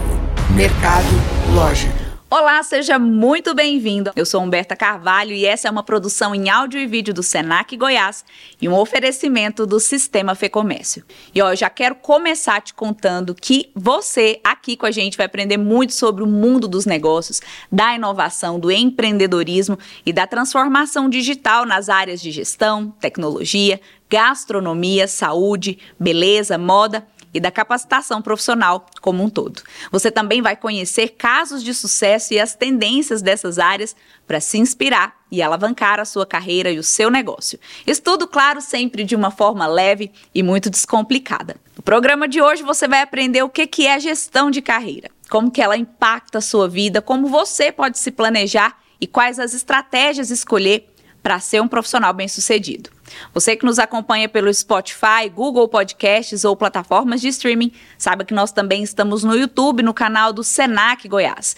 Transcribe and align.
Mercadológico. 0.54 1.99
Olá, 2.32 2.62
seja 2.62 2.96
muito 2.96 3.56
bem-vindo. 3.56 4.12
Eu 4.14 4.24
sou 4.24 4.40
Humberta 4.40 4.76
Carvalho 4.76 5.32
e 5.32 5.44
essa 5.44 5.66
é 5.66 5.70
uma 5.70 5.82
produção 5.82 6.32
em 6.32 6.48
áudio 6.48 6.78
e 6.78 6.86
vídeo 6.86 7.12
do 7.12 7.24
Senac 7.24 7.76
Goiás 7.76 8.24
e 8.62 8.68
um 8.68 8.72
oferecimento 8.72 9.66
do 9.66 9.80
Sistema 9.80 10.36
Fecomércio. 10.36 11.04
E 11.34 11.42
ó, 11.42 11.50
eu 11.50 11.56
já 11.56 11.68
quero 11.68 11.96
começar 11.96 12.60
te 12.60 12.72
contando 12.72 13.34
que 13.34 13.72
você 13.74 14.38
aqui 14.44 14.76
com 14.76 14.86
a 14.86 14.92
gente 14.92 15.16
vai 15.16 15.26
aprender 15.26 15.56
muito 15.56 15.92
sobre 15.92 16.22
o 16.22 16.26
mundo 16.26 16.68
dos 16.68 16.86
negócios, 16.86 17.42
da 17.70 17.96
inovação, 17.96 18.60
do 18.60 18.70
empreendedorismo 18.70 19.76
e 20.06 20.12
da 20.12 20.24
transformação 20.24 21.10
digital 21.10 21.66
nas 21.66 21.88
áreas 21.88 22.22
de 22.22 22.30
gestão, 22.30 22.94
tecnologia, 23.00 23.80
gastronomia, 24.08 25.08
saúde, 25.08 25.80
beleza, 25.98 26.56
moda 26.56 27.04
e 27.32 27.40
da 27.40 27.50
capacitação 27.50 28.20
profissional 28.20 28.86
como 29.00 29.22
um 29.22 29.30
todo. 29.30 29.62
Você 29.90 30.10
também 30.10 30.42
vai 30.42 30.56
conhecer 30.56 31.10
casos 31.10 31.62
de 31.62 31.72
sucesso 31.72 32.34
e 32.34 32.40
as 32.40 32.54
tendências 32.54 33.22
dessas 33.22 33.58
áreas 33.58 33.94
para 34.26 34.40
se 34.40 34.58
inspirar 34.58 35.16
e 35.30 35.40
alavancar 35.40 36.00
a 36.00 36.04
sua 36.04 36.26
carreira 36.26 36.70
e 36.70 36.78
o 36.78 36.82
seu 36.82 37.10
negócio. 37.10 37.58
Isso 37.86 38.02
tudo, 38.02 38.26
claro, 38.26 38.60
sempre 38.60 39.04
de 39.04 39.14
uma 39.14 39.30
forma 39.30 39.66
leve 39.66 40.10
e 40.34 40.42
muito 40.42 40.68
descomplicada. 40.68 41.56
No 41.76 41.82
programa 41.82 42.26
de 42.26 42.42
hoje 42.42 42.62
você 42.62 42.88
vai 42.88 43.00
aprender 43.00 43.42
o 43.42 43.48
que 43.48 43.86
é 43.86 43.98
gestão 44.00 44.50
de 44.50 44.60
carreira, 44.60 45.10
como 45.28 45.50
que 45.50 45.62
ela 45.62 45.76
impacta 45.76 46.38
a 46.38 46.42
sua 46.42 46.68
vida, 46.68 47.00
como 47.00 47.28
você 47.28 47.70
pode 47.70 47.98
se 47.98 48.10
planejar 48.10 48.78
e 49.00 49.06
quais 49.06 49.38
as 49.38 49.54
estratégias 49.54 50.30
escolher 50.30 50.88
para 51.22 51.38
ser 51.38 51.60
um 51.60 51.68
profissional 51.68 52.12
bem-sucedido. 52.12 52.90
Você 53.32 53.56
que 53.56 53.64
nos 53.64 53.78
acompanha 53.78 54.28
pelo 54.28 54.52
Spotify, 54.52 55.28
Google 55.32 55.68
Podcasts 55.68 56.44
ou 56.44 56.56
plataformas 56.56 57.20
de 57.20 57.28
streaming, 57.28 57.72
saiba 57.98 58.24
que 58.24 58.34
nós 58.34 58.52
também 58.52 58.82
estamos 58.82 59.24
no 59.24 59.34
YouTube, 59.34 59.82
no 59.82 59.94
canal 59.94 60.32
do 60.32 60.42
Senac 60.42 61.08
Goiás. 61.08 61.56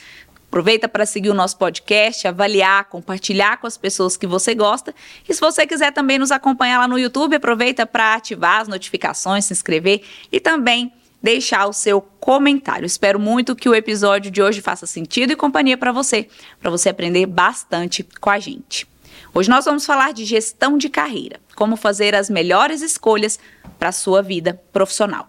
Aproveita 0.53 0.87
para 0.87 1.07
seguir 1.07 1.31
o 1.31 1.35
nosso 1.35 1.57
podcast, 1.57 2.29
avaliar, 2.29 2.85
compartilhar 2.85 3.57
com 3.57 3.67
as 3.67 3.79
pessoas 3.79 4.19
que 4.19 4.27
você 4.27 4.55
gosta. 4.55 4.95
E 5.27 5.33
se 5.33 5.41
você 5.41 5.67
quiser 5.67 5.93
também 5.93 6.19
nos 6.19 6.31
acompanhar 6.31 6.79
lá 6.79 6.87
no 6.87 6.99
YouTube, 6.99 7.37
aproveita 7.37 7.87
para 7.87 8.15
ativar 8.15 8.61
as 8.61 8.69
notificações, 8.69 9.47
se 9.47 9.55
inscrever 9.55 10.03
e 10.31 10.39
também 10.39 10.93
deixar 11.23 11.67
o 11.67 11.73
seu 11.73 12.03
comentário. 12.03 12.85
Espero 12.85 13.19
muito 13.19 13.57
que 13.57 13.67
o 13.67 13.75
episódio 13.75 14.31
de 14.31 14.43
hoje 14.43 14.61
faça 14.61 14.87
sentido 14.87 15.33
e 15.33 15.37
companhia 15.37 15.79
para 15.79 15.91
você, 15.91 16.29
para 16.61 16.71
você 16.71 16.91
aprender 16.91 17.25
bastante 17.25 18.07
com 18.21 18.29
a 18.29 18.39
gente. 18.39 18.92
Hoje 19.35 19.49
nós 19.49 19.65
vamos 19.65 19.87
falar 19.87 20.13
de 20.13 20.27
gestão 20.27 20.77
de 20.77 20.91
carreira, 20.91 21.41
como 21.57 21.75
fazer 21.75 22.15
as 22.15 22.29
melhores 22.29 22.83
escolhas 22.83 23.39
para 23.79 23.89
a 23.89 23.93
sua 23.93 24.21
vida 24.21 24.61
profissional. 24.71 25.27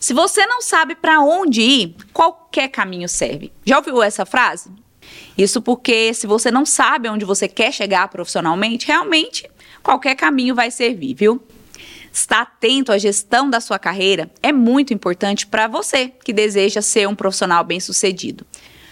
Se 0.00 0.14
você 0.14 0.46
não 0.46 0.62
sabe 0.62 0.94
para 0.94 1.20
onde 1.20 1.60
ir, 1.60 1.96
qualquer 2.14 2.68
caminho 2.68 3.06
serve. 3.06 3.52
Já 3.66 3.76
ouviu 3.76 4.02
essa 4.02 4.24
frase? 4.24 4.70
Isso 5.36 5.60
porque 5.60 6.14
se 6.14 6.26
você 6.26 6.50
não 6.50 6.64
sabe 6.64 7.06
onde 7.10 7.26
você 7.26 7.46
quer 7.46 7.70
chegar 7.70 8.08
profissionalmente, 8.08 8.86
realmente 8.86 9.50
qualquer 9.82 10.14
caminho 10.14 10.54
vai 10.54 10.70
servir, 10.70 11.12
viu? 11.14 11.42
Estar 12.10 12.40
atento 12.40 12.92
à 12.92 12.96
gestão 12.96 13.50
da 13.50 13.60
sua 13.60 13.78
carreira 13.78 14.30
é 14.42 14.52
muito 14.52 14.94
importante 14.94 15.46
para 15.46 15.66
você 15.66 16.08
que 16.24 16.32
deseja 16.32 16.80
ser 16.80 17.06
um 17.06 17.14
profissional 17.14 17.62
bem-sucedido. 17.62 18.46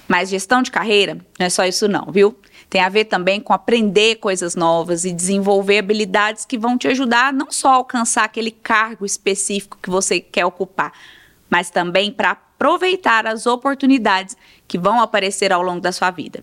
Mas 0.06 0.28
gestão 0.28 0.62
de 0.62 0.70
carreira 0.70 1.14
não 1.38 1.46
é 1.46 1.50
só 1.50 1.64
isso 1.64 1.88
não, 1.88 2.12
viu? 2.12 2.38
Tem 2.68 2.80
a 2.80 2.88
ver 2.88 3.04
também 3.04 3.40
com 3.40 3.52
aprender 3.52 4.16
coisas 4.16 4.54
novas 4.56 5.04
e 5.04 5.12
desenvolver 5.12 5.78
habilidades 5.78 6.44
que 6.44 6.58
vão 6.58 6.76
te 6.76 6.88
ajudar 6.88 7.32
não 7.32 7.50
só 7.50 7.68
a 7.68 7.74
alcançar 7.74 8.24
aquele 8.24 8.50
cargo 8.50 9.06
específico 9.06 9.78
que 9.80 9.88
você 9.88 10.20
quer 10.20 10.44
ocupar, 10.44 10.92
mas 11.48 11.70
também 11.70 12.10
para 12.10 12.32
aproveitar 12.32 13.26
as 13.26 13.46
oportunidades 13.46 14.36
que 14.66 14.78
vão 14.78 15.00
aparecer 15.00 15.52
ao 15.52 15.62
longo 15.62 15.80
da 15.80 15.92
sua 15.92 16.10
vida. 16.10 16.42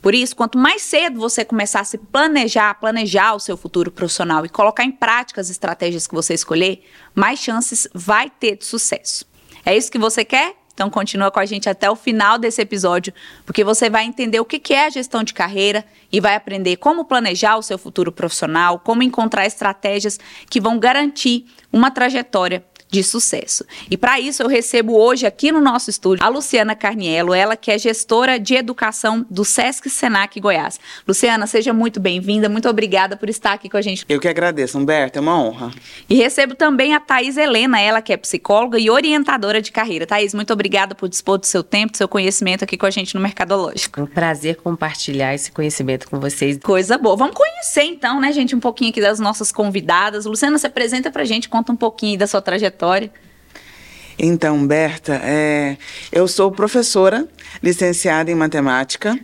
Por 0.00 0.14
isso, 0.14 0.34
quanto 0.34 0.58
mais 0.58 0.82
cedo 0.82 1.20
você 1.20 1.44
começar 1.44 1.80
a 1.80 1.84
se 1.84 1.96
planejar, 1.96 2.74
planejar 2.74 3.34
o 3.34 3.40
seu 3.40 3.56
futuro 3.56 3.90
profissional 3.90 4.44
e 4.44 4.48
colocar 4.48 4.82
em 4.82 4.90
prática 4.90 5.40
as 5.40 5.48
estratégias 5.48 6.06
que 6.08 6.14
você 6.14 6.34
escolher, 6.34 6.84
mais 7.14 7.38
chances 7.38 7.86
vai 7.94 8.28
ter 8.28 8.56
de 8.56 8.64
sucesso. 8.64 9.24
É 9.64 9.76
isso 9.76 9.92
que 9.92 9.98
você 9.98 10.24
quer? 10.24 10.56
Então 10.74 10.88
continua 10.88 11.30
com 11.30 11.38
a 11.38 11.46
gente 11.46 11.68
até 11.68 11.90
o 11.90 11.96
final 11.96 12.38
desse 12.38 12.62
episódio, 12.62 13.12
porque 13.44 13.62
você 13.62 13.90
vai 13.90 14.04
entender 14.04 14.40
o 14.40 14.44
que 14.44 14.72
é 14.72 14.86
a 14.86 14.90
gestão 14.90 15.22
de 15.22 15.34
carreira 15.34 15.84
e 16.10 16.20
vai 16.20 16.34
aprender 16.34 16.76
como 16.76 17.04
planejar 17.04 17.56
o 17.56 17.62
seu 17.62 17.78
futuro 17.78 18.10
profissional, 18.10 18.78
como 18.78 19.02
encontrar 19.02 19.46
estratégias 19.46 20.18
que 20.48 20.60
vão 20.60 20.78
garantir 20.78 21.46
uma 21.72 21.90
trajetória 21.90 22.64
de 22.92 23.02
sucesso. 23.02 23.64
E 23.90 23.96
para 23.96 24.20
isso 24.20 24.42
eu 24.42 24.46
recebo 24.46 24.94
hoje 24.94 25.24
aqui 25.24 25.50
no 25.50 25.62
nosso 25.62 25.88
estúdio 25.88 26.22
a 26.22 26.28
Luciana 26.28 26.76
Carniello, 26.76 27.32
ela 27.32 27.56
que 27.56 27.70
é 27.70 27.78
gestora 27.78 28.38
de 28.38 28.54
educação 28.54 29.24
do 29.30 29.46
Sesc 29.46 29.88
Senac 29.88 30.38
Goiás. 30.38 30.78
Luciana, 31.08 31.46
seja 31.46 31.72
muito 31.72 31.98
bem-vinda, 31.98 32.50
muito 32.50 32.68
obrigada 32.68 33.16
por 33.16 33.30
estar 33.30 33.54
aqui 33.54 33.70
com 33.70 33.78
a 33.78 33.80
gente. 33.80 34.04
Eu 34.06 34.20
que 34.20 34.28
agradeço, 34.28 34.78
Humberto, 34.78 35.18
é 35.18 35.22
uma 35.22 35.40
honra. 35.40 35.70
E 36.06 36.14
recebo 36.14 36.54
também 36.54 36.92
a 36.94 37.00
Thais 37.00 37.38
Helena, 37.38 37.80
ela 37.80 38.02
que 38.02 38.12
é 38.12 38.16
psicóloga 38.18 38.78
e 38.78 38.90
orientadora 38.90 39.62
de 39.62 39.72
carreira. 39.72 40.06
Thais, 40.06 40.34
muito 40.34 40.52
obrigada 40.52 40.94
por 40.94 41.08
dispor 41.08 41.38
do 41.38 41.46
seu 41.46 41.64
tempo, 41.64 41.92
do 41.92 41.96
seu 41.96 42.06
conhecimento 42.06 42.62
aqui 42.62 42.76
com 42.76 42.84
a 42.84 42.90
gente 42.90 43.14
no 43.14 43.22
Mercadológico. 43.22 44.02
Um 44.02 44.06
prazer 44.06 44.56
compartilhar 44.56 45.34
esse 45.34 45.50
conhecimento 45.50 46.10
com 46.10 46.20
vocês. 46.20 46.58
Coisa 46.58 46.98
boa. 46.98 47.16
Vamos 47.16 47.34
conhecer 47.34 47.84
então, 47.84 48.20
né, 48.20 48.30
gente, 48.32 48.54
um 48.54 48.60
pouquinho 48.60 48.90
aqui 48.90 49.00
das 49.00 49.18
nossas 49.18 49.50
convidadas. 49.50 50.26
Luciana, 50.26 50.58
se 50.58 50.66
apresenta 50.66 51.10
pra 51.10 51.24
gente, 51.24 51.48
conta 51.48 51.72
um 51.72 51.76
pouquinho 51.76 52.18
da 52.18 52.26
sua 52.26 52.42
trajetória 52.42 52.81
Então, 54.18 54.66
Berta, 54.66 55.20
é, 55.24 55.76
eu 56.12 56.28
sou 56.28 56.50
professora 56.50 57.26
licenciada 57.62 58.30
em 58.30 58.34
matemática 58.34 59.18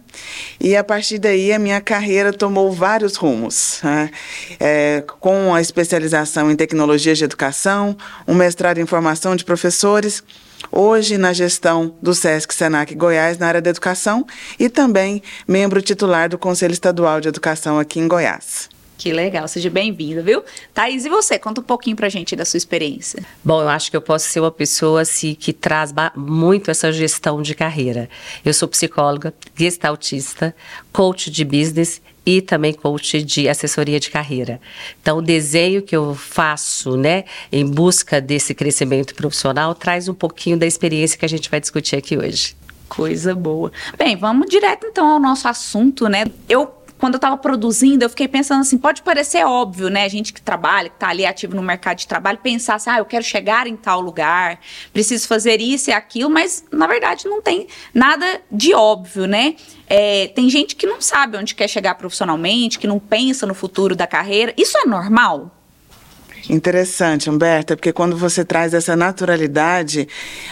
e 0.60 0.76
a 0.76 0.82
partir 0.82 1.18
daí 1.18 1.52
a 1.52 1.58
minha 1.58 1.80
carreira 1.80 2.32
tomou 2.32 2.72
vários 2.72 3.16
rumos, 3.16 3.80
né? 3.82 4.10
é, 4.58 5.04
com 5.20 5.54
a 5.54 5.60
especialização 5.60 6.50
em 6.50 6.56
tecnologias 6.56 7.18
de 7.18 7.24
educação, 7.24 7.96
um 8.26 8.34
mestrado 8.34 8.78
em 8.78 8.86
formação 8.86 9.36
de 9.36 9.44
professores, 9.44 10.22
hoje 10.72 11.18
na 11.18 11.32
gestão 11.32 11.94
do 12.02 12.14
SESC 12.14 12.52
Senac 12.52 12.94
Goiás 12.94 13.38
na 13.38 13.46
área 13.46 13.62
da 13.62 13.70
educação 13.70 14.26
e 14.58 14.68
também 14.68 15.22
membro 15.46 15.82
titular 15.82 16.28
do 16.28 16.38
Conselho 16.38 16.72
Estadual 16.72 17.20
de 17.20 17.28
Educação 17.28 17.78
aqui 17.78 18.00
em 18.00 18.08
Goiás. 18.08 18.68
Que 18.98 19.12
legal, 19.12 19.46
seja 19.46 19.70
bem-vinda, 19.70 20.20
viu? 20.22 20.42
Thaís, 20.74 21.04
e 21.04 21.08
você? 21.08 21.38
Conta 21.38 21.60
um 21.60 21.64
pouquinho 21.64 21.94
pra 21.94 22.08
gente 22.08 22.34
da 22.34 22.44
sua 22.44 22.58
experiência. 22.58 23.24
Bom, 23.44 23.62
eu 23.62 23.68
acho 23.68 23.92
que 23.92 23.96
eu 23.96 24.02
posso 24.02 24.28
ser 24.28 24.40
uma 24.40 24.50
pessoa 24.50 25.02
assim, 25.02 25.36
que 25.36 25.52
traz 25.52 25.94
muito 26.16 26.68
essa 26.68 26.90
gestão 26.90 27.40
de 27.40 27.54
carreira. 27.54 28.10
Eu 28.44 28.52
sou 28.52 28.66
psicóloga, 28.66 29.32
gestaltista, 29.54 30.52
coach 30.92 31.30
de 31.30 31.44
business 31.44 32.02
e 32.26 32.42
também 32.42 32.74
coach 32.74 33.22
de 33.22 33.48
assessoria 33.48 34.00
de 34.00 34.10
carreira. 34.10 34.60
Então, 35.00 35.18
o 35.18 35.22
desenho 35.22 35.80
que 35.80 35.94
eu 35.94 36.16
faço, 36.16 36.96
né, 36.96 37.24
em 37.52 37.64
busca 37.64 38.20
desse 38.20 38.52
crescimento 38.52 39.14
profissional, 39.14 39.76
traz 39.76 40.08
um 40.08 40.14
pouquinho 40.14 40.58
da 40.58 40.66
experiência 40.66 41.16
que 41.16 41.24
a 41.24 41.28
gente 41.28 41.48
vai 41.48 41.60
discutir 41.60 41.94
aqui 41.94 42.18
hoje. 42.18 42.56
Coisa 42.88 43.32
boa. 43.32 43.70
Bem, 43.96 44.16
vamos 44.16 44.48
direto 44.50 44.86
então 44.86 45.06
ao 45.06 45.20
nosso 45.20 45.46
assunto, 45.46 46.08
né? 46.08 46.24
Eu 46.48 46.77
quando 46.98 47.14
eu 47.14 47.18
estava 47.18 47.36
produzindo, 47.36 48.04
eu 48.04 48.10
fiquei 48.10 48.26
pensando 48.26 48.60
assim, 48.60 48.76
pode 48.76 49.02
parecer 49.02 49.44
óbvio, 49.44 49.88
né? 49.88 50.04
A 50.04 50.08
gente 50.08 50.32
que 50.32 50.42
trabalha, 50.42 50.88
que 50.88 50.96
está 50.96 51.08
ali 51.08 51.24
ativo 51.24 51.54
no 51.54 51.62
mercado 51.62 51.98
de 51.98 52.06
trabalho, 52.06 52.38
pensar 52.38 52.74
assim, 52.74 52.90
ah, 52.90 52.98
eu 52.98 53.04
quero 53.04 53.24
chegar 53.24 53.66
em 53.66 53.76
tal 53.76 54.00
lugar, 54.00 54.58
preciso 54.92 55.26
fazer 55.28 55.60
isso 55.60 55.90
e 55.90 55.92
aquilo, 55.92 56.28
mas 56.28 56.64
na 56.72 56.86
verdade 56.86 57.26
não 57.26 57.40
tem 57.40 57.68
nada 57.94 58.40
de 58.50 58.74
óbvio, 58.74 59.26
né? 59.26 59.54
É, 59.86 60.26
tem 60.34 60.50
gente 60.50 60.74
que 60.76 60.86
não 60.86 61.00
sabe 61.00 61.38
onde 61.38 61.54
quer 61.54 61.68
chegar 61.68 61.94
profissionalmente, 61.94 62.78
que 62.78 62.86
não 62.86 62.98
pensa 62.98 63.46
no 63.46 63.54
futuro 63.54 63.94
da 63.94 64.06
carreira. 64.06 64.52
Isso 64.56 64.76
é 64.76 64.84
normal? 64.84 65.54
Interessante, 66.50 67.28
Humberta, 67.28 67.76
porque 67.76 67.92
quando 67.92 68.16
você 68.16 68.42
traz 68.42 68.72
essa 68.72 68.96
naturalidade, 68.96 70.08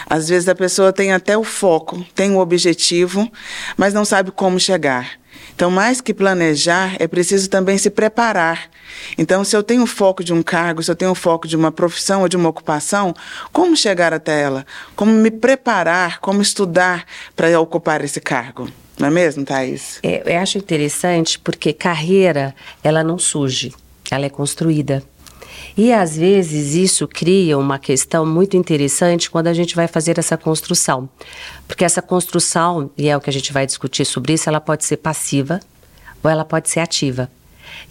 às 0.09 0.29
vezes 0.29 0.47
a 0.47 0.55
pessoa 0.55 0.93
tem 0.93 1.12
até 1.12 1.38
o 1.38 1.44
foco, 1.44 2.05
tem 2.15 2.32
o 2.32 2.38
objetivo, 2.38 3.31
mas 3.79 3.94
não 3.94 4.05
sabe 4.05 4.31
como 4.31 4.61
chegar. 4.61 5.19
Então, 5.55 5.71
mais 5.71 6.00
que 6.00 6.12
planejar, 6.12 6.97
é 6.99 7.06
preciso 7.06 7.49
também 7.49 7.79
se 7.79 7.91
preparar. 7.91 8.71
Então, 9.17 9.44
se 9.44 9.56
eu 9.56 9.62
tenho 9.62 9.87
foco 9.87 10.23
de 10.23 10.33
um 10.33 10.43
cargo, 10.43 10.83
se 10.83 10.91
eu 10.91 10.97
tenho 10.97 11.15
foco 11.15 11.49
de 11.49 11.56
uma 11.56 11.73
profissão 11.73 12.23
ou 12.23 12.29
de 12.29 12.37
uma 12.37 12.49
ocupação, 12.49 13.15
como 13.53 13.77
chegar 13.77 14.12
até 14.12 14.43
ela? 14.43 14.67
Como 14.94 15.12
me 15.12 15.31
preparar, 15.31 16.21
como 16.21 16.43
estudar 16.43 17.05
para 17.35 17.59
ocupar 17.61 18.05
esse 18.05 18.21
cargo? 18.21 18.69
Não 18.99 19.09
é 19.09 19.11
mesmo, 19.11 19.44
Thaís? 19.44 19.99
É, 20.03 20.23
eu 20.25 20.41
acho 20.41 20.59
interessante 20.59 21.39
porque 21.39 21.73
carreira, 21.73 22.55
ela 22.82 23.05
não 23.05 23.19
surge, 23.19 23.75
ela 24.11 24.25
é 24.25 24.31
construída. 24.31 25.03
E 25.76 25.93
às 25.93 26.17
vezes 26.17 26.75
isso 26.75 27.06
cria 27.06 27.58
uma 27.58 27.78
questão 27.78 28.25
muito 28.25 28.56
interessante 28.56 29.31
quando 29.31 29.49
a 29.49 29.52
gente 29.52 29.76
vai 29.76 29.87
fazer 29.87 30.19
essa 30.19 30.37
construção. 30.37 31.08
Porque 31.69 31.84
essa 31.84 32.00
construção, 32.00 32.90
e 32.96 33.08
é 33.08 33.17
o 33.17 33.20
que 33.20 33.28
a 33.28 33.32
gente 33.32 33.52
vai 33.52 33.67
discutir 33.67 34.06
sobre 34.06 34.32
isso, 34.32 34.49
ela 34.49 34.61
pode 34.61 34.87
ser 34.87 34.96
passiva 34.96 35.61
ou 36.23 36.31
ela 36.31 36.46
pode 36.46 36.70
ser 36.70 36.81
ativa. 36.81 37.31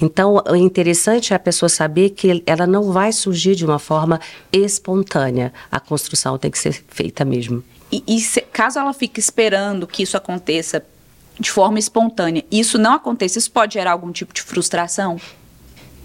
Então, 0.02 0.44
o 0.50 0.56
interessante 0.56 1.32
é 1.32 1.36
a 1.36 1.40
pessoa 1.40 1.70
saber 1.70 2.10
que 2.10 2.44
ela 2.48 2.66
não 2.66 2.92
vai 2.92 3.12
surgir 3.12 3.56
de 3.56 3.64
uma 3.64 3.78
forma 3.78 4.20
espontânea. 4.52 5.54
A 5.72 5.80
construção 5.80 6.38
tem 6.40 6.50
que 6.50 6.58
ser 6.58 6.74
feita 6.88 7.24
mesmo. 7.24 7.64
E, 7.92 8.04
e 8.08 8.20
se, 8.20 8.42
caso 8.42 8.80
ela 8.80 8.94
fique 8.94 9.20
esperando 9.20 9.86
que 9.86 10.02
isso 10.02 10.18
aconteça 10.18 10.84
de 11.40 11.52
forma 11.52 11.78
espontânea, 11.78 12.44
isso 12.50 12.78
não 12.78 12.94
aconteça, 12.94 13.38
isso 13.38 13.52
pode 13.52 13.74
gerar 13.74 13.92
algum 13.92 14.12
tipo 14.12 14.34
de 14.34 14.42
frustração? 14.42 15.20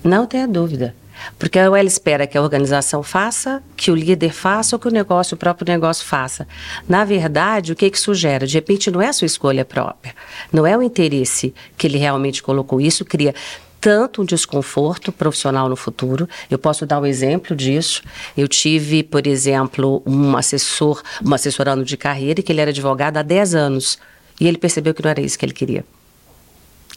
Não 0.02 0.26
tenha 0.26 0.46
dúvida. 0.46 0.94
Porque 1.38 1.58
ela 1.58 1.82
espera 1.82 2.26
que 2.26 2.36
a 2.36 2.42
organização 2.42 3.02
faça, 3.02 3.62
que 3.76 3.90
o 3.90 3.94
líder 3.94 4.32
faça 4.32 4.76
ou 4.76 4.80
que 4.80 4.88
o 4.88 4.90
negócio, 4.90 5.34
o 5.34 5.38
próprio 5.38 5.66
negócio 5.70 6.06
faça. 6.06 6.46
Na 6.88 7.04
verdade, 7.04 7.72
o 7.72 7.76
que, 7.76 7.90
que 7.90 7.96
isso 7.96 8.14
gera? 8.14 8.46
De 8.46 8.54
repente, 8.54 8.90
não 8.90 9.00
é 9.00 9.08
a 9.08 9.12
sua 9.12 9.26
escolha 9.26 9.64
própria. 9.64 10.14
Não 10.52 10.66
é 10.66 10.76
o 10.76 10.82
interesse 10.82 11.54
que 11.76 11.86
ele 11.86 11.98
realmente 11.98 12.42
colocou. 12.42 12.80
Isso 12.80 13.04
cria 13.04 13.34
tanto 13.80 14.20
um 14.22 14.24
desconforto 14.24 15.10
profissional 15.10 15.68
no 15.68 15.76
futuro. 15.76 16.28
Eu 16.50 16.58
posso 16.58 16.84
dar 16.84 17.00
um 17.00 17.06
exemplo 17.06 17.56
disso. 17.56 18.02
Eu 18.36 18.46
tive, 18.46 19.02
por 19.02 19.26
exemplo, 19.26 20.02
um 20.04 20.36
assessor, 20.36 21.02
um 21.24 21.32
assessorando 21.32 21.84
de 21.84 21.96
carreira, 21.96 22.42
que 22.42 22.52
ele 22.52 22.60
era 22.60 22.70
advogado 22.70 23.16
há 23.16 23.22
10 23.22 23.54
anos. 23.54 23.98
E 24.38 24.46
ele 24.46 24.58
percebeu 24.58 24.92
que 24.92 25.02
não 25.02 25.10
era 25.10 25.20
isso 25.20 25.38
que 25.38 25.44
ele 25.44 25.52
queria. 25.52 25.84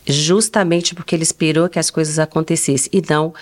Justamente 0.05 0.93
porque 0.93 1.15
ele 1.15 1.23
esperou 1.23 1.69
que 1.69 1.79
as 1.79 1.89
coisas 1.89 2.19
acontecessem 2.19 2.89
e 2.91 3.01
não 3.09 3.33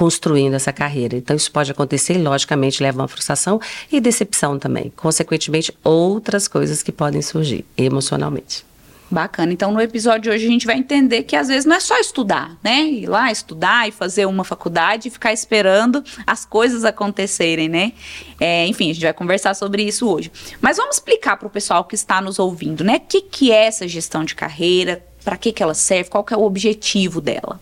construindo 0.00 0.54
essa 0.54 0.72
carreira. 0.72 1.14
Então, 1.14 1.36
isso 1.36 1.52
pode 1.52 1.70
acontecer 1.70 2.14
e, 2.14 2.22
logicamente, 2.22 2.82
leva 2.82 2.98
a 2.98 3.02
uma 3.02 3.08
frustração 3.08 3.60
e 3.92 4.00
decepção 4.00 4.58
também. 4.58 4.90
Consequentemente, 4.96 5.76
outras 5.84 6.48
coisas 6.48 6.82
que 6.82 6.90
podem 6.90 7.20
surgir 7.20 7.66
emocionalmente. 7.76 8.64
Bacana. 9.10 9.52
Então, 9.52 9.70
no 9.70 9.78
episódio 9.78 10.22
de 10.22 10.30
hoje, 10.30 10.46
a 10.46 10.48
gente 10.48 10.64
vai 10.64 10.78
entender 10.78 11.24
que 11.24 11.36
às 11.36 11.48
vezes 11.48 11.66
não 11.66 11.76
é 11.76 11.80
só 11.80 11.98
estudar, 11.98 12.56
né? 12.64 12.80
Ir 12.80 13.08
lá 13.08 13.30
estudar 13.30 13.88
e 13.88 13.92
fazer 13.92 14.24
uma 14.24 14.42
faculdade 14.42 15.08
e 15.08 15.10
ficar 15.10 15.34
esperando 15.34 16.02
as 16.26 16.46
coisas 16.46 16.82
acontecerem, 16.82 17.68
né? 17.68 17.92
É, 18.40 18.66
enfim, 18.66 18.88
a 18.90 18.94
gente 18.94 19.02
vai 19.02 19.12
conversar 19.12 19.52
sobre 19.52 19.82
isso 19.82 20.08
hoje. 20.08 20.32
Mas 20.62 20.78
vamos 20.78 20.96
explicar 20.96 21.36
para 21.36 21.46
o 21.46 21.50
pessoal 21.50 21.84
que 21.84 21.94
está 21.94 22.22
nos 22.22 22.38
ouvindo, 22.38 22.82
né? 22.82 22.96
O 22.96 23.00
que, 23.00 23.20
que 23.20 23.52
é 23.52 23.66
essa 23.66 23.86
gestão 23.86 24.24
de 24.24 24.34
carreira? 24.34 25.04
Para 25.22 25.36
que, 25.36 25.52
que 25.52 25.62
ela 25.62 25.74
serve? 25.74 26.08
Qual 26.08 26.24
que 26.24 26.32
é 26.32 26.36
o 26.38 26.42
objetivo 26.42 27.20
dela? 27.20 27.60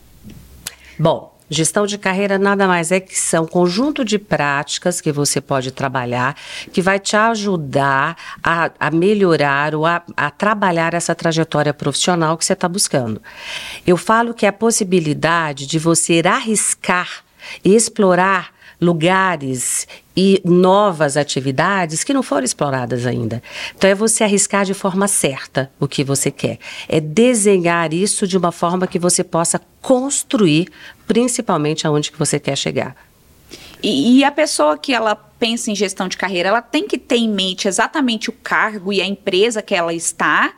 Bom, 0.97 1.38
Gestão 1.51 1.87
de 1.87 1.97
carreira 1.97 2.39
nada 2.39 2.67
mais 2.67 2.93
é 2.93 3.01
que 3.01 3.19
são 3.19 3.45
um 3.45 3.47
conjunto 3.47 4.05
de 4.05 4.19
práticas 4.19 5.01
que 5.01 5.11
você 5.11 5.41
pode 5.41 5.73
trabalhar 5.73 6.37
que 6.73 6.83
vai 6.83 6.99
te 6.99 7.17
ajudar 7.17 8.17
a, 8.43 8.71
a 8.79 8.91
melhorar 8.91 9.75
ou 9.75 9.87
a, 9.87 10.03
a, 10.17 10.31
trabalhar 10.31 10.95
essa 10.95 11.15
trajetória 11.15 11.73
profissional 11.73 12.37
que 12.37 12.45
você 12.45 12.53
está 12.53 12.69
buscando. 12.69 13.23
Eu 13.87 13.97
falo 13.97 14.35
que 14.35 14.45
é 14.45 14.49
a 14.49 14.53
possibilidade 14.53 15.67
de 15.67 15.79
você 15.79 16.23
arriscar 16.25 17.25
e 17.65 17.75
explorar 17.75 18.53
lugares 18.81 19.89
e 20.21 20.43
novas 20.45 21.17
atividades 21.17 22.03
que 22.03 22.13
não 22.13 22.25
foram 22.25 22.45
exploradas 22.45 23.07
ainda. 23.07 23.41
Então 23.77 23.89
é 23.89 23.95
você 23.95 24.25
arriscar 24.25 24.65
de 24.65 24.75
forma 24.75 25.07
certa 25.07 25.71
o 25.79 25.87
que 25.87 26.03
você 26.03 26.29
quer. 26.29 26.59
É 26.89 26.99
desenhar 26.99 27.95
isso 27.95 28.27
de 28.27 28.37
uma 28.37 28.51
forma 28.51 28.89
que 28.89 28.99
você 28.99 29.23
possa 29.23 29.61
construir, 29.81 30.73
principalmente 31.07 31.87
aonde 31.87 32.11
que 32.11 32.19
você 32.19 32.41
quer 32.41 32.59
chegar. 32.59 32.97
E, 33.81 34.19
e, 34.19 34.25
a 34.25 34.33
pessoa 34.33 34.77
que 34.77 34.93
ela 34.93 35.15
pensa 35.15 35.71
em 35.71 35.77
gestão 35.77 36.09
de 36.09 36.17
carreira, 36.17 36.49
ela 36.49 36.63
tem 36.63 36.89
que 36.89 36.99
ter 36.99 37.19
em 37.19 37.29
mente 37.29 37.69
exatamente 37.69 38.29
o 38.29 38.33
cargo 38.33 38.93
e 38.93 39.01
a 39.01 39.07
empresa 39.07 39.63
que 39.63 39.73
ela 39.73 39.95
está 39.95 40.53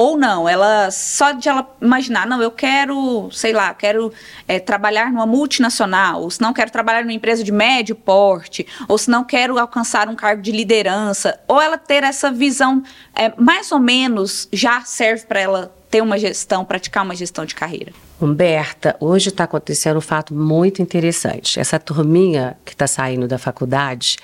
ou 0.00 0.16
não, 0.16 0.48
ela 0.48 0.90
só 0.90 1.32
de 1.32 1.46
ela 1.46 1.76
imaginar, 1.78 2.26
não, 2.26 2.40
eu 2.40 2.50
quero, 2.50 3.28
sei 3.30 3.52
lá, 3.52 3.74
quero 3.74 4.10
é, 4.48 4.58
trabalhar 4.58 5.12
numa 5.12 5.26
multinacional, 5.26 6.22
ou 6.22 6.30
se 6.30 6.40
não 6.40 6.54
quero 6.54 6.70
trabalhar 6.70 7.02
numa 7.02 7.12
empresa 7.12 7.44
de 7.44 7.52
médio 7.52 7.94
porte, 7.94 8.66
ou 8.88 8.96
se 8.96 9.10
não 9.10 9.22
quero 9.22 9.58
alcançar 9.58 10.08
um 10.08 10.16
cargo 10.16 10.40
de 10.40 10.52
liderança, 10.52 11.38
ou 11.46 11.60
ela 11.60 11.76
ter 11.76 12.02
essa 12.02 12.32
visão 12.32 12.82
é, 13.14 13.30
mais 13.36 13.70
ou 13.72 13.78
menos 13.78 14.48
já 14.50 14.80
serve 14.80 15.26
para 15.26 15.38
ela 15.38 15.79
ter 15.90 16.00
uma 16.00 16.16
gestão, 16.18 16.64
praticar 16.64 17.04
uma 17.04 17.16
gestão 17.16 17.44
de 17.44 17.54
carreira. 17.54 17.92
Humberta, 18.20 18.96
hoje 19.00 19.30
está 19.30 19.44
acontecendo 19.44 19.96
um 19.96 20.02
fato 20.02 20.32
muito 20.32 20.80
interessante. 20.80 21.58
Essa 21.58 21.80
turminha 21.80 22.56
que 22.64 22.72
está 22.72 22.86
saindo 22.86 23.26
da 23.26 23.38
faculdade, 23.38 24.16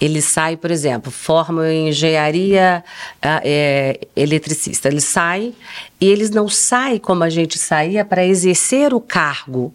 eles 0.00 0.24
saem, 0.24 0.56
por 0.56 0.70
exemplo, 0.70 1.12
formam 1.12 1.64
em 1.64 1.90
engenharia 1.90 2.82
é, 3.22 4.00
eletricista. 4.16 4.88
Eles 4.88 5.04
saem 5.04 5.54
e 6.00 6.08
eles 6.08 6.30
não 6.30 6.48
saem 6.48 6.98
como 6.98 7.22
a 7.22 7.30
gente 7.30 7.58
saía 7.58 8.04
para 8.04 8.24
exercer 8.24 8.92
o 8.92 9.00
cargo 9.00 9.72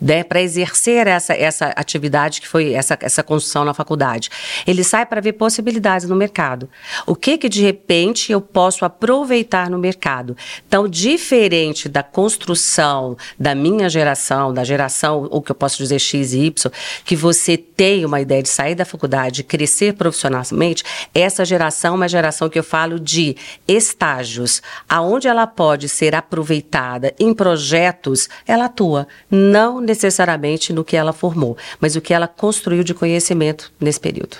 né, 0.00 0.22
para 0.22 0.40
exercer 0.40 1.06
essa, 1.06 1.34
essa 1.34 1.66
atividade 1.76 2.40
que 2.40 2.48
foi 2.48 2.72
essa, 2.72 2.96
essa 3.00 3.22
construção 3.22 3.64
na 3.64 3.74
faculdade. 3.74 4.30
Ele 4.66 4.84
sai 4.84 5.04
para 5.06 5.20
ver 5.20 5.34
possibilidades 5.34 6.08
no 6.08 6.16
mercado. 6.16 6.68
O 7.06 7.14
que 7.14 7.38
que 7.38 7.48
de 7.48 7.62
repente 7.62 8.30
eu 8.32 8.40
posso 8.40 8.84
aproveitar 8.84 9.68
no 9.70 9.78
mercado? 9.78 10.36
Então, 10.66 10.88
diferente 10.88 11.88
da 11.88 12.02
construção 12.02 13.16
da 13.38 13.54
minha 13.54 13.88
geração, 13.88 14.52
da 14.52 14.64
geração, 14.64 15.28
o 15.30 15.42
que 15.42 15.50
eu 15.50 15.56
posso 15.56 15.78
dizer 15.78 15.98
X 15.98 16.32
e 16.32 16.46
Y, 16.46 16.72
que 17.04 17.16
você 17.16 17.56
tem 17.56 18.04
uma 18.04 18.20
ideia 18.20 18.42
de 18.42 18.48
sair 18.48 18.74
da 18.74 18.84
faculdade, 18.84 19.42
crescer 19.42 19.94
profissionalmente, 19.94 20.84
essa 21.14 21.44
geração 21.44 21.94
é 21.94 21.96
uma 21.96 22.08
geração 22.08 22.48
que 22.48 22.58
eu 22.58 22.64
falo 22.64 22.98
de 23.00 23.36
estágios, 23.66 24.62
aonde 24.88 25.28
ela 25.28 25.46
pode 25.46 25.88
ser 25.88 26.14
aproveitada 26.14 27.14
em 27.18 27.32
projetos, 27.32 28.28
ela 28.46 28.66
atua. 28.66 29.06
Não 29.30 29.84
necessariamente 29.88 30.72
no 30.72 30.84
que 30.84 30.96
ela 30.96 31.12
formou, 31.12 31.56
mas 31.80 31.96
o 31.96 32.00
que 32.00 32.14
ela 32.14 32.28
construiu 32.28 32.84
de 32.84 32.94
conhecimento 32.94 33.72
nesse 33.80 33.98
período. 33.98 34.36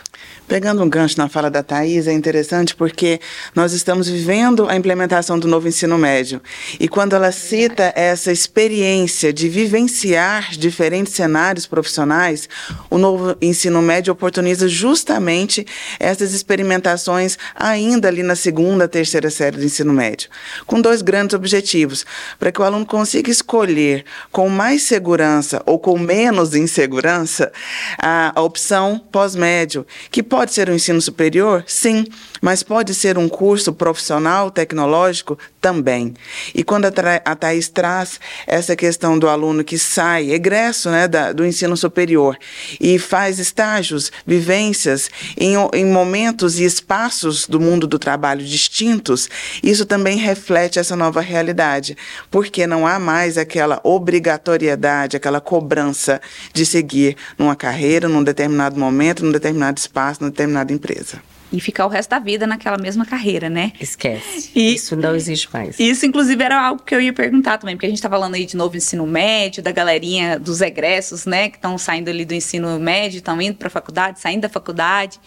Pegando 0.49 0.83
um 0.83 0.89
gancho 0.89 1.19
na 1.19 1.29
fala 1.29 1.51
da 1.51 1.63
Thais, 1.63 2.07
é 2.07 2.13
interessante 2.13 2.75
porque 2.75 3.21
nós 3.55 3.75
estamos 3.75 4.09
vivendo 4.09 4.67
a 4.67 4.75
implementação 4.75 5.39
do 5.39 5.47
novo 5.47 5.69
ensino 5.69 5.99
médio. 5.99 6.41
E 6.81 6.89
quando 6.89 7.15
ela 7.15 7.31
cita 7.31 7.93
essa 7.95 8.33
experiência 8.33 9.31
de 9.31 9.47
vivenciar 9.47 10.53
diferentes 10.57 11.13
cenários 11.13 11.67
profissionais, 11.67 12.49
o 12.89 12.97
novo 12.97 13.37
ensino 13.43 13.83
médio 13.83 14.11
oportuniza 14.11 14.69
justamente 14.69 15.67
essas 16.01 16.33
experimentações 16.33 17.37
ainda 17.55 18.09
ali 18.09 18.23
na 18.23 18.35
segunda, 18.35 18.89
terceira 18.89 19.29
série 19.29 19.59
do 19.59 19.65
ensino 19.65 19.93
médio, 19.93 20.31
com 20.67 20.81
dois 20.81 21.03
grandes 21.03 21.35
objetivos: 21.35 22.07
para 22.39 22.51
que 22.51 22.61
o 22.61 22.65
aluno 22.65 22.87
consiga 22.87 23.31
escolher 23.31 24.03
com 24.33 24.49
mais 24.49 24.83
segurança 24.83 25.38
ou 25.67 25.79
com 25.79 25.99
menos 25.99 26.55
insegurança 26.55 27.53
a, 27.99 28.33
a 28.35 28.43
opção 28.43 29.01
pós-médio, 29.11 29.87
que 30.11 30.23
pode 30.23 30.53
ser 30.53 30.71
um 30.71 30.75
ensino 30.75 31.01
superior? 31.01 31.65
Sim, 31.67 32.07
mas 32.41 32.63
pode 32.63 32.95
ser 32.95 33.19
um 33.19 33.29
curso 33.29 33.73
profissional, 33.73 34.51
tecnológico? 34.51 35.39
Também. 35.61 36.15
E 36.55 36.63
quando 36.63 36.87
a, 36.87 36.91
a 37.25 37.35
Thais 37.35 37.69
traz 37.69 38.21
essa 38.47 38.77
questão 38.77 39.19
do 39.19 39.29
aluno 39.29 39.65
que 39.65 39.79
sai, 39.79 40.31
egresso 40.31 40.91
né, 40.91 41.09
da, 41.09 41.33
do 41.33 41.45
ensino 41.45 41.77
superior, 41.77 42.39
e 42.81 42.99
faz 42.99 43.39
estágios, 43.39 44.13
vivências 44.27 45.11
em, 45.37 45.55
em 45.75 45.85
momentos 45.85 46.59
e 46.59 46.65
espaços 46.65 47.47
do 47.47 47.61
mundo 47.61 47.87
do 47.87 47.99
trabalho 47.99 48.45
distintos, 48.45 49.29
isso 49.63 49.85
também 49.85 50.17
reflete 50.17 50.79
essa 50.79 50.95
nova 50.95 51.21
realidade, 51.21 51.97
porque 52.31 52.67
não 52.67 52.87
há 52.87 52.99
mais 52.99 53.37
aquela 53.37 53.81
obrigatoriedade, 53.83 55.17
aquela 55.17 55.41
cobrança 55.41 56.21
de 56.53 56.65
seguir 56.65 57.17
numa 57.37 57.57
carreira, 57.57 58.09
num 58.09 58.23
determinado 58.23 58.79
momento, 58.79 59.25
num 59.25 59.33
determinado 59.33 59.79
espaço, 59.79 60.23
determinada 60.25 60.73
empresa 60.73 61.21
e 61.53 61.61
ficar 61.61 61.87
o 61.87 61.89
resto 61.89 62.11
da 62.11 62.19
vida 62.19 62.47
naquela 62.47 62.77
mesma 62.77 63.07
carreira, 63.07 63.49
né? 63.49 63.73
Esquece. 63.81 64.51
E 64.55 64.75
isso 64.75 64.95
não 64.97 65.15
existe 65.15 65.49
mais. 65.53 65.79
Isso, 65.81 66.05
inclusive, 66.05 66.43
era 66.43 66.61
algo 66.61 66.83
que 66.83 66.95
eu 66.95 67.01
ia 67.01 67.13
perguntar 67.13 67.59
também, 67.59 67.77
porque 67.77 67.87
a 67.87 67.89
gente 67.89 67.99
está 67.99 68.09
falando 68.09 68.35
aí 68.35 68.45
de 68.45 68.57
novo 68.57 68.77
ensino 68.77 69.07
médio, 69.07 69.63
da 69.63 69.73
galerinha 69.73 70.39
dos 70.39 70.61
egressos, 70.61 71.25
né, 71.25 71.49
que 71.49 71.57
estão 71.57 71.79
saindo 71.79 72.09
ali 72.11 72.25
do 72.25 72.35
ensino 72.35 72.79
médio, 72.79 73.19
estão 73.19 73.41
indo 73.41 73.57
para 73.57 73.69
a 73.69 73.71
faculdade, 73.71 74.21
saindo 74.21 74.43
da 74.43 74.49
faculdade. 74.49 75.19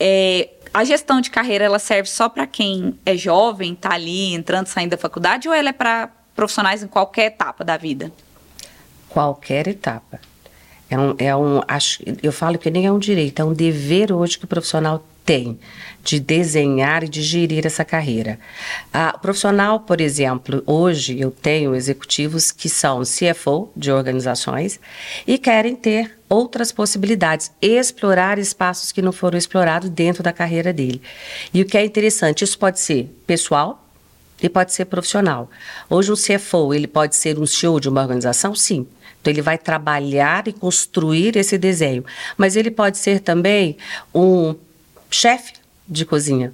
É, 0.00 0.48
a 0.74 0.84
gestão 0.84 1.20
de 1.20 1.30
carreira, 1.30 1.64
ela 1.64 1.78
serve 1.78 2.08
só 2.08 2.28
para 2.28 2.46
quem 2.46 2.98
é 3.06 3.16
jovem, 3.16 3.72
está 3.72 3.94
ali 3.94 4.34
entrando, 4.34 4.66
saindo 4.66 4.90
da 4.90 4.98
faculdade, 4.98 5.48
ou 5.48 5.54
ela 5.54 5.68
é 5.68 5.72
para 5.72 6.10
profissionais 6.34 6.82
em 6.82 6.86
qualquer 6.86 7.26
etapa 7.26 7.64
da 7.64 7.76
vida? 7.76 8.12
Qualquer 9.08 9.66
etapa. 9.68 10.20
É 10.90 10.98
um, 10.98 11.14
é 11.18 11.36
um, 11.36 11.60
acho, 11.68 12.02
eu 12.22 12.32
falo 12.32 12.58
que 12.58 12.70
nem 12.70 12.86
é 12.86 12.92
um 12.92 12.98
direito, 12.98 13.40
é 13.40 13.44
um 13.44 13.52
dever 13.52 14.12
hoje 14.12 14.38
que 14.38 14.44
o 14.44 14.48
profissional 14.48 15.04
tem 15.28 15.58
de 16.02 16.18
desenhar 16.18 17.04
e 17.04 17.08
de 17.08 17.20
gerir 17.20 17.66
essa 17.66 17.84
carreira. 17.84 18.38
A 18.90 19.18
profissional, 19.18 19.80
por 19.80 20.00
exemplo, 20.00 20.62
hoje 20.64 21.20
eu 21.20 21.30
tenho 21.30 21.74
executivos 21.74 22.50
que 22.50 22.66
são 22.66 23.02
CFO 23.02 23.70
de 23.76 23.92
organizações 23.92 24.80
e 25.26 25.36
querem 25.36 25.76
ter 25.76 26.18
outras 26.30 26.72
possibilidades, 26.72 27.50
explorar 27.60 28.38
espaços 28.38 28.90
que 28.90 29.02
não 29.02 29.12
foram 29.12 29.36
explorados 29.36 29.90
dentro 29.90 30.22
da 30.22 30.32
carreira 30.32 30.72
dele. 30.72 31.02
E 31.52 31.60
o 31.60 31.66
que 31.66 31.76
é 31.76 31.84
interessante, 31.84 32.42
isso 32.42 32.58
pode 32.58 32.80
ser 32.80 33.14
pessoal, 33.26 33.84
e 34.42 34.48
pode 34.48 34.72
ser 34.72 34.84
profissional. 34.86 35.50
Hoje 35.90 36.12
um 36.12 36.14
CFO, 36.14 36.72
ele 36.72 36.86
pode 36.86 37.16
ser 37.16 37.38
um 37.38 37.44
CEO 37.44 37.80
de 37.80 37.88
uma 37.88 38.00
organização? 38.00 38.54
Sim 38.54 38.86
Então, 39.20 39.32
ele 39.32 39.42
vai 39.42 39.58
trabalhar 39.58 40.46
e 40.46 40.52
construir 40.52 41.36
esse 41.36 41.58
desenho. 41.58 42.04
Mas 42.36 42.54
ele 42.54 42.70
pode 42.70 42.98
ser 42.98 43.18
também 43.18 43.76
um 44.14 44.54
chefe 45.10 45.54
de 45.88 46.04
cozinha. 46.04 46.52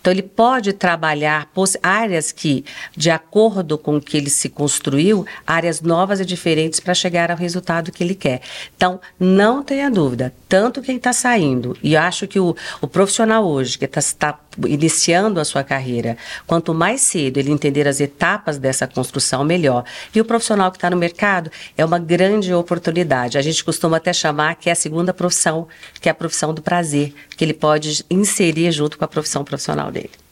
Então, 0.00 0.12
ele 0.12 0.22
pode 0.22 0.74
trabalhar 0.74 1.48
áreas 1.82 2.30
que, 2.30 2.62
de 2.94 3.10
acordo 3.10 3.78
com 3.78 3.96
o 3.96 4.00
que 4.00 4.18
ele 4.18 4.28
se 4.28 4.50
construiu, 4.50 5.26
áreas 5.46 5.80
novas 5.80 6.20
e 6.20 6.26
diferentes 6.26 6.78
para 6.78 6.92
chegar 6.92 7.30
ao 7.30 7.36
resultado 7.36 7.90
que 7.90 8.04
ele 8.04 8.14
quer. 8.14 8.42
Então, 8.76 9.00
não 9.18 9.62
tenha 9.62 9.90
dúvida, 9.90 10.34
tanto 10.46 10.82
quem 10.82 10.96
está 10.96 11.12
saindo, 11.12 11.76
e 11.82 11.96
acho 11.96 12.26
que 12.26 12.38
o, 12.38 12.54
o 12.82 12.86
profissional 12.86 13.46
hoje, 13.46 13.78
que 13.78 13.84
está 13.86 14.02
tá 14.02 14.38
iniciando 14.66 15.40
a 15.40 15.44
sua 15.44 15.62
carreira, 15.62 16.16
quanto 16.46 16.74
mais 16.74 17.00
cedo 17.00 17.38
ele 17.38 17.50
entender 17.50 17.86
as 17.86 18.00
etapas 18.00 18.58
dessa 18.58 18.86
construção, 18.86 19.44
melhor. 19.44 19.84
E 20.14 20.20
o 20.20 20.24
profissional 20.24 20.70
que 20.70 20.76
está 20.76 20.90
no 20.90 20.96
mercado 20.96 21.50
é 21.76 21.84
uma 21.84 21.98
grande 21.98 22.52
oportunidade. 22.52 23.38
A 23.38 23.42
gente 23.42 23.64
costuma 23.64 23.96
até 23.96 24.12
chamar 24.12 24.54
que 24.56 24.68
é 24.68 24.72
a 24.72 24.76
segunda 24.76 25.12
profissão, 25.12 25.68
que 26.00 26.08
é 26.08 26.12
a 26.12 26.14
profissão 26.14 26.54
do 26.54 26.62
prazer, 26.62 27.14
que 27.36 27.44
ele 27.44 27.54
pode 27.54 28.04
inserir 28.10 28.72
junto 28.72 28.98
com 28.98 29.04
a 29.04 29.08
profissão 29.08 29.44
profissional 29.44 29.90
dele. 29.90 30.23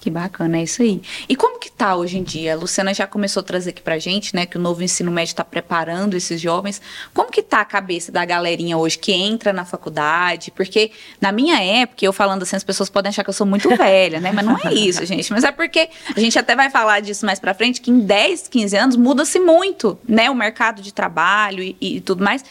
Que 0.00 0.10
bacana, 0.10 0.58
é 0.58 0.62
isso 0.62 0.80
aí. 0.80 1.02
E 1.28 1.34
como 1.34 1.58
que 1.58 1.70
tá 1.70 1.96
hoje 1.96 2.18
em 2.18 2.22
dia? 2.22 2.54
A 2.54 2.56
Luciana 2.56 2.94
já 2.94 3.06
começou 3.06 3.40
a 3.40 3.44
trazer 3.44 3.70
aqui 3.70 3.82
pra 3.82 3.98
gente, 3.98 4.34
né, 4.34 4.46
que 4.46 4.56
o 4.56 4.60
novo 4.60 4.82
ensino 4.82 5.10
médio 5.10 5.32
está 5.32 5.44
preparando 5.44 6.16
esses 6.16 6.40
jovens. 6.40 6.80
Como 7.12 7.30
que 7.30 7.42
tá 7.42 7.60
a 7.60 7.64
cabeça 7.64 8.12
da 8.12 8.24
galerinha 8.24 8.78
hoje 8.78 8.96
que 8.96 9.12
entra 9.12 9.52
na 9.52 9.64
faculdade? 9.64 10.52
Porque 10.52 10.92
na 11.20 11.32
minha 11.32 11.60
época, 11.60 12.04
eu 12.04 12.12
falando 12.12 12.42
assim, 12.42 12.54
as 12.54 12.62
pessoas 12.62 12.88
podem 12.88 13.08
achar 13.08 13.24
que 13.24 13.30
eu 13.30 13.34
sou 13.34 13.46
muito 13.46 13.68
velha, 13.76 14.20
né? 14.20 14.30
Mas 14.30 14.44
não 14.44 14.56
é 14.64 14.72
isso, 14.72 15.04
gente. 15.06 15.32
Mas 15.32 15.42
é 15.42 15.50
porque 15.50 15.88
a 16.14 16.20
gente 16.20 16.38
até 16.38 16.54
vai 16.54 16.70
falar 16.70 17.00
disso 17.00 17.26
mais 17.26 17.40
pra 17.40 17.52
frente, 17.52 17.80
que 17.80 17.90
em 17.90 17.98
10, 17.98 18.46
15 18.48 18.76
anos 18.76 18.96
muda-se 18.96 19.40
muito, 19.40 19.98
né, 20.08 20.30
o 20.30 20.34
mercado 20.34 20.80
de 20.80 20.92
trabalho 20.92 21.62
e, 21.62 21.76
e 21.80 22.00
tudo 22.00 22.22
mais. 22.22 22.44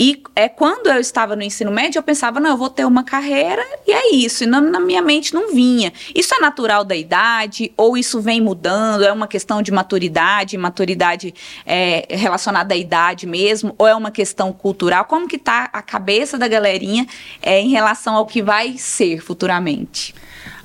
E 0.00 0.22
é 0.36 0.48
quando 0.48 0.86
eu 0.86 1.00
estava 1.00 1.34
no 1.34 1.42
ensino 1.42 1.72
médio, 1.72 1.98
eu 1.98 2.04
pensava, 2.04 2.38
não, 2.38 2.50
eu 2.50 2.56
vou 2.56 2.70
ter 2.70 2.84
uma 2.84 3.02
carreira 3.02 3.66
e 3.84 3.90
é 3.90 4.14
isso. 4.14 4.44
E 4.44 4.46
não, 4.46 4.60
na 4.60 4.78
minha 4.78 5.02
mente 5.02 5.34
não 5.34 5.52
vinha. 5.52 5.92
Isso 6.14 6.32
é 6.36 6.38
natural 6.38 6.84
da 6.84 6.94
idade 6.94 7.72
ou 7.76 7.98
isso 7.98 8.20
vem 8.20 8.40
mudando? 8.40 9.04
É 9.04 9.10
uma 9.10 9.26
questão 9.26 9.60
de 9.60 9.72
maturidade, 9.72 10.56
maturidade 10.56 11.34
é, 11.66 12.06
relacionada 12.10 12.74
à 12.74 12.76
idade 12.76 13.26
mesmo? 13.26 13.74
Ou 13.76 13.88
é 13.88 13.94
uma 13.96 14.12
questão 14.12 14.52
cultural? 14.52 15.04
Como 15.04 15.26
que 15.26 15.34
está 15.34 15.68
a 15.72 15.82
cabeça 15.82 16.38
da 16.38 16.46
galerinha 16.46 17.04
é, 17.42 17.60
em 17.60 17.70
relação 17.70 18.14
ao 18.14 18.24
que 18.24 18.40
vai 18.40 18.78
ser 18.78 19.20
futuramente? 19.20 20.14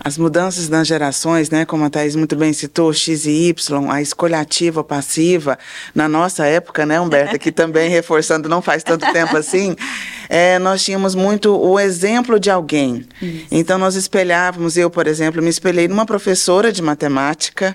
As 0.03 0.17
mudanças 0.17 0.67
nas 0.67 0.85
gerações, 0.85 1.49
né, 1.49 1.63
como 1.63 1.85
a 1.85 1.89
Thais 1.89 2.13
muito 2.13 2.35
bem 2.35 2.51
citou, 2.51 2.91
X 2.91 3.25
e 3.25 3.47
Y, 3.47 3.89
a 3.89 4.01
escolha 4.01 4.39
ativa 4.39 4.81
ou 4.81 4.83
passiva, 4.83 5.57
na 5.95 6.09
nossa 6.09 6.45
época, 6.45 6.85
né, 6.85 6.99
Humberta, 6.99 7.39
que 7.39 7.53
também 7.53 7.87
reforçando 7.89 8.49
não 8.49 8.61
faz 8.61 8.83
tanto 8.83 9.09
tempo 9.13 9.37
assim, 9.37 9.77
é, 10.27 10.59
nós 10.59 10.83
tínhamos 10.83 11.15
muito 11.15 11.55
o 11.55 11.79
exemplo 11.79 12.37
de 12.37 12.49
alguém. 12.49 13.05
Isso. 13.21 13.47
Então 13.49 13.77
nós 13.77 13.95
espelhávamos, 13.95 14.75
eu, 14.75 14.89
por 14.89 15.07
exemplo, 15.07 15.41
me 15.41 15.49
espelhei 15.49 15.87
numa 15.87 16.05
professora 16.05 16.69
de 16.69 16.81
matemática, 16.81 17.73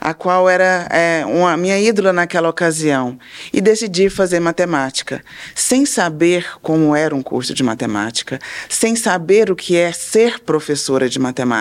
a 0.00 0.12
qual 0.12 0.48
era 0.48 0.88
é, 0.90 1.24
uma 1.24 1.56
minha 1.56 1.78
ídola 1.78 2.12
naquela 2.12 2.48
ocasião, 2.48 3.16
e 3.52 3.60
decidi 3.60 4.10
fazer 4.10 4.40
matemática, 4.40 5.22
sem 5.54 5.86
saber 5.86 6.58
como 6.62 6.96
era 6.96 7.14
um 7.14 7.22
curso 7.22 7.54
de 7.54 7.62
matemática, 7.62 8.40
sem 8.68 8.96
saber 8.96 9.52
o 9.52 9.56
que 9.56 9.76
é 9.76 9.92
ser 9.92 10.40
professora 10.40 11.08
de 11.08 11.18
matemática 11.20 11.59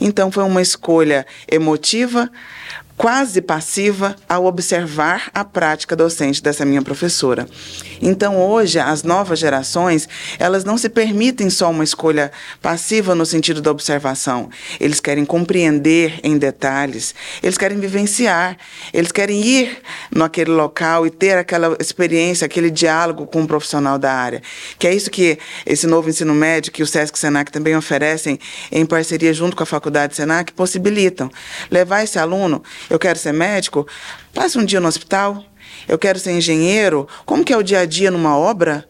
Então 0.00 0.30
foi 0.30 0.44
uma 0.44 0.62
escolha 0.62 1.26
emotiva, 1.50 2.30
quase 2.96 3.42
passiva 3.42 4.16
ao 4.28 4.46
observar 4.46 5.30
a 5.34 5.44
prática 5.44 5.94
docente 5.94 6.42
dessa 6.42 6.64
minha 6.64 6.82
professora. 6.82 7.46
Então, 8.00 8.38
hoje, 8.38 8.78
as 8.78 9.02
novas 9.02 9.38
gerações, 9.38 10.08
elas 10.38 10.64
não 10.64 10.78
se 10.78 10.88
permitem 10.88 11.50
só 11.50 11.70
uma 11.70 11.84
escolha 11.84 12.32
passiva 12.60 13.14
no 13.14 13.26
sentido 13.26 13.60
da 13.60 13.70
observação. 13.70 14.48
Eles 14.80 15.00
querem 15.00 15.24
compreender 15.24 16.20
em 16.22 16.38
detalhes, 16.38 17.14
eles 17.42 17.58
querem 17.58 17.78
vivenciar, 17.78 18.56
eles 18.92 19.12
querem 19.12 19.44
ir 19.44 19.78
naquele 20.10 20.50
local 20.50 21.06
e 21.06 21.10
ter 21.10 21.36
aquela 21.36 21.76
experiência, 21.78 22.44
aquele 22.46 22.70
diálogo 22.70 23.26
com 23.26 23.42
um 23.42 23.46
profissional 23.46 23.98
da 23.98 24.12
área. 24.12 24.42
Que 24.78 24.86
é 24.86 24.94
isso 24.94 25.10
que 25.10 25.38
esse 25.64 25.86
novo 25.86 26.08
ensino 26.08 26.34
médio, 26.34 26.72
que 26.72 26.82
o 26.82 26.86
SESC 26.86 27.14
e 27.14 27.16
o 27.16 27.20
SENAC 27.20 27.50
também 27.50 27.76
oferecem 27.76 28.38
em 28.70 28.86
parceria 28.86 29.32
junto 29.32 29.56
com 29.56 29.62
a 29.62 29.66
Faculdade 29.66 30.16
SENAC, 30.16 30.52
possibilitam. 30.52 31.30
Levar 31.70 32.02
esse 32.02 32.18
aluno, 32.18 32.62
eu 32.88 32.98
quero 32.98 33.18
ser 33.18 33.32
médico, 33.32 33.86
passe 34.32 34.58
um 34.58 34.64
dia 34.64 34.80
no 34.80 34.88
hospital, 34.88 35.44
eu 35.88 35.98
quero 35.98 36.18
ser 36.18 36.32
engenheiro, 36.32 37.08
como 37.24 37.44
que 37.44 37.52
é 37.52 37.56
o 37.56 37.62
dia 37.62 37.80
a 37.80 37.84
dia 37.84 38.10
numa 38.10 38.36
obra? 38.36 38.88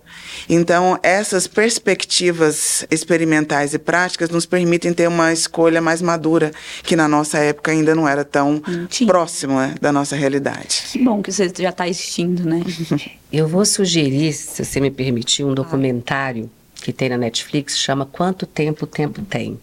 Então, 0.49 0.99
essas 1.03 1.47
perspectivas 1.47 2.87
experimentais 2.91 3.75
e 3.75 3.79
práticas 3.79 4.31
nos 4.31 4.47
permitem 4.47 4.93
ter 4.93 5.09
uma 5.09 5.33
escolha 5.33 5.81
mais 5.81 6.01
madura, 6.01 6.53
que 6.83 6.95
na 6.95 7.09
nossa 7.09 7.39
época 7.39 7.73
ainda 7.73 7.95
não 7.95 8.09
era 8.09 8.25
tão 8.25 8.63
próxima 9.07 9.75
da 9.81 9.91
nossa 9.91 10.15
realidade. 10.15 10.85
Que 10.93 11.03
bom 11.03 11.23
que 11.23 11.33
você 11.33 11.51
já 11.59 11.71
está 11.71 11.89
existindo, 11.89 12.49
né? 12.49 12.63
Eu 13.33 13.49
vou 13.49 13.65
sugerir, 13.65 14.33
se 14.33 14.65
você 14.65 14.81
me 14.81 14.91
permitir, 14.91 15.45
um 15.45 15.53
documentário 15.53 16.49
que 16.75 16.93
tem 16.93 17.09
na 17.09 17.19
Netflix, 17.19 17.77
chama 17.77 18.07
Quanto 18.07 18.47
Tempo 18.47 18.85
o 18.85 18.87
Tempo 18.87 19.23
Tem. 19.23 19.59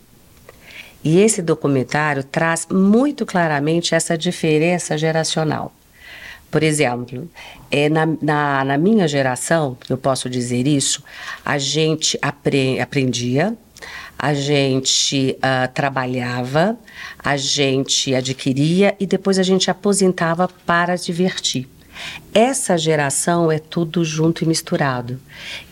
E 1.03 1.19
esse 1.19 1.41
documentário 1.41 2.23
traz 2.23 2.67
muito 2.71 3.25
claramente 3.25 3.93
essa 3.93 4.17
diferença 4.17 4.97
geracional. 4.97 5.73
Por 6.49 6.61
exemplo, 6.61 7.29
é, 7.71 7.89
na, 7.89 8.05
na, 8.21 8.63
na 8.63 8.77
minha 8.77 9.07
geração, 9.07 9.75
eu 9.89 9.97
posso 9.97 10.29
dizer 10.29 10.67
isso, 10.67 11.03
a 11.43 11.57
gente 11.57 12.17
apre, 12.21 12.79
aprendia, 12.79 13.57
a 14.17 14.33
gente 14.33 15.35
uh, 15.39 15.73
trabalhava, 15.73 16.77
a 17.17 17.35
gente 17.35 18.13
adquiria 18.13 18.95
e 18.99 19.05
depois 19.05 19.39
a 19.39 19.43
gente 19.43 19.69
aposentava 19.69 20.47
para 20.47 20.95
divertir. 20.95 21.67
Essa 22.33 22.77
geração 22.77 23.51
é 23.51 23.59
tudo 23.59 24.05
junto 24.05 24.43
e 24.43 24.47
misturado. 24.47 25.19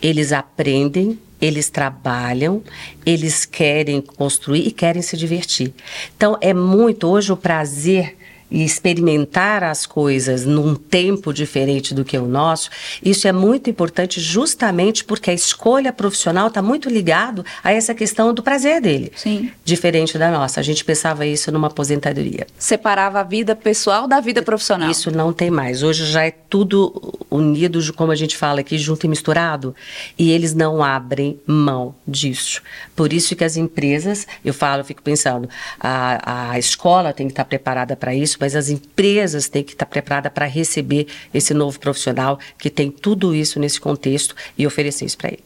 Eles 0.02 0.32
aprendem, 0.32 1.18
eles 1.42 1.68
trabalham, 1.68 2.62
eles 3.04 3.44
querem 3.44 4.00
construir 4.00 4.64
e 4.64 4.70
querem 4.70 5.02
se 5.02 5.16
divertir. 5.16 5.74
Então 6.16 6.38
é 6.40 6.54
muito 6.54 7.08
hoje 7.08 7.32
o 7.32 7.36
prazer 7.36 8.16
e 8.52 8.62
experimentar 8.62 9.64
as 9.64 9.86
coisas 9.86 10.44
num 10.44 10.74
tempo 10.74 11.32
diferente 11.32 11.94
do 11.94 12.04
que 12.04 12.18
o 12.18 12.26
nosso, 12.26 12.68
isso 13.02 13.26
é 13.26 13.32
muito 13.32 13.70
importante 13.70 14.20
justamente 14.20 15.04
porque 15.04 15.30
a 15.30 15.34
escolha 15.34 15.90
profissional 15.90 16.48
está 16.48 16.60
muito 16.60 16.90
ligado 16.90 17.44
a 17.64 17.72
essa 17.72 17.94
questão 17.94 18.34
do 18.34 18.42
prazer 18.42 18.82
dele. 18.82 19.10
Sim. 19.16 19.50
Diferente 19.64 20.18
da 20.18 20.30
nossa. 20.30 20.60
A 20.60 20.62
gente 20.62 20.84
pensava 20.84 21.24
isso 21.24 21.50
numa 21.50 21.68
aposentadoria. 21.68 22.46
Separava 22.58 23.20
a 23.20 23.22
vida 23.22 23.56
pessoal 23.56 24.06
da 24.06 24.20
vida 24.20 24.42
profissional. 24.42 24.90
Isso 24.90 25.10
não 25.10 25.32
tem 25.32 25.50
mais. 25.50 25.82
Hoje 25.82 26.04
já 26.04 26.26
é 26.26 26.30
tudo 26.30 27.18
unido, 27.30 27.80
como 27.94 28.12
a 28.12 28.14
gente 28.14 28.36
fala 28.36 28.60
aqui, 28.60 28.76
junto 28.76 29.06
e 29.06 29.08
misturado, 29.08 29.74
e 30.18 30.30
eles 30.30 30.52
não 30.52 30.84
abrem 30.84 31.40
mão 31.46 31.94
disso. 32.06 32.60
Por 32.94 33.14
isso 33.14 33.34
que 33.34 33.44
as 33.44 33.56
empresas, 33.56 34.26
eu 34.44 34.52
falo, 34.52 34.80
eu 34.80 34.84
fico 34.84 35.02
pensando, 35.02 35.48
a, 35.80 36.50
a 36.52 36.58
escola 36.58 37.14
tem 37.14 37.26
que 37.26 37.32
estar 37.32 37.46
preparada 37.46 37.96
para 37.96 38.14
isso, 38.14 38.38
mas 38.42 38.56
as 38.56 38.68
empresas 38.68 39.48
têm 39.48 39.62
que 39.62 39.70
estar 39.70 39.86
preparadas 39.86 40.32
para 40.32 40.46
receber 40.46 41.06
esse 41.32 41.54
novo 41.54 41.78
profissional 41.78 42.40
que 42.58 42.68
tem 42.68 42.90
tudo 42.90 43.32
isso 43.32 43.60
nesse 43.60 43.80
contexto 43.80 44.34
e 44.58 44.66
oferecer 44.66 45.04
isso 45.04 45.16
para 45.16 45.28
ele. 45.28 45.44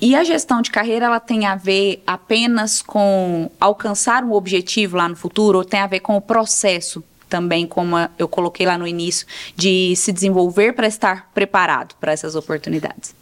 E 0.00 0.16
a 0.16 0.24
gestão 0.24 0.62
de 0.62 0.70
carreira, 0.70 1.04
ela 1.04 1.20
tem 1.20 1.44
a 1.44 1.56
ver 1.56 2.02
apenas 2.06 2.80
com 2.80 3.50
alcançar 3.60 4.24
um 4.24 4.32
objetivo 4.32 4.96
lá 4.96 5.06
no 5.10 5.14
futuro 5.14 5.58
ou 5.58 5.64
tem 5.64 5.80
a 5.80 5.86
ver 5.86 6.00
com 6.00 6.16
o 6.16 6.22
processo 6.22 7.04
também, 7.28 7.66
como 7.66 7.96
eu 8.18 8.26
coloquei 8.26 8.64
lá 8.64 8.78
no 8.78 8.86
início, 8.86 9.26
de 9.54 9.94
se 9.94 10.10
desenvolver 10.10 10.72
para 10.72 10.86
estar 10.86 11.30
preparado 11.34 11.94
para 12.00 12.12
essas 12.12 12.34
oportunidades? 12.34 13.14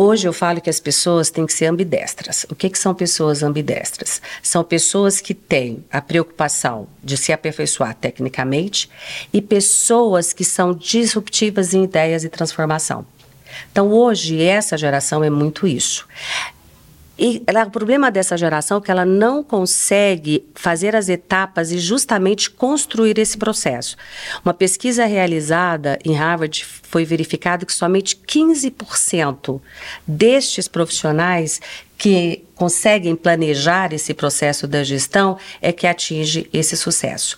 Hoje 0.00 0.28
eu 0.28 0.32
falo 0.32 0.60
que 0.60 0.70
as 0.70 0.78
pessoas 0.78 1.28
têm 1.28 1.44
que 1.44 1.52
ser 1.52 1.66
ambidestras. 1.66 2.46
O 2.48 2.54
que, 2.54 2.70
que 2.70 2.78
são 2.78 2.94
pessoas 2.94 3.42
ambidestras? 3.42 4.22
São 4.40 4.62
pessoas 4.62 5.20
que 5.20 5.34
têm 5.34 5.84
a 5.90 6.00
preocupação 6.00 6.86
de 7.02 7.16
se 7.16 7.32
aperfeiçoar 7.32 7.96
tecnicamente 7.96 8.88
e 9.32 9.42
pessoas 9.42 10.32
que 10.32 10.44
são 10.44 10.72
disruptivas 10.72 11.74
em 11.74 11.82
ideias 11.82 12.22
e 12.22 12.28
transformação. 12.28 13.04
Então, 13.72 13.90
hoje, 13.90 14.40
essa 14.40 14.78
geração 14.78 15.24
é 15.24 15.30
muito 15.30 15.66
isso. 15.66 16.06
E 17.18 17.42
ela, 17.48 17.64
o 17.64 17.70
problema 17.70 18.12
dessa 18.12 18.36
geração 18.36 18.78
é 18.78 18.80
que 18.80 18.90
ela 18.90 19.04
não 19.04 19.42
consegue 19.42 20.44
fazer 20.54 20.94
as 20.94 21.08
etapas 21.08 21.72
e 21.72 21.78
justamente 21.78 22.48
construir 22.48 23.18
esse 23.18 23.36
processo. 23.36 23.96
Uma 24.44 24.54
pesquisa 24.54 25.04
realizada 25.04 25.98
em 26.04 26.14
Harvard 26.14 26.64
foi 26.64 27.04
verificado 27.04 27.66
que 27.66 27.72
somente 27.72 28.16
15% 28.16 29.60
destes 30.06 30.68
profissionais 30.68 31.60
que 31.96 32.44
conseguem 32.54 33.16
planejar 33.16 33.92
esse 33.92 34.14
processo 34.14 34.68
da 34.68 34.84
gestão 34.84 35.36
é 35.60 35.72
que 35.72 35.88
atinge 35.88 36.48
esse 36.52 36.76
sucesso. 36.76 37.36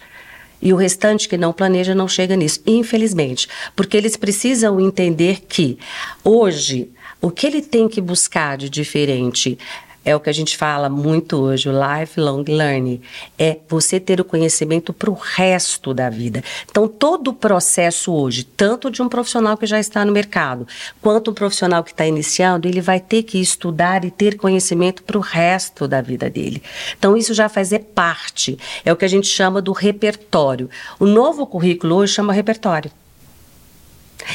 E 0.60 0.74
o 0.74 0.76
restante 0.76 1.26
que 1.26 1.38
não 1.38 1.54
planeja 1.54 1.94
não 1.94 2.06
chega 2.06 2.36
nisso, 2.36 2.60
infelizmente. 2.66 3.48
Porque 3.74 3.96
eles 3.96 4.14
precisam 4.14 4.78
entender 4.78 5.40
que 5.48 5.78
hoje 6.22 6.90
o 7.20 7.30
que 7.30 7.46
ele 7.46 7.62
tem 7.62 7.88
que 7.88 8.00
buscar 8.00 8.56
de 8.56 8.70
diferente 8.70 9.58
é 10.04 10.16
o 10.16 10.20
que 10.20 10.30
a 10.30 10.32
gente 10.32 10.56
fala 10.56 10.88
muito 10.88 11.36
hoje, 11.36 11.68
o 11.68 11.72
lifelong 11.72 12.44
learning, 12.48 13.00
é 13.38 13.58
você 13.68 14.00
ter 14.00 14.20
o 14.20 14.24
conhecimento 14.24 14.92
para 14.92 15.10
o 15.10 15.14
resto 15.14 15.92
da 15.92 16.08
vida. 16.08 16.42
Então, 16.70 16.88
todo 16.88 17.28
o 17.28 17.34
processo 17.34 18.12
hoje, 18.12 18.44
tanto 18.44 18.90
de 18.90 19.02
um 19.02 19.08
profissional 19.08 19.56
que 19.56 19.66
já 19.66 19.78
está 19.78 20.04
no 20.04 20.12
mercado, 20.12 20.66
quanto 21.02 21.30
um 21.30 21.34
profissional 21.34 21.84
que 21.84 21.90
está 21.90 22.06
iniciando, 22.06 22.66
ele 22.66 22.80
vai 22.80 22.98
ter 22.98 23.22
que 23.24 23.38
estudar 23.38 24.04
e 24.04 24.10
ter 24.10 24.36
conhecimento 24.36 25.02
para 25.02 25.18
o 25.18 25.20
resto 25.20 25.86
da 25.86 26.00
vida 26.00 26.30
dele. 26.30 26.62
Então, 26.98 27.16
isso 27.16 27.34
já 27.34 27.48
faz 27.48 27.70
parte, 27.94 28.58
é 28.84 28.92
o 28.92 28.96
que 28.96 29.04
a 29.04 29.08
gente 29.08 29.26
chama 29.26 29.60
do 29.60 29.72
repertório. 29.72 30.70
O 30.98 31.04
novo 31.04 31.46
currículo 31.46 31.96
hoje 31.96 32.14
chama 32.14 32.32
repertório. 32.32 32.90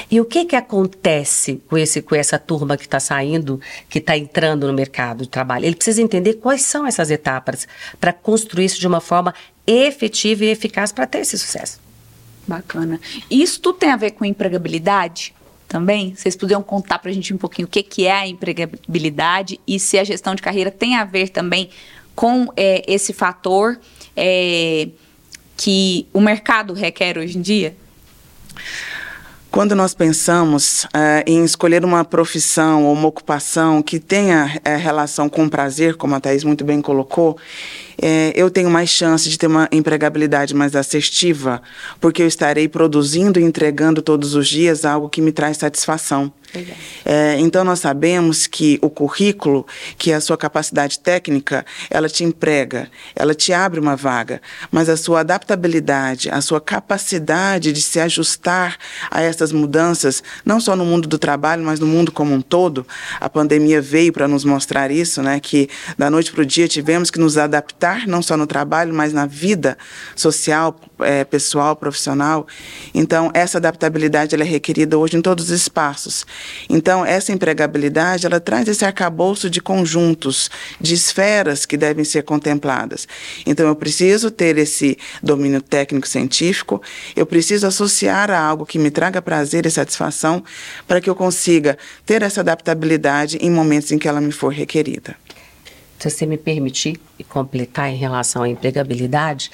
E 0.10 0.20
o 0.20 0.26
que, 0.26 0.46
que 0.46 0.56
acontece 0.56 1.62
com, 1.68 1.78
esse, 1.78 2.02
com 2.02 2.16
essa 2.16 2.38
turma 2.40 2.78
que 2.78 2.84
está 2.84 3.00
saindo, 3.00 3.60
que 3.90 4.00
está 4.00 4.18
entrando 4.18 4.68
no 4.68 4.74
mercado 4.74 5.24
de 5.24 5.30
trabalho? 5.30 5.66
Ele 5.66 5.76
precisa 5.76 6.02
entender 6.02 6.36
quais 6.36 6.62
são 6.62 6.86
essas 6.86 7.12
etapas 7.12 7.68
para 8.00 8.14
construir 8.14 8.66
isso 8.66 8.80
de 8.80 8.88
uma 8.88 9.02
forma 9.02 9.34
efetiva 9.66 10.46
e 10.46 10.50
eficaz 10.50 10.92
para 10.92 11.08
ter 11.08 11.20
esse 11.20 11.38
sucesso. 11.38 11.80
Bacana. 12.48 13.00
Isso 13.30 13.60
tudo 13.60 13.80
tem 13.80 13.90
a 13.90 13.98
ver 13.98 14.12
com 14.12 14.24
empregabilidade? 14.24 15.34
Também? 15.68 16.14
Vocês 16.16 16.36
poderiam 16.36 16.62
contar 16.62 17.00
para 17.00 17.10
a 17.10 17.14
gente 17.14 17.34
um 17.34 17.38
pouquinho 17.38 17.68
o 17.68 17.72
que, 17.72 17.82
que 17.82 18.06
é 18.06 18.12
a 18.12 18.28
empregabilidade 18.28 19.60
e 19.68 19.80
se 19.80 19.98
a 19.98 20.04
gestão 20.04 20.36
de 20.36 20.42
carreira 20.42 20.70
tem 20.70 20.96
a 20.96 21.04
ver 21.04 21.30
também 21.30 21.70
com 22.16 22.48
é, 22.56 22.84
esse 22.88 23.12
fator 23.12 23.80
é, 24.16 24.90
que 25.58 26.08
o 26.14 26.22
mercado 26.22 26.74
requer 26.74 27.18
hoje 27.18 27.38
em 27.38 27.42
dia? 27.42 27.76
Quando 29.56 29.74
nós 29.74 29.94
pensamos 29.94 30.84
uh, 30.84 31.24
em 31.26 31.46
escolher 31.46 31.86
uma 31.86 32.04
profissão 32.04 32.84
ou 32.84 32.92
uma 32.92 33.08
ocupação 33.08 33.82
que 33.82 34.00
tenha 34.02 34.48
uh, 34.58 34.78
relação 34.78 35.30
com 35.30 35.48
prazer, 35.48 35.96
como 35.96 36.14
a 36.14 36.20
Thais 36.20 36.44
muito 36.44 36.66
bem 36.66 36.82
colocou, 36.82 37.38
é, 37.98 38.34
eu 38.36 38.52
tenho 38.52 38.70
mais 38.70 38.90
chance 38.90 39.30
de 39.30 39.38
ter 39.38 39.48
uma 39.48 39.70
empregabilidade 39.72 40.54
mais 40.54 40.76
assertiva, 40.76 41.62
porque 42.02 42.22
eu 42.22 42.28
estarei 42.28 42.68
produzindo 42.68 43.40
e 43.40 43.44
entregando 43.44 44.02
todos 44.02 44.36
os 44.36 44.50
dias 44.50 44.84
algo 44.84 45.08
que 45.08 45.22
me 45.22 45.32
traz 45.32 45.56
satisfação. 45.56 46.30
É, 47.06 47.38
então 47.40 47.64
nós 47.64 47.80
sabemos 47.80 48.48
que 48.48 48.80
o 48.82 48.90
currículo, 48.90 49.66
que 49.98 50.12
é 50.12 50.16
a 50.16 50.22
sua 50.22 50.38
capacidade 50.38 51.00
técnica, 51.00 51.66
ela 51.90 52.10
te 52.10 52.24
emprega, 52.24 52.90
ela 53.16 53.34
te 53.34 53.54
abre 53.54 53.80
uma 53.80 53.96
vaga, 53.96 54.42
mas 54.72 54.90
a 54.90 54.98
sua 54.98 55.22
adaptabilidade, 55.22 56.30
a 56.30 56.42
sua 56.42 56.62
capacidade 56.62 57.72
de 57.72 57.82
se 57.82 58.00
ajustar 58.00 58.78
a 59.10 59.22
essas 59.22 59.52
mudanças, 59.52 60.24
não 60.46 60.60
só 60.60 60.76
no 60.76 60.86
mundo 60.86 61.08
do 61.08 61.18
trabalho, 61.18 61.64
mas 61.64 61.80
no 61.80 61.88
mundo 61.88 62.12
como 62.12 62.34
um 62.34 62.42
todo, 62.42 62.86
a 63.20 63.30
pandemia 63.30 63.82
veio 63.82 64.14
para 64.14 64.28
nos 64.28 64.44
mostrar 64.44 64.92
isso, 64.92 65.22
né? 65.22 65.40
Que 65.40 65.70
da 65.98 66.10
noite 66.10 66.32
para 66.32 66.42
o 66.42 66.46
dia 66.46 66.68
tivemos 66.68 67.10
que 67.12 67.20
nos 67.20 67.38
adaptar 67.38 68.08
não 68.08 68.22
só 68.22 68.38
no 68.38 68.48
trabalho, 68.48 68.94
mas 68.94 69.14
na 69.14 69.26
vida 69.26 69.78
social, 70.16 70.80
é, 71.00 71.24
pessoal, 71.24 71.76
profissional. 71.76 72.48
Então, 72.94 73.32
essa 73.34 73.58
adaptabilidade 73.58 74.36
ela 74.36 74.44
é 74.44 74.48
requerida 74.48 74.98
hoje 74.98 75.18
em 75.18 75.22
todos 75.22 75.46
os 75.46 75.52
espaços. 75.52 76.26
Então, 76.70 77.06
essa 77.06 77.32
empregabilidade, 77.32 78.26
ela 78.26 78.40
traz 78.40 78.68
esse 78.68 78.86
arcabouço 78.86 79.50
de 79.50 79.62
conjuntos, 79.62 80.50
de 80.80 80.94
esferas 80.94 81.66
que 81.66 81.78
devem 81.78 82.04
ser 82.04 82.24
contempladas. 82.24 83.08
Então, 83.46 83.68
eu 83.68 83.76
preciso 83.76 84.32
ter 84.32 84.58
esse 84.58 84.98
domínio 85.22 85.62
técnico-científico, 85.62 86.82
eu 87.16 87.26
preciso 87.26 87.68
associar 87.68 88.32
a 88.32 88.40
algo 88.40 88.66
que 88.66 88.80
me 88.80 88.92
traga 88.92 89.22
prazer 89.22 89.66
e 89.66 89.72
satisfação 89.72 90.44
para 90.88 91.02
que 91.02 91.10
eu 91.10 91.16
consiga 91.16 91.78
ter 92.06 92.22
essa 92.22 92.42
adaptabilidade 92.42 93.38
em 93.42 93.50
momentos 93.50 93.92
em 93.92 93.98
que 93.98 94.08
ela 94.08 94.22
me 94.22 94.32
for 94.32 94.50
requerida. 94.50 95.16
Se 96.00 96.10
você 96.10 96.26
me 96.26 96.38
permitir 96.38 97.00
completar 97.30 97.90
em 97.90 97.96
relação 97.96 98.44
à 98.44 98.50
empregabilidade, 98.50 99.50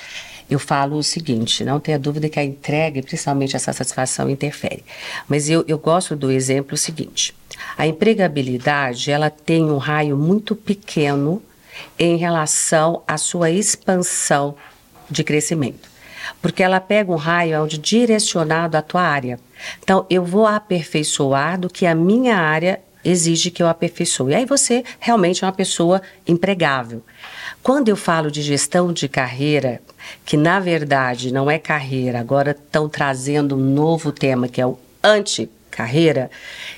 eu 0.51 0.59
falo 0.59 0.97
o 0.97 1.03
seguinte: 1.03 1.63
não 1.63 1.79
tenha 1.79 1.97
dúvida 1.97 2.27
que 2.27 2.37
a 2.37 2.43
entrega, 2.43 3.01
principalmente 3.01 3.55
essa 3.55 3.71
satisfação, 3.71 4.29
interfere. 4.29 4.83
Mas 5.27 5.49
eu, 5.49 5.63
eu 5.65 5.79
gosto 5.79 6.13
do 6.13 6.29
exemplo 6.29 6.75
seguinte: 6.75 7.33
a 7.77 7.87
empregabilidade 7.87 9.09
ela 9.09 9.29
tem 9.29 9.63
um 9.63 9.77
raio 9.77 10.17
muito 10.17 10.53
pequeno 10.53 11.41
em 11.97 12.17
relação 12.17 13.01
à 13.07 13.17
sua 13.17 13.49
expansão 13.49 14.55
de 15.09 15.23
crescimento. 15.23 15.89
Porque 16.41 16.61
ela 16.61 16.79
pega 16.79 17.11
um 17.11 17.15
raio 17.15 17.63
onde 17.63 17.77
direcionado 17.77 18.75
à 18.75 18.81
tua 18.81 19.01
área. 19.01 19.39
Então, 19.81 20.05
eu 20.09 20.23
vou 20.23 20.45
aperfeiçoar 20.45 21.59
do 21.59 21.69
que 21.69 21.85
a 21.85 21.95
minha 21.95 22.35
área 22.35 22.81
exige 23.03 23.51
que 23.51 23.63
eu 23.63 23.67
aperfeiçoe. 23.67 24.31
E 24.31 24.35
aí 24.35 24.45
você 24.45 24.83
realmente 24.99 25.43
é 25.43 25.47
uma 25.47 25.53
pessoa 25.53 26.01
empregável. 26.27 27.03
Quando 27.63 27.89
eu 27.89 27.95
falo 27.95 28.31
de 28.31 28.41
gestão 28.41 28.91
de 28.91 29.07
carreira, 29.07 29.81
que 30.25 30.35
na 30.35 30.59
verdade 30.59 31.31
não 31.31 31.49
é 31.49 31.59
carreira, 31.59 32.19
agora 32.19 32.51
estão 32.51 32.89
trazendo 32.89 33.55
um 33.55 33.59
novo 33.59 34.11
tema 34.11 34.47
que 34.47 34.59
é 34.59 34.65
o 34.65 34.79
anti 35.03 35.47
carreira, 35.69 36.29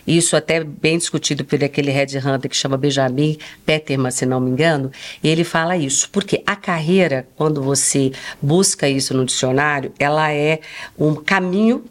isso 0.05 0.35
até 0.35 0.63
bem 0.63 0.97
discutido 0.97 1.43
por 1.43 1.61
aquele 1.63 1.89
headhunter 1.89 2.49
que 2.49 2.55
chama 2.55 2.77
Benjamin 2.77 3.37
Peterman, 3.65 4.11
se 4.11 4.25
não 4.25 4.39
me 4.39 4.51
engano, 4.51 4.91
ele 5.23 5.43
fala 5.43 5.75
isso, 5.75 6.09
porque 6.11 6.43
a 6.45 6.55
carreira, 6.55 7.27
quando 7.35 7.63
você 7.63 8.11
busca 8.41 8.87
isso 8.87 9.13
no 9.15 9.25
dicionário, 9.25 9.91
ela 9.97 10.31
é 10.31 10.59
um 10.97 11.15
caminho 11.15 11.83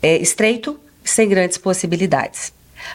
é, 0.00 0.16
estreito, 0.18 0.78
sem 1.02 1.28
grandes 1.28 1.58
possibilidades. 1.58 2.52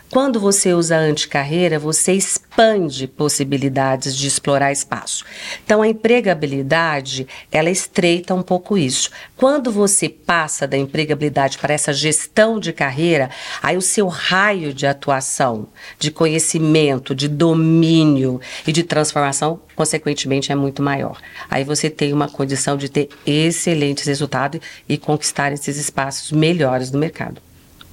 Quando 0.09 0.39
você 0.39 0.73
usa 0.73 0.97
anticarreira, 0.97 1.79
você 1.79 2.13
expande 2.13 3.07
possibilidades 3.07 4.15
de 4.15 4.27
explorar 4.27 4.71
espaço. 4.71 5.23
Então, 5.63 5.81
a 5.81 5.87
empregabilidade, 5.87 7.27
ela 7.51 7.69
estreita 7.69 8.33
um 8.33 8.41
pouco 8.41 8.77
isso. 8.77 9.09
Quando 9.37 9.71
você 9.71 10.09
passa 10.09 10.67
da 10.67 10.77
empregabilidade 10.77 11.57
para 11.57 11.73
essa 11.73 11.93
gestão 11.93 12.59
de 12.59 12.73
carreira, 12.73 13.29
aí 13.61 13.77
o 13.77 13.81
seu 13.81 14.07
raio 14.07 14.73
de 14.73 14.85
atuação, 14.85 15.67
de 15.97 16.11
conhecimento, 16.11 17.15
de 17.15 17.27
domínio 17.27 18.41
e 18.67 18.71
de 18.71 18.83
transformação, 18.83 19.61
consequentemente, 19.75 20.51
é 20.51 20.55
muito 20.55 20.83
maior. 20.83 21.19
Aí 21.49 21.63
você 21.63 21.89
tem 21.89 22.13
uma 22.13 22.29
condição 22.29 22.77
de 22.77 22.89
ter 22.89 23.09
excelentes 23.25 24.05
resultados 24.05 24.59
e 24.87 24.97
conquistar 24.97 25.51
esses 25.51 25.77
espaços 25.77 26.31
melhores 26.31 26.91
no 26.91 26.99
mercado. 26.99 27.41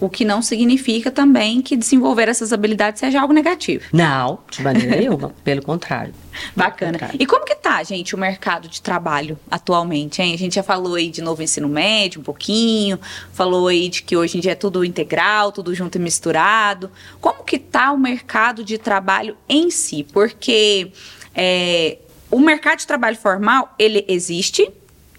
O 0.00 0.08
que 0.08 0.24
não 0.24 0.40
significa 0.40 1.10
também 1.10 1.60
que 1.60 1.76
desenvolver 1.76 2.28
essas 2.28 2.52
habilidades 2.52 3.00
seja 3.00 3.20
algo 3.20 3.32
negativo. 3.32 3.84
Não, 3.92 4.38
de 4.50 4.62
maneira 4.62 4.94
nenhuma, 4.96 5.34
pelo 5.42 5.62
contrário. 5.62 6.14
Bacana. 6.54 6.98
E 7.18 7.26
como 7.26 7.44
que 7.44 7.56
tá, 7.56 7.82
gente, 7.82 8.14
o 8.14 8.18
mercado 8.18 8.68
de 8.68 8.80
trabalho 8.80 9.36
atualmente, 9.50 10.22
hein? 10.22 10.34
A 10.34 10.38
gente 10.38 10.54
já 10.54 10.62
falou 10.62 10.94
aí 10.94 11.10
de 11.10 11.20
novo 11.20 11.42
ensino 11.42 11.68
médio 11.68 12.20
um 12.20 12.24
pouquinho, 12.24 12.98
falou 13.32 13.66
aí 13.66 13.88
de 13.88 14.02
que 14.02 14.16
hoje 14.16 14.38
em 14.38 14.40
dia 14.40 14.52
é 14.52 14.54
tudo 14.54 14.84
integral, 14.84 15.50
tudo 15.50 15.74
junto 15.74 15.96
e 15.96 16.00
misturado. 16.00 16.90
Como 17.20 17.42
que 17.42 17.58
tá 17.58 17.90
o 17.90 17.98
mercado 17.98 18.62
de 18.62 18.78
trabalho 18.78 19.36
em 19.48 19.68
si? 19.68 20.06
Porque 20.12 20.92
é, 21.34 21.98
o 22.30 22.38
mercado 22.38 22.78
de 22.78 22.86
trabalho 22.86 23.16
formal, 23.16 23.74
ele 23.78 24.04
existe, 24.06 24.70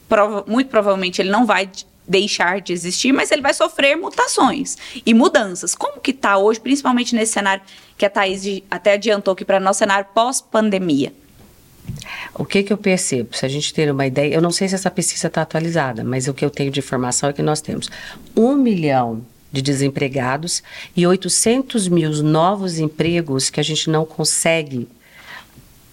prova 0.08 0.44
muito 0.48 0.70
provavelmente 0.70 1.22
ele 1.22 1.30
não 1.30 1.46
vai 1.46 1.70
deixar 2.10 2.60
de 2.60 2.74
existir, 2.74 3.13
mas 3.13 3.32
ele 3.32 3.43
vai 3.43 3.54
sofrer 3.54 3.95
mutações 3.95 4.76
e 5.06 5.13
mudanças. 5.13 5.76
Como 5.76 6.02
que 6.02 6.10
está 6.10 6.38
hoje, 6.38 6.60
principalmente 6.60 7.15
nesse 7.15 7.34
cenário 7.34 7.62
que 7.95 8.06
a 8.06 8.10
Thaís 8.10 8.63
até 8.69 8.93
adiantou 8.93 9.34
aqui 9.34 9.45
para 9.45 9.60
nosso 9.60 9.80
cenário 9.80 10.08
pós-pandemia? 10.13 11.13
O 12.34 12.43
que, 12.43 12.63
que 12.63 12.74
eu 12.74 12.78
percebo? 12.78 13.36
Se 13.36 13.45
a 13.45 13.50
gente 13.50 13.74
ter 13.74 13.91
uma 13.91 14.08
ideia, 14.08 14.34
eu 14.34 14.41
não 14.41 14.52
sei 14.52 14.67
se 14.67 14.76
essa 14.76 14.89
pesquisa 14.89 15.28
está 15.28 15.43
atualizada, 15.43 16.04
mas 16.04 16.28
o 16.28 16.34
que 16.34 16.43
eu 16.43 16.50
tenho 16.50 16.72
de 16.72 16.80
informação 16.80 17.30
é 17.30 17.34
que 17.34 17.41
nós 17.41 17.62
temos 17.62 17.89
um 18.36 18.56
milhão 18.56 19.24
de 19.52 19.62
desempregados 19.62 20.63
e 20.95 21.06
800 21.06 21.88
mil 21.88 22.12
novos 22.24 22.80
empregos 22.80 23.50
que 23.50 23.60
a 23.60 23.63
gente 23.63 23.89
não 23.89 24.06
consegue 24.06 24.88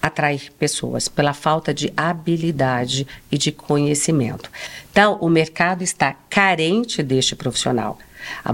atrair 0.06 0.52
pessoas 0.58 1.08
pela 1.08 1.32
falta 1.32 1.72
de 1.72 1.92
habilidade 1.96 3.06
e 3.30 3.38
de 3.38 3.52
conhecimento. 3.52 4.50
Então, 4.90 5.18
o 5.20 5.28
mercado 5.28 5.82
está 5.82 6.14
carente 6.28 7.02
deste 7.02 7.36
profissional. 7.36 7.98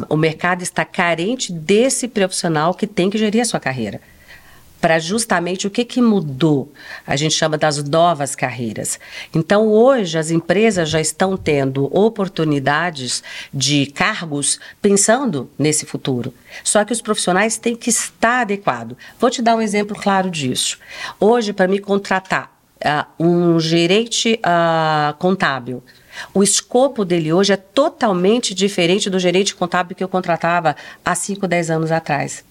O 0.08 0.16
mercado 0.16 0.62
está 0.62 0.84
carente 0.84 1.52
desse 1.52 2.06
profissional 2.08 2.74
que 2.74 2.86
tem 2.86 3.08
que 3.08 3.18
gerir 3.18 3.40
a 3.40 3.44
sua 3.44 3.60
carreira 3.60 4.00
para 4.82 4.98
justamente 4.98 5.68
o 5.68 5.70
que, 5.70 5.84
que 5.84 6.02
mudou. 6.02 6.72
A 7.06 7.14
gente 7.14 7.36
chama 7.36 7.56
das 7.56 7.82
novas 7.84 8.34
carreiras. 8.34 8.98
Então, 9.32 9.68
hoje, 9.68 10.18
as 10.18 10.32
empresas 10.32 10.90
já 10.90 11.00
estão 11.00 11.36
tendo 11.36 11.84
oportunidades 11.96 13.22
de 13.54 13.86
cargos 13.86 14.58
pensando 14.82 15.48
nesse 15.56 15.86
futuro. 15.86 16.34
Só 16.64 16.84
que 16.84 16.92
os 16.92 17.00
profissionais 17.00 17.56
têm 17.56 17.76
que 17.76 17.90
estar 17.90 18.40
adequados. 18.40 18.96
Vou 19.20 19.30
te 19.30 19.40
dar 19.40 19.54
um 19.54 19.62
exemplo 19.62 19.96
claro 19.96 20.28
disso. 20.28 20.78
Hoje, 21.20 21.52
para 21.52 21.68
me 21.68 21.78
contratar 21.78 22.52
uh, 22.84 23.24
um 23.24 23.60
gerente 23.60 24.40
uh, 24.44 25.14
contábil, 25.16 25.80
O 26.34 26.42
escopo 26.42 27.06
dele 27.06 27.32
hoje 27.32 27.54
é 27.54 27.56
totalmente 27.56 28.52
diferente 28.52 29.08
do 29.08 29.18
gerente 29.18 29.54
contábil 29.54 29.96
que 29.96 30.04
eu 30.04 30.08
contratava 30.08 30.76
há 31.02 31.14
5, 31.14 31.48
10 31.48 31.70
anos 31.70 31.90
atrás. 31.90 32.44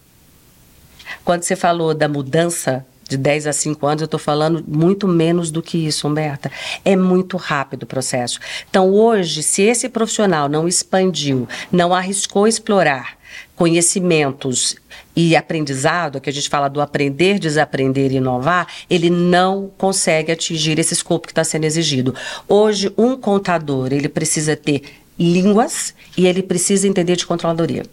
Quando 1.24 1.44
você 1.44 1.56
falou 1.56 1.94
da 1.94 2.08
mudança 2.08 2.86
de 3.12 3.18
10 3.18 3.48
a 3.48 3.54
5 3.54 3.86
anos, 3.86 4.02
eu 4.02 4.06
estou 4.06 4.20
falando 4.20 4.64
muito 4.66 5.08
menos 5.08 5.52
do 5.52 5.62
que 5.62 5.78
isso, 5.78 6.08
Humberta. 6.08 6.50
É 6.86 6.96
muito 6.96 7.36
rápido 7.36 7.84
o 7.84 7.86
processo. 7.86 8.40
Então, 8.70 8.90
hoje, 8.90 9.44
se 9.44 9.62
esse 9.64 9.90
profissional 9.90 10.48
não 10.48 10.68
expandiu, 10.68 11.48
não 11.72 11.94
arriscou 11.94 12.48
explorar 12.48 13.18
conhecimentos 13.56 14.76
e 15.16 15.36
aprendizado, 15.36 16.22
que 16.22 16.30
a 16.30 16.34
gente 16.34 16.50
fala 16.50 16.70
do 16.70 16.82
aprender, 16.82 17.38
desaprender 17.38 18.12
e 18.12 18.16
inovar, 18.16 18.68
ele 18.90 19.10
não 19.10 19.70
consegue 19.78 20.32
atingir 20.32 20.80
esse 20.80 20.94
escopo 20.94 21.28
que 21.28 21.32
está 21.32 21.44
sendo 21.44 21.66
exigido. 21.66 22.16
Hoje, 22.48 22.94
um 22.98 23.18
contador, 23.18 23.92
ele 23.92 24.10
precisa 24.10 24.56
ter 24.56 24.84
línguas 25.20 25.94
e 26.18 26.26
ele 26.26 26.42
precisa 26.42 26.88
entender 26.88 27.18
de 27.18 27.26
controladoria 27.26 27.84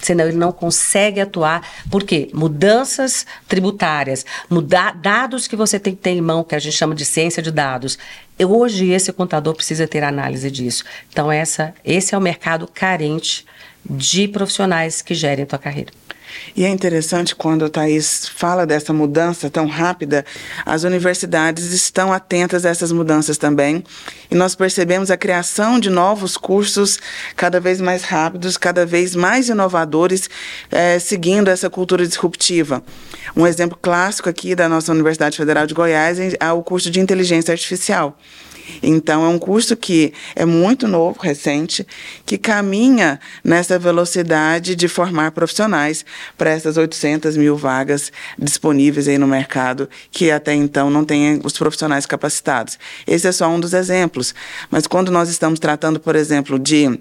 senão 0.00 0.26
ele 0.26 0.36
não 0.36 0.52
consegue 0.52 1.20
atuar. 1.20 1.66
Por 1.90 2.02
quê? 2.04 2.30
Mudanças 2.32 3.26
tributárias, 3.48 4.24
mudar 4.48 4.94
dados 4.94 5.46
que 5.46 5.56
você 5.56 5.78
tem 5.78 5.94
que 5.94 6.02
ter 6.02 6.10
em 6.10 6.20
mão, 6.20 6.44
que 6.44 6.54
a 6.54 6.58
gente 6.58 6.76
chama 6.76 6.94
de 6.94 7.04
ciência 7.04 7.42
de 7.42 7.50
dados. 7.50 7.98
Hoje 8.38 8.90
esse 8.90 9.12
contador 9.12 9.54
precisa 9.54 9.86
ter 9.86 10.02
análise 10.02 10.50
disso. 10.50 10.84
Então 11.10 11.30
essa, 11.30 11.74
esse 11.84 12.14
é 12.14 12.18
o 12.18 12.20
mercado 12.20 12.68
carente 12.72 13.44
de 13.88 14.28
profissionais 14.28 15.02
que 15.02 15.14
gerem 15.14 15.46
tua 15.46 15.58
carreira. 15.58 15.92
E 16.56 16.64
é 16.64 16.68
interessante 16.68 17.34
quando 17.34 17.64
a 17.64 17.68
Thais 17.68 18.28
fala 18.34 18.66
dessa 18.66 18.92
mudança 18.92 19.48
tão 19.48 19.66
rápida, 19.66 20.24
as 20.64 20.84
universidades 20.84 21.72
estão 21.72 22.12
atentas 22.12 22.64
a 22.64 22.70
essas 22.70 22.92
mudanças 22.92 23.38
também. 23.38 23.84
E 24.30 24.34
nós 24.34 24.54
percebemos 24.54 25.10
a 25.10 25.16
criação 25.16 25.78
de 25.78 25.90
novos 25.90 26.36
cursos 26.36 26.98
cada 27.36 27.60
vez 27.60 27.80
mais 27.80 28.02
rápidos, 28.04 28.56
cada 28.56 28.86
vez 28.86 29.14
mais 29.14 29.48
inovadores, 29.48 30.28
é, 30.70 30.98
seguindo 30.98 31.48
essa 31.48 31.68
cultura 31.70 32.06
disruptiva. 32.06 32.82
Um 33.36 33.46
exemplo 33.46 33.78
clássico 33.80 34.28
aqui 34.28 34.54
da 34.54 34.68
nossa 34.68 34.92
Universidade 34.92 35.36
Federal 35.36 35.66
de 35.66 35.74
Goiás 35.74 36.18
é 36.18 36.52
o 36.52 36.62
curso 36.62 36.90
de 36.90 37.00
inteligência 37.00 37.52
artificial. 37.52 38.16
Então, 38.82 39.24
é 39.24 39.28
um 39.28 39.38
curso 39.38 39.76
que 39.76 40.12
é 40.34 40.44
muito 40.44 40.86
novo, 40.88 41.20
recente, 41.20 41.86
que 42.24 42.38
caminha 42.38 43.20
nessa 43.42 43.78
velocidade 43.78 44.74
de 44.74 44.88
formar 44.88 45.32
profissionais 45.32 46.04
para 46.36 46.50
essas 46.50 46.76
800 46.76 47.36
mil 47.36 47.56
vagas 47.56 48.12
disponíveis 48.38 49.08
aí 49.08 49.18
no 49.18 49.26
mercado, 49.26 49.88
que 50.10 50.30
até 50.30 50.54
então 50.54 50.90
não 50.90 51.04
tem 51.04 51.40
os 51.44 51.56
profissionais 51.56 52.06
capacitados. 52.06 52.78
Esse 53.06 53.28
é 53.28 53.32
só 53.32 53.48
um 53.48 53.60
dos 53.60 53.74
exemplos. 53.74 54.34
Mas 54.70 54.86
quando 54.86 55.10
nós 55.10 55.28
estamos 55.28 55.58
tratando, 55.58 56.00
por 56.00 56.16
exemplo, 56.16 56.58
de 56.58 57.00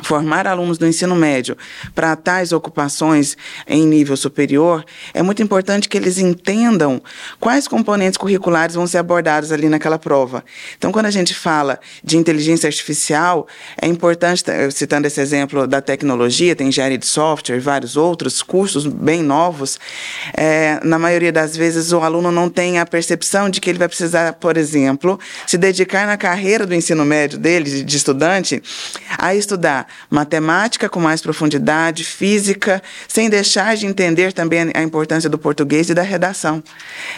formar 0.00 0.46
alunos 0.46 0.78
do 0.78 0.86
ensino 0.86 1.14
médio 1.14 1.56
para 1.94 2.14
tais 2.16 2.52
ocupações 2.52 3.36
em 3.66 3.86
nível 3.86 4.16
superior, 4.16 4.84
é 5.14 5.22
muito 5.22 5.42
importante 5.42 5.88
que 5.88 5.96
eles 5.96 6.18
entendam 6.18 7.02
quais 7.40 7.66
componentes 7.66 8.16
curriculares 8.16 8.74
vão 8.74 8.86
ser 8.86 8.98
abordados 8.98 9.52
ali 9.52 9.68
naquela 9.68 9.98
prova. 9.98 10.44
Então, 10.76 10.92
quando 10.92 11.06
a 11.06 11.10
gente 11.10 11.34
fala 11.34 11.78
de 12.04 12.16
inteligência 12.16 12.66
artificial, 12.66 13.46
é 13.80 13.86
importante, 13.86 14.42
citando 14.72 15.06
esse 15.06 15.20
exemplo 15.20 15.66
da 15.66 15.80
tecnologia, 15.80 16.54
tem 16.54 16.68
engenharia 16.68 16.98
de 16.98 17.06
software, 17.06 17.58
vários 17.60 17.96
outros 17.96 18.42
cursos 18.42 18.86
bem 18.86 19.22
novos, 19.22 19.78
é, 20.34 20.78
na 20.82 20.98
maioria 20.98 21.32
das 21.32 21.56
vezes 21.56 21.92
o 21.92 22.00
aluno 22.00 22.30
não 22.30 22.48
tem 22.50 22.78
a 22.78 22.86
percepção 22.86 23.48
de 23.48 23.60
que 23.60 23.70
ele 23.70 23.78
vai 23.78 23.88
precisar, 23.88 24.34
por 24.34 24.56
exemplo, 24.56 25.18
se 25.46 25.56
dedicar 25.56 26.06
na 26.06 26.16
carreira 26.16 26.66
do 26.66 26.74
ensino 26.74 27.04
médio 27.04 27.38
dele, 27.38 27.82
de 27.82 27.96
estudante, 27.96 28.62
a 29.18 29.34
estudar 29.34 29.85
matemática 30.10 30.88
com 30.88 31.00
mais 31.00 31.20
profundidade, 31.20 32.04
física, 32.04 32.82
sem 33.08 33.28
deixar 33.28 33.76
de 33.76 33.86
entender 33.86 34.32
também 34.32 34.70
a 34.74 34.82
importância 34.82 35.28
do 35.28 35.38
português 35.38 35.90
e 35.90 35.94
da 35.94 36.02
redação. 36.02 36.62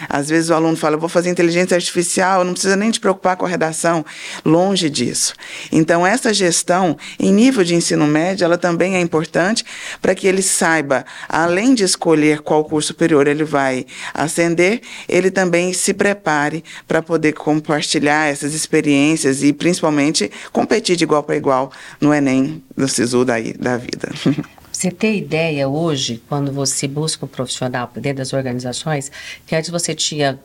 Às 0.09 0.29
vezes 0.29 0.51
o 0.51 0.55
aluno 0.55 0.77
fala, 0.77 0.97
vou 0.97 1.09
fazer 1.09 1.31
inteligência 1.31 1.75
artificial, 1.75 2.45
não 2.45 2.53
precisa 2.53 2.77
nem 2.77 2.91
te 2.91 3.01
preocupar 3.01 3.37
com 3.37 3.47
a 3.47 3.49
redação. 3.49 4.05
Longe 4.45 4.89
disso. 4.91 5.35
Então, 5.71 6.07
essa 6.07 6.33
gestão, 6.33 6.97
em 7.19 7.33
nível 7.33 7.65
de 7.65 7.75
ensino 7.75 8.07
médio, 8.07 8.45
ela 8.45 8.59
também 8.59 8.97
é 8.97 9.01
importante 9.01 9.65
para 10.01 10.15
que 10.15 10.27
ele 10.27 10.43
saiba, 10.43 11.05
além 11.29 11.75
de 11.75 11.85
escolher 11.85 12.41
qual 12.41 12.65
curso 12.65 12.89
superior 12.89 13.27
ele 13.27 13.45
vai 13.45 13.87
ascender, 14.15 14.81
ele 15.09 15.31
também 15.31 15.73
se 15.73 15.95
prepare 15.95 16.65
para 16.87 17.03
poder 17.03 17.33
compartilhar 17.33 18.27
essas 18.27 18.55
experiências 18.55 19.43
e, 19.43 19.53
principalmente, 19.53 20.31
competir 20.53 20.97
de 20.97 21.05
igual 21.05 21.23
para 21.23 21.37
igual 21.37 21.73
no 22.01 22.13
Enem 22.13 22.58
do 22.77 22.89
SISU 22.89 23.25
daí, 23.25 23.53
da 23.53 23.77
vida. 23.77 24.09
Você 24.79 24.93
tem 24.93 25.19
ideia 25.19 25.69
hoje, 25.69 26.23
quando 26.29 26.53
você 26.53 26.87
busca 26.87 27.25
um 27.25 27.29
profissional 27.29 27.91
dentro 27.97 28.19
das 28.19 28.33
organizações, 28.33 29.11
que 29.45 29.57
antes 29.57 29.71
você 29.71 29.93
tinha 29.93 30.39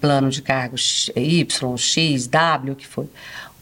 plano 0.00 0.28
de 0.28 0.42
cargos 0.42 1.08
Y, 1.14 1.76
X, 1.76 2.26
W, 2.26 2.72
o 2.72 2.74
que 2.74 2.84
foi. 2.84 3.06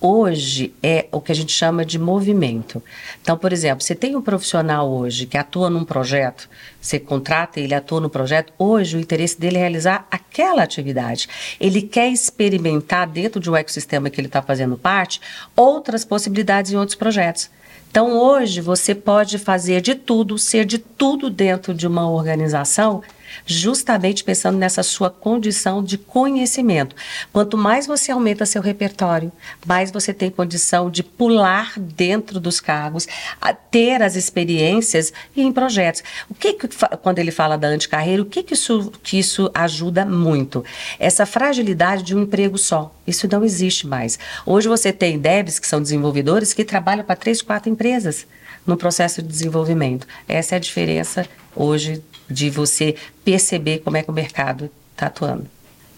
Hoje 0.07 0.75
é 0.83 1.07
o 1.11 1.19
que 1.19 1.33
a 1.33 1.35
gente 1.35 1.51
chama 1.51 1.83
de 1.83 1.99
movimento. 1.99 2.83
Então, 3.23 3.39
por 3.39 3.55
exemplo, 3.55 3.83
você 3.83 3.95
tem 3.95 4.15
um 4.15 4.21
profissional 4.21 4.87
hoje 4.87 5.25
que 5.25 5.39
atua 5.39 5.71
num 5.71 5.83
projeto, 5.83 6.47
você 6.79 7.01
contrata 7.01 7.59
ele 7.59 7.73
atua 7.73 8.03
no 8.03 8.11
projeto, 8.11 8.53
hoje 8.59 8.99
o 8.99 9.01
interesse 9.01 9.41
dele 9.41 9.57
é 9.57 9.61
realizar 9.61 10.07
aquela 10.11 10.63
atividade. 10.63 11.27
Ele 11.59 11.81
quer 11.81 12.11
experimentar 12.11 13.07
dentro 13.09 13.41
de 13.41 13.51
um 13.51 13.57
ecossistema 13.57 14.11
que 14.11 14.21
ele 14.21 14.29
está 14.29 14.43
fazendo 14.43 14.77
parte 14.77 15.23
outras 15.57 16.05
possibilidades 16.05 16.71
em 16.71 16.77
outros 16.77 16.97
projetos. 16.97 17.49
Então, 17.91 18.13
hoje, 18.13 18.61
você 18.61 18.95
pode 18.95 19.39
fazer 19.39 19.81
de 19.81 19.95
tudo, 19.95 20.37
ser 20.37 20.67
de 20.67 20.77
tudo 20.77 21.31
dentro 21.31 21.73
de 21.73 21.87
uma 21.87 22.11
organização 22.11 23.03
justamente 23.47 24.25
pensando 24.25 24.59
nessa 24.59 24.83
sua 24.83 25.11
condição 25.11 25.83
de 25.83 25.99
conhecimento. 25.99 26.97
Quanto 27.33 27.57
mais 27.57 27.87
você 27.87 28.13
aumenta 28.13 28.47
seu 28.47 28.63
repertório, 28.63 29.33
mais 29.67 29.91
você 29.91 30.13
tem 30.13 30.31
condição 30.31 30.91
de 30.91 31.03
pular 31.03 31.73
dentro 31.79 32.41
dos 32.41 32.61
cargos, 32.61 33.07
ter 33.71 34.03
as 34.03 34.15
experiências 34.15 35.13
e 35.35 35.43
em 35.43 35.53
projetos. 35.53 36.03
O 36.31 36.35
que, 36.35 36.53
que 36.53 36.69
quando 37.03 37.19
ele 37.19 37.31
fala 37.31 37.59
da 37.59 37.69
anticarreira, 37.69 38.23
o 38.23 38.27
que, 38.27 38.43
que, 38.43 38.55
isso, 38.55 38.93
que 39.03 39.19
isso 39.19 39.51
ajuda 39.53 40.05
muito? 40.05 40.65
Essa 40.99 41.27
fragilidade 41.27 42.03
de 42.03 42.15
um 42.15 42.23
emprego 42.23 42.57
só. 42.57 42.95
Isso 43.07 43.29
não 43.31 43.45
existe 43.45 43.87
mais. 43.87 44.19
Hoje 44.47 44.69
você 44.69 44.93
tem 44.93 45.19
devs, 45.19 45.59
que 45.59 45.67
são 45.67 45.83
desenvolvedores, 45.83 46.53
que 46.53 46.65
trabalham 46.65 47.05
para 47.05 47.17
três, 47.17 47.43
quatro 47.43 47.71
empresas 47.71 48.27
no 48.67 48.77
processo 48.77 49.21
de 49.21 49.29
desenvolvimento. 49.29 50.07
Essa 50.27 50.55
é 50.55 50.57
a 50.57 50.61
diferença 50.61 51.27
hoje 51.55 52.03
de 52.29 52.51
você 52.51 52.97
perceber 53.25 53.79
como 53.79 53.97
é 53.97 54.03
que 54.03 54.11
o 54.11 54.15
mercado 54.15 54.71
está 54.93 55.07
atuando. 55.07 55.47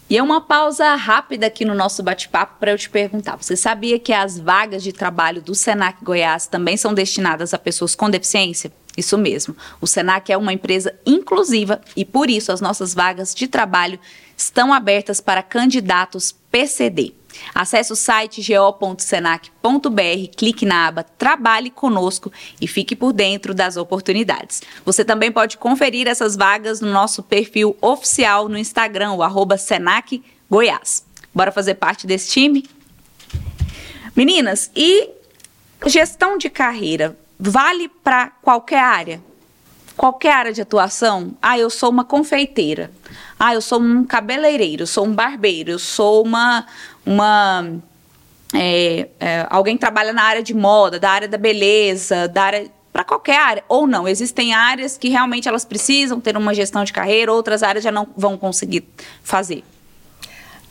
E 0.08 0.16
é 0.16 0.22
uma 0.22 0.40
pausa 0.40 0.94
rápida 0.94 1.48
aqui 1.48 1.64
no 1.64 1.74
nosso 1.74 2.00
bate-papo 2.02 2.56
para 2.60 2.70
eu 2.70 2.78
te 2.78 2.88
perguntar: 2.88 3.36
você 3.36 3.56
sabia 3.56 3.98
que 3.98 4.12
as 4.12 4.38
vagas 4.38 4.82
de 4.82 4.92
trabalho 4.92 5.42
do 5.42 5.54
Senac 5.54 6.04
Goiás 6.04 6.46
também 6.46 6.76
são 6.76 6.94
destinadas 6.94 7.52
a 7.52 7.58
pessoas 7.58 7.94
com 7.94 8.08
deficiência? 8.08 8.70
Isso 8.96 9.18
mesmo. 9.18 9.54
O 9.80 9.86
Senac 9.86 10.32
é 10.32 10.36
uma 10.36 10.52
empresa 10.52 10.94
inclusiva 11.04 11.80
e 11.94 12.04
por 12.04 12.30
isso 12.30 12.50
as 12.50 12.60
nossas 12.60 12.94
vagas 12.94 13.34
de 13.34 13.46
trabalho 13.46 13.98
estão 14.36 14.72
abertas 14.72 15.20
para 15.20 15.42
candidatos 15.42 16.32
PCD. 16.50 17.12
Acesse 17.54 17.92
o 17.92 17.96
site 17.96 18.42
go.senac.br, 18.42 20.30
clique 20.36 20.66
na 20.66 20.88
aba 20.88 21.02
Trabalhe 21.02 21.70
Conosco 21.70 22.32
e 22.60 22.66
fique 22.66 22.94
por 22.94 23.12
dentro 23.12 23.54
das 23.54 23.76
oportunidades. 23.76 24.62
Você 24.84 25.04
também 25.04 25.32
pode 25.32 25.56
conferir 25.56 26.06
essas 26.06 26.36
vagas 26.36 26.80
no 26.80 26.92
nosso 26.92 27.22
perfil 27.22 27.76
oficial 27.80 28.48
no 28.48 28.58
Instagram, 28.58 29.12
o 29.12 29.22
arroba 29.22 29.56
Senac 29.56 30.22
Goiás. 30.50 31.04
Bora 31.34 31.52
fazer 31.52 31.74
parte 31.74 32.06
desse 32.06 32.30
time? 32.30 32.64
Meninas, 34.14 34.70
e 34.74 35.10
gestão 35.86 36.38
de 36.38 36.48
carreira 36.48 37.16
vale 37.38 37.88
para 37.88 38.28
qualquer 38.42 38.80
área? 38.80 39.22
Qualquer 39.96 40.32
área 40.32 40.52
de 40.52 40.60
atuação? 40.60 41.34
Ah, 41.40 41.58
eu 41.58 41.70
sou 41.70 41.90
uma 41.90 42.04
confeiteira. 42.04 42.90
Ah, 43.38 43.54
eu 43.54 43.60
sou 43.60 43.80
um 43.80 44.04
cabeleireiro, 44.04 44.82
eu 44.82 44.86
sou 44.86 45.06
um 45.06 45.14
barbeiro, 45.14 45.70
eu 45.70 45.78
sou 45.78 46.22
uma, 46.22 46.66
uma 47.06 47.64
é, 48.52 49.08
é, 49.20 49.46
alguém 49.48 49.76
trabalha 49.78 50.12
na 50.12 50.22
área 50.22 50.42
de 50.42 50.52
moda, 50.52 50.98
da 50.98 51.10
área 51.10 51.28
da 51.28 51.38
beleza, 51.38 52.28
da 52.28 52.42
área 52.42 52.70
para 52.92 53.04
qualquer 53.04 53.38
área 53.38 53.64
ou 53.68 53.86
não. 53.86 54.08
Existem 54.08 54.54
áreas 54.54 54.96
que 54.96 55.10
realmente 55.10 55.46
elas 55.46 55.66
precisam 55.66 56.18
ter 56.18 56.34
uma 56.34 56.54
gestão 56.54 56.82
de 56.82 56.92
carreira, 56.94 57.30
outras 57.30 57.62
áreas 57.62 57.84
já 57.84 57.92
não 57.92 58.08
vão 58.16 58.38
conseguir 58.38 58.88
fazer. 59.22 59.62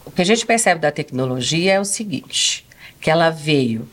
O 0.04 0.12
que 0.12 0.22
a 0.22 0.26
gente 0.26 0.46
percebe 0.46 0.82
da 0.82 0.92
tecnologia 0.92 1.74
é 1.74 1.80
o 1.80 1.86
seguinte, 1.86 2.66
que 3.00 3.12
ela 3.12 3.30
veio 3.30 3.88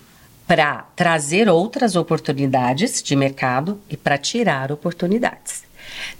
para 0.47 0.87
trazer 0.97 1.49
outras 1.49 1.95
oportunidades 1.95 3.03
de 3.03 3.15
mercado 3.15 3.81
e 3.89 3.97
para 3.97 4.17
tirar 4.17 4.73
oportunidades. 4.73 5.65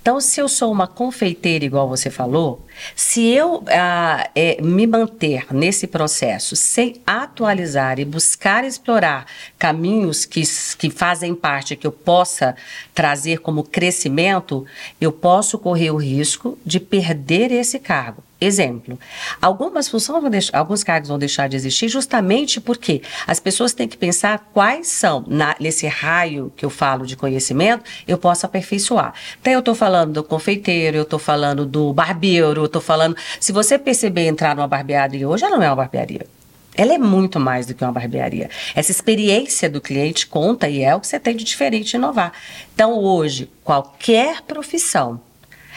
Então, 0.01 0.21
se 0.21 0.41
eu 0.41 0.49
sou 0.49 0.73
uma 0.73 0.87
confeiteira, 0.87 1.65
igual 1.65 1.89
você 1.89 2.11
falou, 2.11 2.65
se 2.97 3.27
eu 3.29 3.63
ah, 3.69 4.29
é, 4.35 4.61
me 4.61 4.87
manter 4.87 5.47
nesse 5.53 5.87
processo 5.87 6.57
sem 6.57 7.01
atualizar 7.07 7.99
e 7.99 8.05
buscar 8.05 8.65
explorar 8.65 9.27
caminhos 9.59 10.25
que, 10.25 10.43
que 10.79 10.91
fazem 10.91 11.35
parte, 11.35 11.77
que 11.77 11.87
eu 11.87 11.93
possa 11.93 12.57
trazer 12.95 13.39
como 13.39 13.63
crescimento, 13.63 14.67
eu 15.01 15.13
posso 15.13 15.59
correr 15.59 15.91
o 15.91 15.97
risco 15.97 16.59
de 16.65 16.81
perder 16.81 17.53
esse 17.53 17.79
cargo. 17.79 18.23
Exemplo, 18.45 18.99
algumas 19.41 19.89
funções 19.89 20.21
vão 20.21 20.29
deixar, 20.29 20.59
alguns 20.59 20.83
cargos 20.83 21.09
vão 21.09 21.17
deixar 21.17 21.49
de 21.49 21.55
existir 21.55 21.89
justamente 21.89 22.61
porque 22.61 23.01
as 23.25 23.39
pessoas 23.39 23.73
têm 23.73 23.87
que 23.87 23.97
pensar 23.97 24.51
quais 24.53 24.89
são, 24.89 25.25
na, 25.29 25.55
nesse 25.61 25.87
raio 25.87 26.53
que 26.57 26.65
eu 26.65 26.71
falo 26.71 27.07
de 27.07 27.15
conhecimento, 27.15 27.85
eu 28.05 28.19
posso 28.19 28.45
aperfeiçoar. 28.45 29.15
Então, 29.41 29.53
eu 29.53 29.61
estou 29.61 29.77
falando 29.77 30.15
do 30.15 30.25
confeiteiro, 30.25 30.97
eu 30.97 31.05
estou 31.05 31.21
falando 31.21 31.65
do 31.65 31.93
barbeiro, 31.93 32.63
eu 32.63 32.67
estou 32.67 32.83
falando. 32.83 33.17
Se 33.39 33.53
você 33.53 33.79
perceber 33.79 34.27
entrar 34.27 34.57
numa 34.57 34.67
barbearia 34.67 35.29
hoje, 35.29 35.45
ela 35.45 35.57
não 35.57 35.63
é 35.63 35.69
uma 35.69 35.77
barbearia. 35.77 36.27
Ela 36.75 36.95
é 36.95 36.99
muito 36.99 37.39
mais 37.39 37.67
do 37.67 37.75
que 37.75 37.85
uma 37.85 37.93
barbearia. 37.93 38.51
Essa 38.75 38.91
experiência 38.91 39.71
do 39.71 39.81
cliente 39.81 40.27
conta 40.27 40.69
e 40.69 40.83
é 40.83 40.93
o 40.97 41.01
que 41.01 41.07
você 41.07 41.21
tem 41.21 41.37
de 41.37 41.45
diferente 41.45 41.93
e 41.93 41.97
inovar. 41.97 42.33
Então, 42.75 42.99
hoje, 42.99 43.49
qualquer 43.63 44.43
profissão 44.43 45.21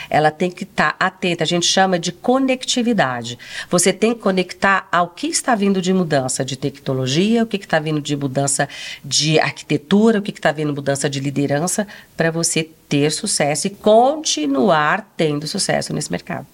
ela 0.10 0.32
tem 0.32 0.50
que 0.50 0.64
estar 0.64 0.94
tá 0.94 1.06
atenta, 1.06 1.44
a 1.44 1.48
gente 1.48 1.66
chama 1.66 1.98
de 2.00 2.12
conectividade. 2.12 3.38
Você 3.70 3.92
tem 3.92 4.14
que 4.14 4.22
conectar 4.22 4.88
ao 4.92 5.10
que 5.10 5.28
está 5.28 5.56
vindo 5.56 5.82
de 5.82 5.94
mudança 5.94 6.44
de 6.44 6.56
tecnologia, 6.56 7.44
o 7.44 7.46
que 7.46 7.58
está 7.58 7.80
vindo 7.80 8.02
de 8.02 8.16
mudança 8.16 8.68
de 9.04 9.40
arquitetura, 9.40 10.20
o 10.20 10.22
que 10.22 10.32
está 10.32 10.52
vindo 10.52 10.70
de 10.70 10.76
mudança 10.76 11.10
de 11.10 11.20
liderança, 11.20 11.88
para 12.16 12.32
você 12.32 12.70
ter 12.88 13.12
sucesso 13.12 13.68
e 13.68 13.70
continuar 13.70 15.12
tendo 15.18 15.48
sucesso 15.48 15.94
nesse 15.94 16.12
mercado. 16.12 16.46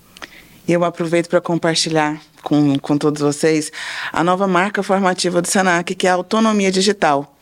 Eu 0.67 0.83
aproveito 0.83 1.27
para 1.27 1.41
compartilhar 1.41 2.21
com, 2.43 2.77
com 2.79 2.97
todos 2.97 3.21
vocês 3.21 3.71
a 4.11 4.23
nova 4.23 4.47
marca 4.47 4.83
formativa 4.83 5.41
do 5.41 5.47
Senac, 5.47 5.95
que 5.95 6.07
é 6.07 6.09
a 6.09 6.13
autonomia 6.13 6.71
digital. 6.71 7.35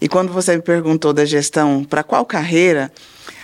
E 0.00 0.08
quando 0.08 0.32
você 0.32 0.56
me 0.56 0.62
perguntou 0.62 1.12
da 1.12 1.24
gestão 1.24 1.82
para 1.84 2.02
qual 2.02 2.24
carreira, 2.24 2.92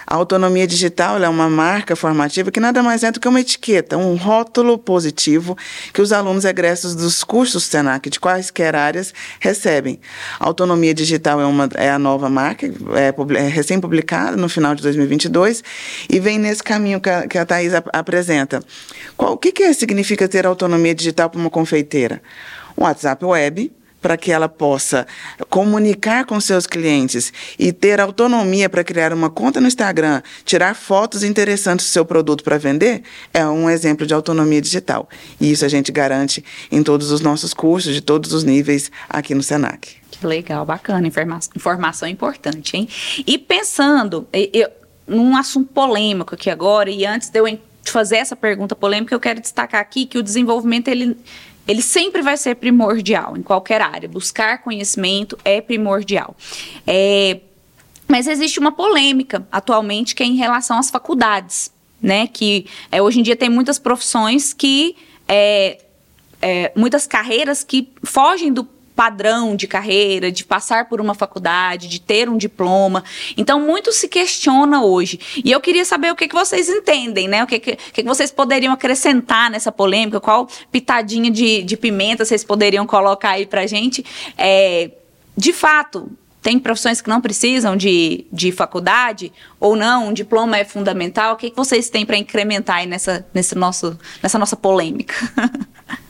a 0.06 0.14
autonomia 0.14 0.66
digital 0.66 1.22
é 1.22 1.28
uma 1.28 1.48
marca 1.48 1.94
formativa 1.94 2.50
que 2.50 2.60
nada 2.60 2.82
mais 2.82 3.02
é 3.02 3.10
do 3.10 3.20
que 3.20 3.28
uma 3.28 3.40
etiqueta, 3.40 3.96
um 3.96 4.16
rótulo 4.16 4.78
positivo 4.78 5.56
que 5.92 6.00
os 6.00 6.12
alunos 6.12 6.44
egressos 6.44 6.94
dos 6.94 7.22
cursos 7.24 7.64
Senac 7.64 8.08
de 8.08 8.18
quaisquer 8.18 8.74
áreas 8.74 9.12
recebem. 9.40 10.00
A 10.38 10.46
autonomia 10.46 10.94
digital 10.94 11.40
é, 11.40 11.46
uma, 11.46 11.68
é 11.74 11.90
a 11.90 11.98
nova 11.98 12.28
marca, 12.28 12.66
é, 12.66 13.38
é 13.38 13.48
recém-publicada 13.48 14.36
no 14.36 14.48
final 14.48 14.74
de 14.74 14.82
2022 14.82 15.62
e 16.08 16.20
vem 16.20 16.38
nesse 16.38 16.62
caminho 16.62 17.00
que 17.00 17.10
a, 17.10 17.26
que 17.26 17.38
a 17.38 17.46
Thais 17.46 17.74
ap 17.74 17.88
apresenta. 17.92 18.62
Qual, 19.16 19.32
o 19.32 19.36
que, 19.36 19.52
que 19.52 19.72
significa 19.74 20.28
ter 20.28 20.46
autonomia 20.46 20.94
digital 20.94 21.30
para 21.30 21.40
uma 21.40 21.50
confeiteira? 21.50 22.22
Um 22.76 22.84
WhatsApp 22.84 23.24
web, 23.24 23.70
para 24.02 24.16
que 24.16 24.32
ela 24.32 24.48
possa 24.48 25.06
comunicar 25.48 26.26
com 26.26 26.40
seus 26.40 26.66
clientes 26.66 27.32
e 27.58 27.72
ter 27.72 28.00
autonomia 28.00 28.68
para 28.68 28.82
criar 28.82 29.12
uma 29.12 29.30
conta 29.30 29.60
no 29.60 29.68
Instagram, 29.68 30.20
tirar 30.44 30.74
fotos 30.74 31.22
interessantes 31.22 31.86
do 31.86 31.88
seu 31.88 32.04
produto 32.04 32.42
para 32.42 32.58
vender, 32.58 33.02
é 33.32 33.46
um 33.46 33.70
exemplo 33.70 34.04
de 34.04 34.12
autonomia 34.12 34.60
digital. 34.60 35.08
E 35.40 35.52
isso 35.52 35.64
a 35.64 35.68
gente 35.68 35.92
garante 35.92 36.44
em 36.70 36.82
todos 36.82 37.12
os 37.12 37.20
nossos 37.20 37.54
cursos, 37.54 37.94
de 37.94 38.00
todos 38.00 38.32
os 38.32 38.42
níveis 38.42 38.90
aqui 39.08 39.34
no 39.34 39.42
Senac. 39.42 39.88
Que 40.10 40.26
legal, 40.26 40.66
bacana, 40.66 41.06
informação, 41.06 41.52
informação 41.54 42.08
importante, 42.08 42.76
hein? 42.76 42.88
E 43.26 43.38
pensando 43.38 44.26
eu, 44.32 44.68
num 45.06 45.36
assunto 45.36 45.72
polêmico 45.72 46.34
aqui 46.34 46.50
agora, 46.50 46.90
e 46.90 47.06
antes 47.06 47.28
de 47.28 47.38
eu 47.38 47.58
fazer 47.84 48.16
essa 48.16 48.36
pergunta 48.36 48.74
polêmica, 48.76 49.14
eu 49.14 49.20
quero 49.20 49.40
destacar 49.40 49.80
aqui 49.80 50.06
que 50.06 50.18
o 50.18 50.22
desenvolvimento 50.22 50.88
ele 50.88 51.16
ele 51.66 51.82
sempre 51.82 52.22
vai 52.22 52.36
ser 52.36 52.56
primordial 52.56 53.36
em 53.36 53.42
qualquer 53.42 53.80
área. 53.80 54.08
Buscar 54.08 54.62
conhecimento 54.62 55.38
é 55.44 55.60
primordial. 55.60 56.36
É, 56.86 57.40
mas 58.08 58.26
existe 58.26 58.58
uma 58.58 58.72
polêmica 58.72 59.46
atualmente 59.50 60.14
que 60.14 60.22
é 60.22 60.26
em 60.26 60.36
relação 60.36 60.78
às 60.78 60.90
faculdades, 60.90 61.72
né? 62.00 62.26
Que 62.26 62.66
é, 62.90 63.00
hoje 63.00 63.20
em 63.20 63.22
dia 63.22 63.36
tem 63.36 63.48
muitas 63.48 63.78
profissões 63.78 64.52
que 64.52 64.96
é, 65.28 65.78
é, 66.40 66.72
muitas 66.74 67.06
carreiras 67.06 67.62
que 67.62 67.88
fogem 68.02 68.52
do 68.52 68.68
padrão 68.94 69.56
de 69.56 69.66
carreira, 69.66 70.30
de 70.30 70.44
passar 70.44 70.88
por 70.88 71.00
uma 71.00 71.14
faculdade, 71.14 71.88
de 71.88 72.00
ter 72.00 72.28
um 72.28 72.36
diploma. 72.36 73.02
Então, 73.36 73.60
muito 73.60 73.92
se 73.92 74.08
questiona 74.08 74.82
hoje. 74.82 75.18
E 75.44 75.50
eu 75.50 75.60
queria 75.60 75.84
saber 75.84 76.10
o 76.12 76.16
que, 76.16 76.28
que 76.28 76.34
vocês 76.34 76.68
entendem, 76.68 77.28
né? 77.28 77.42
O 77.42 77.46
que, 77.46 77.58
que, 77.58 77.76
que 77.76 78.02
vocês 78.02 78.30
poderiam 78.30 78.72
acrescentar 78.72 79.50
nessa 79.50 79.72
polêmica, 79.72 80.20
qual 80.20 80.48
pitadinha 80.70 81.30
de, 81.30 81.62
de 81.62 81.76
pimenta 81.76 82.24
vocês 82.24 82.44
poderiam 82.44 82.86
colocar 82.86 83.30
aí 83.30 83.46
pra 83.46 83.66
gente. 83.66 84.04
É, 84.36 84.90
de 85.36 85.52
fato, 85.52 86.10
tem 86.42 86.58
profissões 86.58 87.00
que 87.00 87.08
não 87.08 87.20
precisam 87.20 87.76
de, 87.76 88.26
de 88.32 88.50
faculdade 88.50 89.32
ou 89.60 89.76
não, 89.76 90.08
um 90.08 90.12
diploma 90.12 90.58
é 90.58 90.64
fundamental. 90.64 91.34
O 91.34 91.36
que, 91.36 91.50
que 91.50 91.56
vocês 91.56 91.88
têm 91.88 92.04
para 92.04 92.16
incrementar 92.16 92.76
aí 92.78 92.86
nessa, 92.86 93.24
nesse 93.32 93.54
nosso, 93.54 93.96
nessa 94.20 94.38
nossa 94.38 94.56
polêmica? 94.56 95.14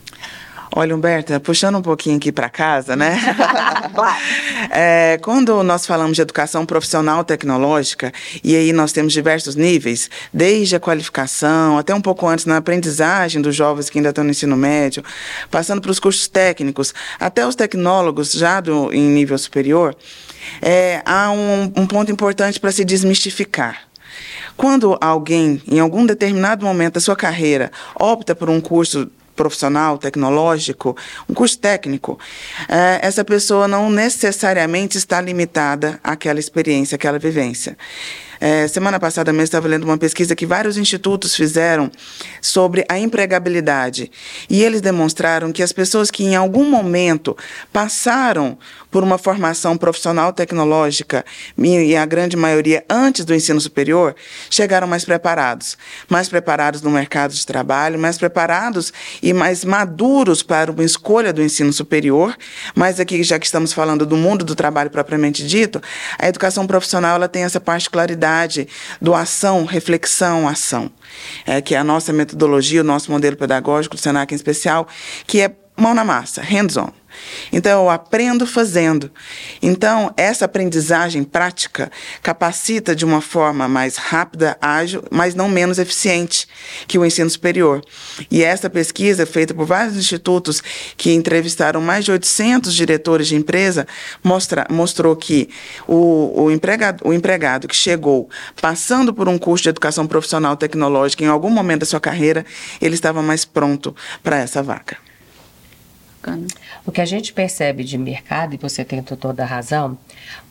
Olha, 0.75 0.97
Humberta, 0.97 1.39
puxando 1.39 1.77
um 1.77 1.83
pouquinho 1.83 2.17
aqui 2.17 2.33
para 2.33 2.49
casa, 2.49 2.97
né? 2.97 3.19
é, 4.73 5.19
quando 5.23 5.63
nós 5.63 5.85
falamos 5.85 6.17
de 6.17 6.23
educação 6.23 6.65
profissional 6.65 7.23
tecnológica, 7.23 8.11
e 8.43 8.57
aí 8.57 8.73
nós 8.73 8.91
temos 8.91 9.13
diversos 9.13 9.55
níveis, 9.55 10.09
desde 10.33 10.75
a 10.75 10.81
qualificação, 10.81 11.77
até 11.77 11.95
um 11.95 12.01
pouco 12.01 12.27
antes 12.27 12.47
na 12.47 12.57
aprendizagem 12.57 13.43
dos 13.43 13.55
jovens 13.55 13.91
que 13.91 13.99
ainda 13.99 14.09
estão 14.09 14.25
no 14.25 14.31
ensino 14.31 14.57
médio, 14.57 15.05
passando 15.51 15.83
para 15.83 15.91
os 15.91 16.01
cursos 16.01 16.27
técnicos, 16.27 16.95
até 17.21 17.47
os 17.47 17.55
tecnólogos 17.55 18.33
já 18.33 18.59
do, 18.59 18.91
em 18.95 19.11
nível 19.11 19.37
superior, 19.37 19.95
é, 20.63 21.03
há 21.05 21.31
um, 21.31 21.71
um 21.77 21.87
ponto 21.87 22.11
importante 22.11 22.59
para 22.59 22.73
se 22.73 22.83
desmistificar. 22.83 23.83
Quando 24.57 24.97
alguém, 25.03 25.61
em 25.71 25.81
algum 25.81 26.07
determinado 26.07 26.65
momento 26.65 26.95
da 26.95 27.01
sua 27.01 27.17
carreira, 27.17 27.71
opta 27.95 28.35
por 28.35 28.49
um 28.49 28.61
curso 28.61 29.11
profissional, 29.35 29.99
tecnológico, 29.99 30.97
um 31.29 31.35
curso 31.35 31.59
técnico, 31.59 32.19
é, 32.69 33.01
essa 33.03 33.25
pessoa 33.25 33.67
não 33.67 33.91
necessariamente 33.91 34.99
está 34.99 35.21
limitada 35.21 35.99
àquela 36.03 36.39
experiência, 36.39 36.97
àquela 36.97 37.19
vivência. 37.19 37.77
É, 38.45 38.67
semana 38.67 38.99
passada 38.99 39.33
mesmo 39.33 39.45
estava 39.45 39.69
lendo 39.69 39.85
uma 39.85 39.97
pesquisa 39.97 40.35
que 40.35 40.45
vários 40.45 40.77
institutos 40.77 41.37
fizeram 41.37 41.89
sobre 42.41 42.85
a 42.89 42.99
empregabilidade. 42.99 44.11
E 44.51 44.65
eles 44.65 44.81
demonstraram 44.81 45.53
que 45.53 45.63
as 45.63 45.73
pessoas 45.73 46.11
que 46.11 46.25
em 46.25 46.35
algum 46.35 46.69
momento 46.69 47.37
passaram 47.73 48.59
por 48.91 49.05
uma 49.05 49.17
formação 49.17 49.77
profissional 49.77 50.33
tecnológica, 50.33 51.25
e 51.57 51.95
a 51.97 52.05
grande 52.05 52.37
maioria 52.37 52.85
antes 52.91 53.25
do 53.25 53.33
ensino 53.33 53.61
superior, 53.61 54.17
chegaram 54.51 54.89
mais 54.89 55.05
preparados. 55.05 55.79
Mais 56.09 56.29
preparados 56.29 56.83
no 56.83 56.91
mercado 56.91 57.33
de 57.33 57.47
trabalho, 57.47 57.97
mais 57.97 58.19
preparados 58.19 58.93
e 59.23 59.33
mais 59.33 59.65
maduros 59.65 60.43
para 60.43 60.73
uma 60.73 60.83
escolha 60.83 61.33
do 61.33 61.41
ensino 61.41 61.73
superior. 61.73 62.37
Mas 62.75 62.99
aqui, 62.99 63.23
já 63.23 63.39
que 63.39 63.47
estamos 63.47 63.73
falando 63.73 64.05
do 64.05 64.17
mundo 64.17 64.45
do 64.45 64.57
trabalho 64.57 64.91
propriamente 64.91 65.47
dito, 65.47 65.81
a 66.19 66.27
educação 66.27 66.67
profissional 66.67 67.15
ela 67.15 67.29
tem 67.29 67.45
essa 67.45 67.61
particularidade 67.61 68.32
do 69.01 69.15
ação, 69.15 69.65
reflexão, 69.65 70.49
ação. 70.49 70.91
É, 71.47 71.61
que 71.61 71.75
é 71.75 71.79
a 71.79 71.85
nossa 71.85 72.13
metodologia, 72.13 72.81
o 72.81 72.85
nosso 72.85 73.11
modelo 73.11 73.37
pedagógico 73.37 73.97
do 73.97 74.01
Senac 74.01 74.33
em 74.33 74.37
especial, 74.37 74.89
que 75.27 75.41
é 75.41 75.55
mão 75.77 75.95
na 75.95 76.05
massa, 76.05 76.43
hands-on. 76.43 76.91
Então, 77.53 77.85
eu 77.85 77.91
aprendo 77.91 78.47
fazendo. 78.47 79.11
Então, 79.61 80.13
essa 80.17 80.45
aprendizagem 80.45 81.23
prática 81.23 81.91
capacita 82.23 82.95
de 82.95 83.05
uma 83.05 83.21
forma 83.21 83.69
mais 83.69 83.97
rápida, 83.97 84.57
ágil, 84.61 85.03
mas 85.11 85.35
não 85.35 85.49
menos 85.49 85.79
eficiente 85.79 86.47
que 86.87 86.99
o 86.99 87.05
ensino 87.05 87.29
superior. 87.29 87.83
E 88.31 88.43
essa 88.43 88.69
pesquisa, 88.71 89.27
feita 89.27 89.55
por 89.55 89.67
vários 89.67 89.97
institutos 89.97 90.63
que 90.97 91.13
entrevistaram 91.13 91.81
mais 91.81 92.05
de 92.05 92.13
800 92.13 92.75
diretores 92.75 93.29
de 93.29 93.37
empresa, 93.37 93.87
mostra, 94.23 94.67
mostrou 94.71 95.15
que 95.17 95.49
o, 95.87 96.45
o, 96.45 96.51
empregado, 96.51 97.03
o 97.05 97.13
empregado 97.13 97.69
que 97.69 97.77
chegou 97.77 98.29
passando 98.61 99.13
por 99.13 99.29
um 99.29 99.39
curso 99.39 99.65
de 99.65 99.69
educação 99.69 100.07
profissional 100.07 100.57
tecnológica 100.57 101.25
em 101.25 101.29
algum 101.29 101.51
momento 101.51 101.81
da 101.81 101.87
sua 101.87 102.01
carreira, 102.01 102.45
ele 102.81 102.95
estava 102.95 103.23
mais 103.23 103.45
pronto 103.45 103.95
para 104.23 104.39
essa 104.39 104.63
vaga 104.63 105.02
O 106.87 106.93
que 106.93 107.01
a 107.01 107.05
gente 107.05 107.33
percebe 107.33 107.85
de 107.85 107.99
mercado, 107.99 108.55
e 108.55 108.59
você 108.59 108.85
tem 108.85 109.03
toda 109.03 109.43
a 109.43 109.47
razão, 109.47 109.99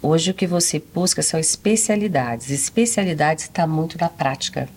hoje 0.02 0.32
o 0.32 0.34
que 0.34 0.46
você 0.48 0.82
busca 0.94 1.22
são 1.22 1.40
especialidades. 1.40 2.50
Especialidades 2.50 3.46
está 3.46 3.66
muito 3.66 3.98
na 4.00 4.10
prática. 4.10 4.68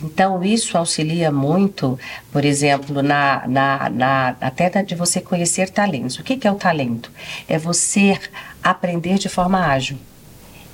Então, 0.00 0.44
isso 0.44 0.78
auxilia 0.78 1.30
muito, 1.32 1.98
por 2.30 2.44
exemplo, 2.44 3.02
na, 3.02 3.46
na, 3.48 3.90
na, 3.90 4.36
até 4.40 4.70
de 4.82 4.94
você 4.94 5.20
conhecer 5.20 5.70
talentos. 5.70 6.18
O 6.18 6.22
que, 6.22 6.36
que 6.36 6.46
é 6.46 6.52
o 6.52 6.54
talento? 6.54 7.10
É 7.48 7.58
você 7.58 8.18
aprender 8.62 9.18
de 9.18 9.28
forma 9.28 9.66
ágil. 9.66 9.98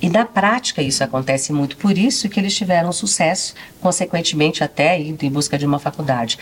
E 0.00 0.11
na 0.11 0.24
prática 0.24 0.83
isso 0.83 1.02
acontece 1.02 1.52
muito, 1.52 1.76
por 1.76 1.96
isso 1.96 2.28
que 2.28 2.38
eles 2.38 2.54
tiveram 2.54 2.92
sucesso, 2.92 3.54
consequentemente 3.80 4.62
até 4.62 5.00
indo 5.00 5.24
em 5.24 5.30
busca 5.30 5.57
de 5.57 5.64
uma 5.64 5.78
faculdade. 5.78 6.38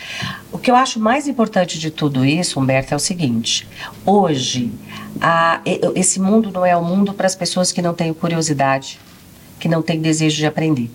O 0.51 0.57
que 0.57 0.69
eu 0.69 0.75
acho 0.75 0.99
mais 0.99 1.27
importante 1.27 1.79
de 1.79 1.89
tudo 1.89 2.25
isso, 2.25 2.59
Humberto, 2.59 2.93
é 2.93 2.97
o 2.97 2.99
seguinte: 2.99 3.67
hoje 4.05 4.71
a, 5.21 5.61
esse 5.95 6.19
mundo 6.19 6.51
não 6.51 6.65
é 6.65 6.75
o 6.75 6.79
um 6.79 6.83
mundo 6.83 7.13
para 7.13 7.27
as 7.27 7.35
pessoas 7.35 7.71
que 7.71 7.81
não 7.81 7.93
têm 7.93 8.13
curiosidade, 8.13 8.99
que 9.59 9.69
não 9.69 9.81
têm 9.81 10.01
desejo 10.01 10.37
de 10.37 10.45
aprender. 10.45 10.89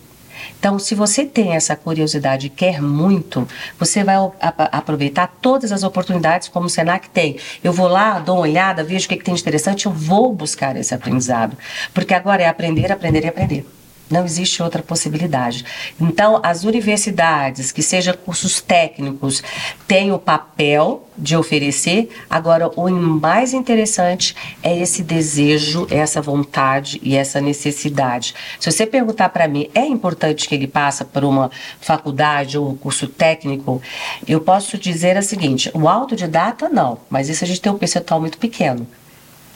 Então, 0.59 0.79
se 0.79 0.95
você 0.95 1.25
tem 1.25 1.55
essa 1.55 1.75
curiosidade 1.75 2.47
e 2.47 2.51
quer 2.51 2.81
muito, 2.81 3.47
você 3.79 4.05
vai 4.05 4.17
aproveitar 4.41 5.37
todas 5.41 5.73
as 5.73 5.83
oportunidades 5.83 6.49
como 6.49 6.67
o 6.67 6.71
Senac 6.71 7.09
tem. 7.11 7.37
Eu 7.63 7.73
vou 7.73 7.89
lá, 7.89 8.19
dou 8.19 8.37
uma 8.37 8.43
olhada, 8.43 8.85
vejo 8.85 9.07
o 9.07 9.09
que, 9.09 9.17
que 9.17 9.25
tem 9.25 9.35
de 9.35 9.41
interessante, 9.41 9.87
eu 9.87 9.93
vou 9.93 10.33
buscar 10.33 10.77
esse 10.77 10.95
aprendizado. 10.95 11.57
Porque 11.95 12.15
agora 12.15 12.43
é 12.43 12.47
aprender, 12.47 12.93
aprender 12.93 13.25
e 13.25 13.29
aprender. 13.29 13.78
Não 14.11 14.25
existe 14.25 14.63
outra 14.63 14.83
possibilidade. 14.83 15.65
Então, 16.01 16.41
as 16.43 16.65
universidades, 16.65 17.73
que 17.73 17.83
sejam 17.83 18.15
cursos 18.15 18.61
técnicos, 18.61 19.43
têm 19.87 20.13
o 20.13 20.19
papel 20.19 21.07
de 21.17 21.37
oferecer. 21.37 22.09
Agora, 22.31 22.69
o 22.69 22.89
mais 22.91 23.53
interessante 23.53 24.35
é 24.63 24.77
esse 24.79 25.03
desejo, 25.03 25.87
essa 25.91 26.23
vontade 26.23 27.01
e 27.03 27.17
essa 27.17 27.41
necessidade. 27.41 28.35
Se 28.59 28.71
você 28.71 28.87
perguntar 28.87 29.29
para 29.31 29.49
mim, 29.49 29.69
é 29.75 29.85
importante 29.85 30.49
que 30.49 30.55
ele 30.55 30.67
passe 30.67 31.05
por 31.05 31.25
uma 31.25 31.51
faculdade 31.81 32.57
ou 32.57 32.71
um 32.71 32.77
curso 32.77 33.09
técnico? 33.09 33.83
Eu 34.27 34.41
posso 34.41 34.79
dizer 34.79 35.17
o 35.17 35.23
seguinte: 35.23 35.71
o 35.75 35.89
autodidata 35.89 36.69
não, 36.69 36.99
mas 37.11 37.29
isso 37.29 37.45
a 37.45 37.47
gente 37.47 37.61
tem 37.61 37.73
um 37.73 37.79
percentual 37.79 38.21
muito 38.21 38.39
pequeno 38.39 38.87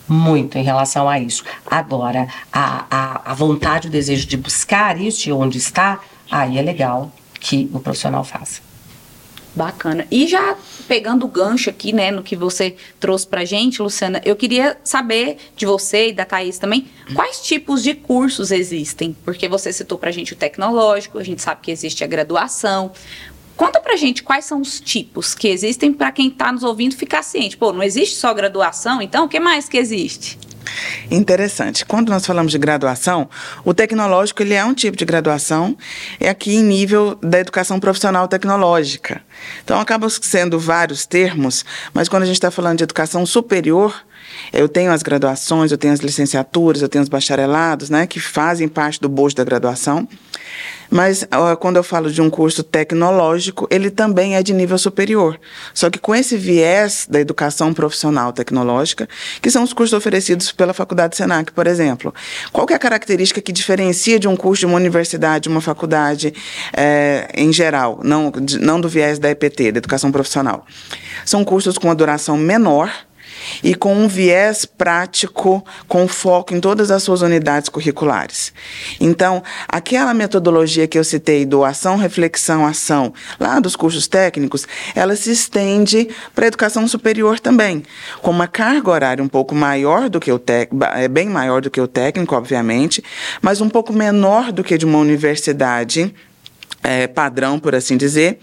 muito 0.08 0.58
em 0.58 0.62
relação 0.62 1.08
a 1.08 1.18
isso. 1.18 1.44
Agora, 1.66 2.28
a, 2.52 2.86
a, 2.90 3.32
a 3.32 3.34
vontade, 3.34 3.88
o 3.88 3.90
desejo 3.90 4.26
de 4.26 4.36
buscar 4.36 5.00
isso 5.00 5.28
e 5.28 5.32
onde 5.32 5.58
está, 5.58 6.00
aí 6.30 6.58
é 6.58 6.62
legal 6.62 7.12
que 7.40 7.70
o 7.72 7.80
profissional 7.80 8.24
faça. 8.24 8.60
Bacana. 9.54 10.06
E 10.10 10.26
já 10.26 10.56
pegando 10.88 11.26
o 11.26 11.28
gancho 11.28 11.68
aqui, 11.68 11.92
né, 11.92 12.10
no 12.10 12.22
que 12.22 12.34
você 12.34 12.74
trouxe 12.98 13.26
pra 13.26 13.44
gente, 13.44 13.82
Luciana, 13.82 14.20
eu 14.24 14.34
queria 14.34 14.78
saber 14.82 15.36
de 15.54 15.66
você 15.66 16.08
e 16.08 16.12
da 16.12 16.24
Thaís 16.24 16.58
também, 16.58 16.88
quais 17.14 17.42
tipos 17.42 17.82
de 17.82 17.92
cursos 17.94 18.50
existem? 18.50 19.14
Porque 19.24 19.48
você 19.48 19.70
citou 19.70 19.98
pra 19.98 20.10
gente 20.10 20.32
o 20.32 20.36
tecnológico, 20.36 21.18
a 21.18 21.24
gente 21.24 21.42
sabe 21.42 21.60
que 21.62 21.70
existe 21.70 22.02
a 22.02 22.06
graduação. 22.06 22.92
Conta 23.62 23.78
pra 23.78 23.94
gente 23.94 24.24
quais 24.24 24.44
são 24.44 24.60
os 24.60 24.80
tipos 24.80 25.36
que 25.36 25.46
existem 25.46 25.92
para 25.92 26.10
quem 26.10 26.26
está 26.26 26.50
nos 26.50 26.64
ouvindo 26.64 26.96
ficar 26.96 27.22
ciente. 27.22 27.56
Pô, 27.56 27.72
não 27.72 27.80
existe 27.80 28.16
só 28.16 28.34
graduação, 28.34 29.00
então 29.00 29.26
o 29.26 29.28
que 29.28 29.38
mais 29.38 29.68
que 29.68 29.76
existe? 29.76 30.36
Interessante. 31.08 31.86
Quando 31.86 32.08
nós 32.08 32.26
falamos 32.26 32.50
de 32.50 32.58
graduação, 32.58 33.30
o 33.64 33.72
tecnológico 33.72 34.42
ele 34.42 34.54
é 34.54 34.64
um 34.64 34.74
tipo 34.74 34.96
de 34.96 35.04
graduação, 35.04 35.76
é 36.18 36.28
aqui 36.28 36.56
em 36.56 36.64
nível 36.64 37.16
da 37.22 37.38
educação 37.38 37.78
profissional 37.78 38.26
tecnológica. 38.26 39.22
Então 39.62 39.78
acabam 39.78 40.10
sendo 40.10 40.58
vários 40.58 41.06
termos, 41.06 41.64
mas 41.94 42.08
quando 42.08 42.24
a 42.24 42.26
gente 42.26 42.38
está 42.38 42.50
falando 42.50 42.78
de 42.78 42.82
educação 42.82 43.24
superior, 43.24 44.04
eu 44.52 44.68
tenho 44.68 44.90
as 44.90 45.04
graduações, 45.04 45.70
eu 45.70 45.78
tenho 45.78 45.94
as 45.94 46.00
licenciaturas, 46.00 46.82
eu 46.82 46.88
tenho 46.88 47.02
os 47.02 47.08
bacharelados, 47.08 47.90
né, 47.90 48.08
que 48.08 48.18
fazem 48.18 48.66
parte 48.66 49.00
do 49.00 49.08
bojo 49.08 49.36
da 49.36 49.44
graduação. 49.44 50.08
Mas 50.90 51.26
quando 51.58 51.76
eu 51.76 51.82
falo 51.82 52.10
de 52.10 52.20
um 52.20 52.28
curso 52.28 52.62
tecnológico, 52.62 53.66
ele 53.70 53.90
também 53.90 54.36
é 54.36 54.42
de 54.42 54.52
nível 54.52 54.76
superior. 54.76 55.40
Só 55.72 55.88
que 55.88 55.98
com 55.98 56.14
esse 56.14 56.36
viés 56.36 57.06
da 57.08 57.18
educação 57.18 57.72
profissional 57.72 58.32
tecnológica, 58.32 59.08
que 59.40 59.50
são 59.50 59.62
os 59.62 59.72
cursos 59.72 59.96
oferecidos 59.96 60.52
pela 60.52 60.74
Faculdade 60.74 61.16
Senac, 61.16 61.50
por 61.52 61.66
exemplo. 61.66 62.14
Qual 62.52 62.66
é 62.70 62.74
a 62.74 62.78
característica 62.78 63.40
que 63.40 63.52
diferencia 63.52 64.18
de 64.18 64.28
um 64.28 64.36
curso 64.36 64.60
de 64.60 64.66
uma 64.66 64.76
universidade, 64.76 65.44
de 65.44 65.48
uma 65.48 65.60
faculdade 65.60 66.34
é, 66.76 67.28
em 67.34 67.52
geral, 67.52 68.00
não, 68.02 68.30
não 68.60 68.80
do 68.80 68.88
viés 68.88 69.18
da 69.18 69.30
EPT, 69.30 69.72
da 69.72 69.78
educação 69.78 70.12
profissional? 70.12 70.66
São 71.24 71.44
cursos 71.44 71.78
com 71.78 71.88
uma 71.88 71.94
duração 71.94 72.36
menor, 72.36 72.92
e 73.62 73.74
com 73.74 73.94
um 73.94 74.08
viés 74.08 74.64
prático, 74.64 75.64
com 75.88 76.06
foco 76.08 76.54
em 76.54 76.60
todas 76.60 76.90
as 76.90 77.02
suas 77.02 77.22
unidades 77.22 77.68
curriculares. 77.68 78.52
Então, 79.00 79.42
aquela 79.68 80.14
metodologia 80.14 80.86
que 80.86 80.98
eu 80.98 81.04
citei 81.04 81.44
do 81.44 81.64
ação, 81.64 81.96
reflexão, 81.96 82.66
ação, 82.66 83.12
lá 83.38 83.58
dos 83.60 83.76
cursos 83.76 84.06
técnicos, 84.06 84.66
ela 84.94 85.16
se 85.16 85.30
estende 85.30 86.08
para 86.34 86.46
a 86.46 86.48
educação 86.48 86.86
superior 86.86 87.38
também, 87.40 87.82
com 88.20 88.30
uma 88.30 88.46
carga 88.46 88.90
horária 88.90 89.24
um 89.24 89.28
pouco 89.28 89.54
maior 89.54 90.08
do 90.08 90.20
que 90.20 90.30
o 90.30 90.38
técnico, 90.38 90.84
é 90.84 91.08
bem 91.08 91.28
maior 91.28 91.60
do 91.60 91.70
que 91.70 91.80
o 91.80 91.88
técnico, 91.88 92.34
obviamente, 92.34 93.02
mas 93.40 93.60
um 93.60 93.68
pouco 93.68 93.92
menor 93.92 94.52
do 94.52 94.64
que 94.64 94.78
de 94.78 94.84
uma 94.84 94.98
universidade 94.98 96.14
é, 96.82 97.06
padrão, 97.06 97.58
por 97.58 97.74
assim 97.74 97.96
dizer. 97.96 98.38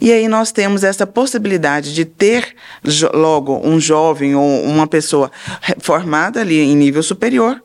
E 0.00 0.12
aí 0.12 0.28
nós 0.28 0.52
temos 0.52 0.84
essa 0.84 1.06
possibilidade 1.06 1.94
de 1.94 2.04
ter 2.04 2.54
logo 3.12 3.60
um 3.64 3.80
jovem 3.80 4.34
ou 4.34 4.62
uma 4.64 4.86
pessoa 4.86 5.30
formada 5.78 6.40
ali 6.40 6.60
em 6.60 6.76
nível 6.76 7.02
superior 7.02 7.62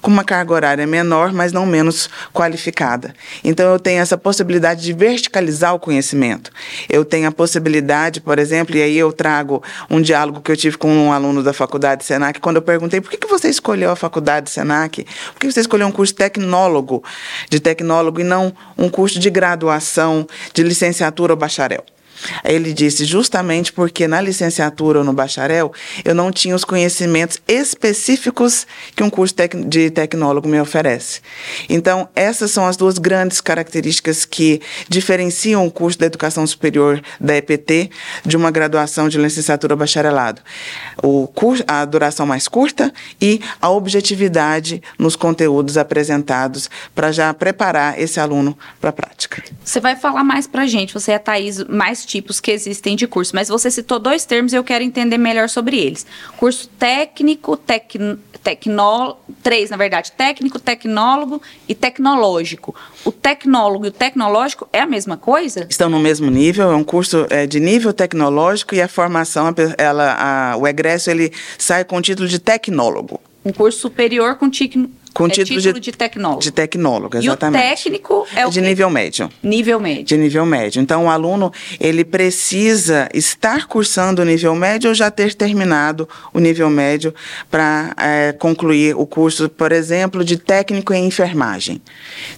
com 0.00 0.10
uma 0.10 0.24
carga 0.24 0.52
horária 0.52 0.86
menor, 0.86 1.32
mas 1.32 1.52
não 1.52 1.66
menos 1.66 2.08
qualificada. 2.32 3.14
Então, 3.42 3.72
eu 3.72 3.78
tenho 3.78 4.00
essa 4.00 4.16
possibilidade 4.16 4.82
de 4.82 4.92
verticalizar 4.92 5.74
o 5.74 5.78
conhecimento. 5.78 6.50
Eu 6.88 7.04
tenho 7.04 7.28
a 7.28 7.32
possibilidade, 7.32 8.20
por 8.20 8.38
exemplo, 8.38 8.76
e 8.76 8.82
aí 8.82 8.96
eu 8.96 9.12
trago 9.12 9.62
um 9.90 10.00
diálogo 10.00 10.40
que 10.40 10.50
eu 10.50 10.56
tive 10.56 10.76
com 10.76 10.92
um 10.92 11.12
aluno 11.12 11.42
da 11.42 11.52
faculdade 11.52 12.04
Senac, 12.04 12.40
quando 12.40 12.56
eu 12.56 12.62
perguntei 12.62 13.00
por 13.00 13.10
que, 13.10 13.16
que 13.16 13.26
você 13.26 13.48
escolheu 13.48 13.90
a 13.90 13.96
faculdade 13.96 14.50
Senac, 14.50 15.04
por 15.32 15.40
que 15.40 15.50
você 15.50 15.60
escolheu 15.60 15.86
um 15.86 15.92
curso 15.92 16.14
tecnólogo, 16.14 17.02
de 17.48 17.60
tecnólogo, 17.60 18.20
e 18.20 18.24
não 18.24 18.52
um 18.76 18.88
curso 18.88 19.18
de 19.18 19.30
graduação, 19.30 20.26
de 20.52 20.62
licenciatura 20.62 21.32
ou 21.32 21.38
bacharel. 21.38 21.84
Ele 22.44 22.72
disse 22.72 23.04
justamente 23.04 23.72
porque 23.72 24.06
na 24.06 24.20
licenciatura 24.20 24.98
ou 24.98 25.04
no 25.04 25.12
bacharel 25.12 25.72
eu 26.04 26.14
não 26.14 26.30
tinha 26.30 26.54
os 26.54 26.64
conhecimentos 26.64 27.40
específicos 27.46 28.66
que 28.94 29.02
um 29.02 29.10
curso 29.10 29.34
de 29.66 29.90
tecnólogo 29.90 30.48
me 30.48 30.60
oferece. 30.60 31.20
Então, 31.68 32.08
essas 32.14 32.50
são 32.50 32.66
as 32.66 32.76
duas 32.76 32.98
grandes 32.98 33.40
características 33.40 34.24
que 34.24 34.60
diferenciam 34.88 35.66
o 35.66 35.70
curso 35.70 35.98
da 35.98 36.06
educação 36.06 36.46
superior 36.46 37.02
da 37.20 37.36
EPT 37.36 37.90
de 38.24 38.36
uma 38.36 38.50
graduação 38.50 39.08
de 39.08 39.18
licenciatura 39.18 39.74
ou 39.74 39.78
bacharelado. 39.78 40.40
O 41.02 41.26
curso, 41.28 41.64
a 41.66 41.84
duração 41.84 42.26
mais 42.26 42.48
curta 42.48 42.92
e 43.20 43.40
a 43.60 43.70
objetividade 43.70 44.82
nos 44.98 45.16
conteúdos 45.16 45.76
apresentados 45.76 46.70
para 46.94 47.12
já 47.12 47.32
preparar 47.32 47.98
esse 48.00 48.20
aluno 48.20 48.56
para 48.80 48.90
a 48.90 48.92
prática. 48.92 49.42
Você 49.64 49.80
vai 49.80 49.96
falar 49.96 50.24
mais 50.24 50.46
para 50.46 50.66
gente, 50.66 50.94
você 50.94 51.12
é 51.12 51.16
a 51.16 51.18
Thaís, 51.18 51.64
mais 51.64 52.04
tipos 52.14 52.38
que 52.38 52.52
existem 52.52 52.94
de 52.94 53.08
curso, 53.08 53.34
mas 53.34 53.48
você 53.48 53.68
citou 53.68 53.98
dois 53.98 54.24
termos 54.24 54.52
e 54.52 54.56
eu 54.56 54.62
quero 54.62 54.84
entender 54.84 55.18
melhor 55.18 55.48
sobre 55.48 55.76
eles. 55.76 56.06
Curso 56.36 56.68
técnico, 56.78 57.56
tec, 57.56 57.96
tecnó, 58.40 59.16
três, 59.42 59.70
na 59.70 59.76
verdade, 59.76 60.12
técnico, 60.12 60.60
tecnólogo 60.60 61.42
e 61.68 61.74
tecnológico. 61.74 62.72
O 63.04 63.10
tecnólogo 63.10 63.86
e 63.86 63.88
o 63.88 63.92
tecnológico 63.92 64.68
é 64.72 64.80
a 64.80 64.86
mesma 64.86 65.16
coisa? 65.16 65.66
Estão 65.68 65.90
no 65.90 65.98
mesmo 65.98 66.30
nível, 66.30 66.70
é 66.70 66.76
um 66.76 66.84
curso 66.84 67.26
é, 67.30 67.48
de 67.48 67.58
nível 67.58 67.92
tecnológico 67.92 68.76
e 68.76 68.80
a 68.80 68.86
formação, 68.86 69.52
ela, 69.76 70.52
a, 70.52 70.56
o 70.56 70.68
egresso, 70.68 71.10
ele 71.10 71.32
sai 71.58 71.84
com 71.84 71.96
o 71.96 72.02
título 72.02 72.28
de 72.28 72.38
tecnólogo. 72.38 73.20
Um 73.44 73.52
curso 73.52 73.80
superior 73.80 74.36
com 74.36 74.48
título 74.48 74.88
com 75.14 75.26
é 75.26 75.28
título, 75.30 75.60
título 75.60 75.80
de, 75.80 75.92
de, 75.92 75.96
tecnólogo. 75.96 76.40
De 76.42 76.50
tecnólogo, 76.50 77.16
exatamente. 77.16 77.62
E 77.62 77.66
o 77.66 77.68
técnico 77.68 78.26
é 78.34 78.46
o 78.46 78.50
De 78.50 78.60
nível 78.60 78.90
médio. 78.90 79.30
Nível 79.40 79.78
médio. 79.78 80.04
De 80.04 80.16
nível 80.16 80.44
médio. 80.44 80.82
Então, 80.82 81.04
o 81.04 81.08
aluno, 81.08 81.52
ele 81.78 82.04
precisa 82.04 83.08
estar 83.14 83.68
cursando 83.68 84.22
o 84.22 84.24
nível 84.24 84.54
médio 84.56 84.88
ou 84.88 84.94
já 84.94 85.12
ter 85.12 85.34
terminado 85.34 86.08
o 86.32 86.40
nível 86.40 86.68
médio 86.68 87.14
para 87.48 87.94
é, 87.96 88.32
concluir 88.32 88.96
o 88.96 89.06
curso, 89.06 89.48
por 89.48 89.70
exemplo, 89.70 90.24
de 90.24 90.36
técnico 90.36 90.92
em 90.92 91.06
enfermagem. 91.06 91.80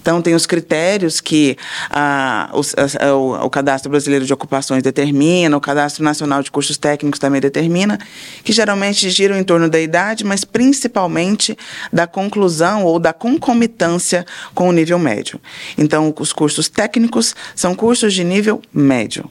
Então, 0.00 0.20
tem 0.20 0.34
os 0.34 0.44
critérios 0.44 1.18
que 1.18 1.56
a, 1.88 2.50
a, 2.52 3.14
o, 3.14 3.46
o 3.46 3.50
Cadastro 3.50 3.90
Brasileiro 3.90 4.26
de 4.26 4.34
Ocupações 4.34 4.82
determina, 4.82 5.56
o 5.56 5.60
Cadastro 5.60 6.04
Nacional 6.04 6.42
de 6.42 6.50
Cursos 6.50 6.76
Técnicos 6.76 7.18
também 7.18 7.40
determina, 7.40 7.98
que 8.44 8.52
geralmente 8.52 9.08
giram 9.08 9.34
em 9.34 9.44
torno 9.44 9.70
da 9.70 9.80
idade, 9.80 10.24
mas 10.24 10.44
principalmente 10.44 11.56
da 11.90 12.06
conclusão 12.06 12.65
ou 12.74 12.98
da 12.98 13.12
concomitância 13.12 14.24
com 14.54 14.68
o 14.68 14.72
nível 14.72 14.98
médio. 14.98 15.40
Então, 15.76 16.14
os 16.18 16.32
cursos 16.32 16.68
técnicos 16.68 17.34
são 17.54 17.74
cursos 17.74 18.12
de 18.12 18.24
nível 18.24 18.60
médio. 18.72 19.30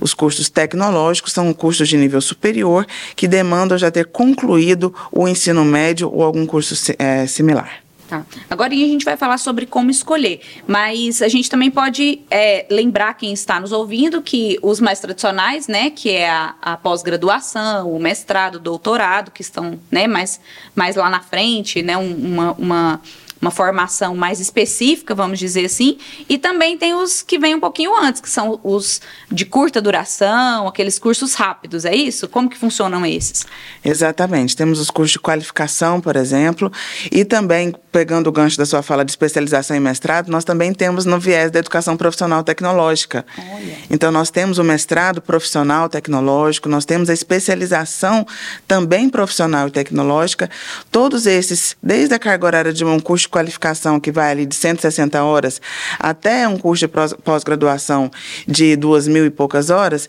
Os 0.00 0.14
cursos 0.14 0.48
tecnológicos 0.48 1.32
são 1.32 1.52
cursos 1.52 1.88
de 1.88 1.96
nível 1.96 2.20
superior 2.20 2.86
que 3.14 3.28
demandam 3.28 3.76
já 3.76 3.90
ter 3.90 4.06
concluído 4.06 4.94
o 5.12 5.28
ensino 5.28 5.64
médio 5.64 6.10
ou 6.12 6.22
algum 6.22 6.46
curso 6.46 6.74
é, 6.98 7.26
similar. 7.26 7.87
Tá. 8.08 8.24
Agora 8.48 8.72
a 8.72 8.76
gente 8.76 9.04
vai 9.04 9.18
falar 9.18 9.36
sobre 9.36 9.66
como 9.66 9.90
escolher, 9.90 10.40
mas 10.66 11.20
a 11.20 11.28
gente 11.28 11.50
também 11.50 11.70
pode 11.70 12.20
é, 12.30 12.64
lembrar 12.70 13.12
quem 13.12 13.34
está 13.34 13.60
nos 13.60 13.70
ouvindo 13.70 14.22
que 14.22 14.58
os 14.62 14.80
mais 14.80 14.98
tradicionais, 14.98 15.68
né, 15.68 15.90
que 15.90 16.10
é 16.10 16.30
a, 16.30 16.54
a 16.62 16.76
pós-graduação, 16.78 17.92
o 17.94 18.00
mestrado, 18.00 18.54
o 18.54 18.58
doutorado, 18.58 19.30
que 19.30 19.42
estão 19.42 19.78
né, 19.90 20.06
mais, 20.06 20.40
mais 20.74 20.96
lá 20.96 21.10
na 21.10 21.20
frente, 21.20 21.82
né, 21.82 21.98
uma, 21.98 22.52
uma 22.52 23.00
uma 23.40 23.50
formação 23.50 24.14
mais 24.16 24.40
específica, 24.40 25.14
vamos 25.14 25.38
dizer 25.38 25.64
assim, 25.64 25.98
e 26.28 26.36
também 26.36 26.76
tem 26.76 26.94
os 26.94 27.22
que 27.22 27.38
vêm 27.38 27.54
um 27.54 27.60
pouquinho 27.60 27.96
antes, 27.96 28.20
que 28.20 28.28
são 28.28 28.60
os 28.62 29.00
de 29.30 29.44
curta 29.44 29.80
duração, 29.80 30.66
aqueles 30.66 30.98
cursos 30.98 31.34
rápidos, 31.34 31.84
é 31.84 31.94
isso? 31.94 32.28
Como 32.28 32.48
que 32.48 32.58
funcionam 32.58 33.06
esses? 33.06 33.46
Exatamente. 33.84 34.56
Temos 34.56 34.80
os 34.80 34.90
cursos 34.90 35.12
de 35.12 35.20
qualificação, 35.20 36.00
por 36.00 36.16
exemplo, 36.16 36.70
e 37.10 37.24
também, 37.24 37.74
pegando 37.98 38.28
o 38.28 38.32
gancho 38.32 38.56
da 38.56 38.64
sua 38.64 38.80
fala 38.80 39.04
de 39.04 39.10
especialização 39.10 39.76
e 39.76 39.80
mestrado, 39.80 40.28
nós 40.30 40.44
também 40.44 40.72
temos 40.72 41.04
no 41.04 41.18
viés 41.18 41.50
da 41.50 41.58
educação 41.58 41.96
profissional 41.96 42.44
tecnológica. 42.44 43.26
Olha. 43.36 43.76
Então, 43.90 44.12
nós 44.12 44.30
temos 44.30 44.56
o 44.58 44.62
mestrado 44.62 45.20
profissional 45.20 45.88
tecnológico, 45.88 46.68
nós 46.68 46.84
temos 46.84 47.10
a 47.10 47.12
especialização 47.12 48.24
também 48.68 49.10
profissional 49.10 49.66
e 49.66 49.72
tecnológica, 49.72 50.48
todos 50.92 51.26
esses, 51.26 51.76
desde 51.82 52.14
a 52.14 52.20
carga 52.20 52.46
horária 52.46 52.72
de 52.72 52.84
um 52.84 53.00
curso 53.00 53.22
de 53.24 53.30
qualificação 53.30 53.98
que 53.98 54.12
vai 54.12 54.30
ali 54.30 54.46
de 54.46 54.54
160 54.54 55.20
horas 55.20 55.60
até 55.98 56.46
um 56.46 56.56
curso 56.56 56.86
de 56.86 56.92
pós-graduação 57.24 58.12
de 58.46 58.76
duas 58.76 59.08
mil 59.08 59.26
e 59.26 59.30
poucas 59.30 59.70
horas, 59.70 60.08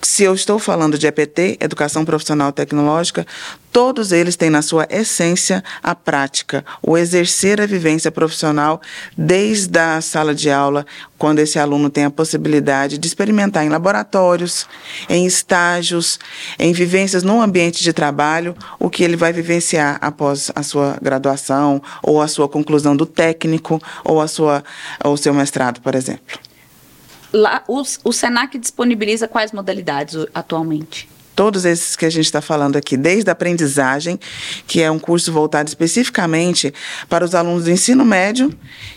se 0.00 0.22
eu 0.22 0.34
estou 0.34 0.58
falando 0.58 0.96
de 0.96 1.06
EPT, 1.06 1.58
Educação 1.60 2.04
Profissional 2.04 2.52
Tecnológica, 2.52 3.26
todos 3.72 4.12
eles 4.12 4.36
têm 4.36 4.48
na 4.48 4.62
sua 4.62 4.86
essência 4.90 5.62
a 5.82 5.94
prática, 5.94 6.64
o 6.82 6.96
exercer 6.96 7.60
a 7.60 7.66
vivência 7.66 8.10
profissional 8.10 8.80
desde 9.16 9.78
a 9.78 10.00
sala 10.00 10.34
de 10.34 10.50
aula, 10.50 10.86
quando 11.16 11.40
esse 11.40 11.58
aluno 11.58 11.90
tem 11.90 12.04
a 12.04 12.10
possibilidade 12.10 12.96
de 12.96 13.06
experimentar 13.08 13.64
em 13.64 13.68
laboratórios, 13.68 14.66
em 15.08 15.26
estágios, 15.26 16.18
em 16.58 16.72
vivências 16.72 17.22
no 17.22 17.40
ambiente 17.40 17.82
de 17.82 17.92
trabalho, 17.92 18.56
o 18.78 18.88
que 18.88 19.02
ele 19.02 19.16
vai 19.16 19.32
vivenciar 19.32 19.98
após 20.00 20.50
a 20.54 20.62
sua 20.62 20.96
graduação 21.02 21.82
ou 22.02 22.22
a 22.22 22.28
sua 22.28 22.48
conclusão 22.48 22.96
do 22.96 23.06
técnico 23.06 23.82
ou 24.04 24.20
a 24.20 24.28
sua 24.28 24.62
ou 25.04 25.14
o 25.14 25.18
seu 25.18 25.34
mestrado, 25.34 25.80
por 25.80 25.94
exemplo. 25.94 26.47
Lá, 27.32 27.62
o, 27.68 28.12
SENAC 28.12 28.58
disponibiliza 28.58 29.28
quais 29.28 29.52
modalidades 29.52 30.16
atualmente? 30.34 31.08
todos 31.38 31.64
esses 31.64 31.94
que 31.94 32.04
a 32.04 32.10
gente 32.10 32.24
está 32.24 32.40
falando 32.40 32.74
aqui, 32.74 32.96
desde 32.96 33.30
a 33.30 33.32
aprendizagem, 33.32 34.18
que 34.66 34.82
é 34.82 34.90
um 34.90 34.98
curso 34.98 35.32
voltado 35.32 35.68
especificamente 35.68 36.74
para 37.08 37.24
os 37.24 37.32
alunos 37.32 37.62
do 37.62 37.70
ensino 37.70 38.04
médio, 38.04 38.52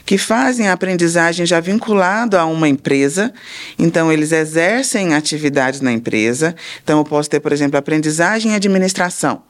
que 0.07 0.17
fazem 0.17 0.67
a 0.67 0.73
aprendizagem 0.73 1.45
já 1.45 1.59
vinculado 1.59 2.35
a 2.35 2.45
uma 2.45 2.67
empresa, 2.67 3.31
então 3.77 4.11
eles 4.11 4.31
exercem 4.31 5.13
atividades 5.13 5.81
na 5.81 5.91
empresa. 5.91 6.55
Então, 6.83 6.97
eu 6.97 7.03
posso 7.03 7.29
ter, 7.29 7.39
por 7.39 7.53
exemplo, 7.53 7.77
aprendizagem 7.77 8.53
em 8.53 8.55
administração. 8.55 9.43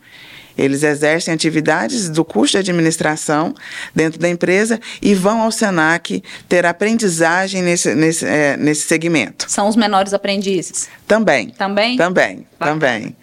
Eles 0.58 0.84
exercem 0.84 1.34
atividades 1.34 2.10
do 2.10 2.24
curso 2.24 2.54
de 2.54 2.58
administração 2.58 3.54
dentro 3.96 4.20
da 4.20 4.30
empresa 4.30 4.80
e 5.02 5.14
vão 5.14 5.42
ao 5.42 5.52
SENAC 5.52 6.24
ter 6.48 6.66
aprendizagem 6.66 7.62
nesse, 7.62 7.96
nesse, 7.96 8.26
é, 8.26 8.58
nesse 8.58 8.88
segmento. 8.88 9.46
São 9.48 9.68
os 9.68 9.76
menores 9.76 10.14
aprendizes? 10.14 10.90
Também. 11.08 11.50
Também? 11.50 11.98
Também, 11.98 12.46
também. 12.66 13.16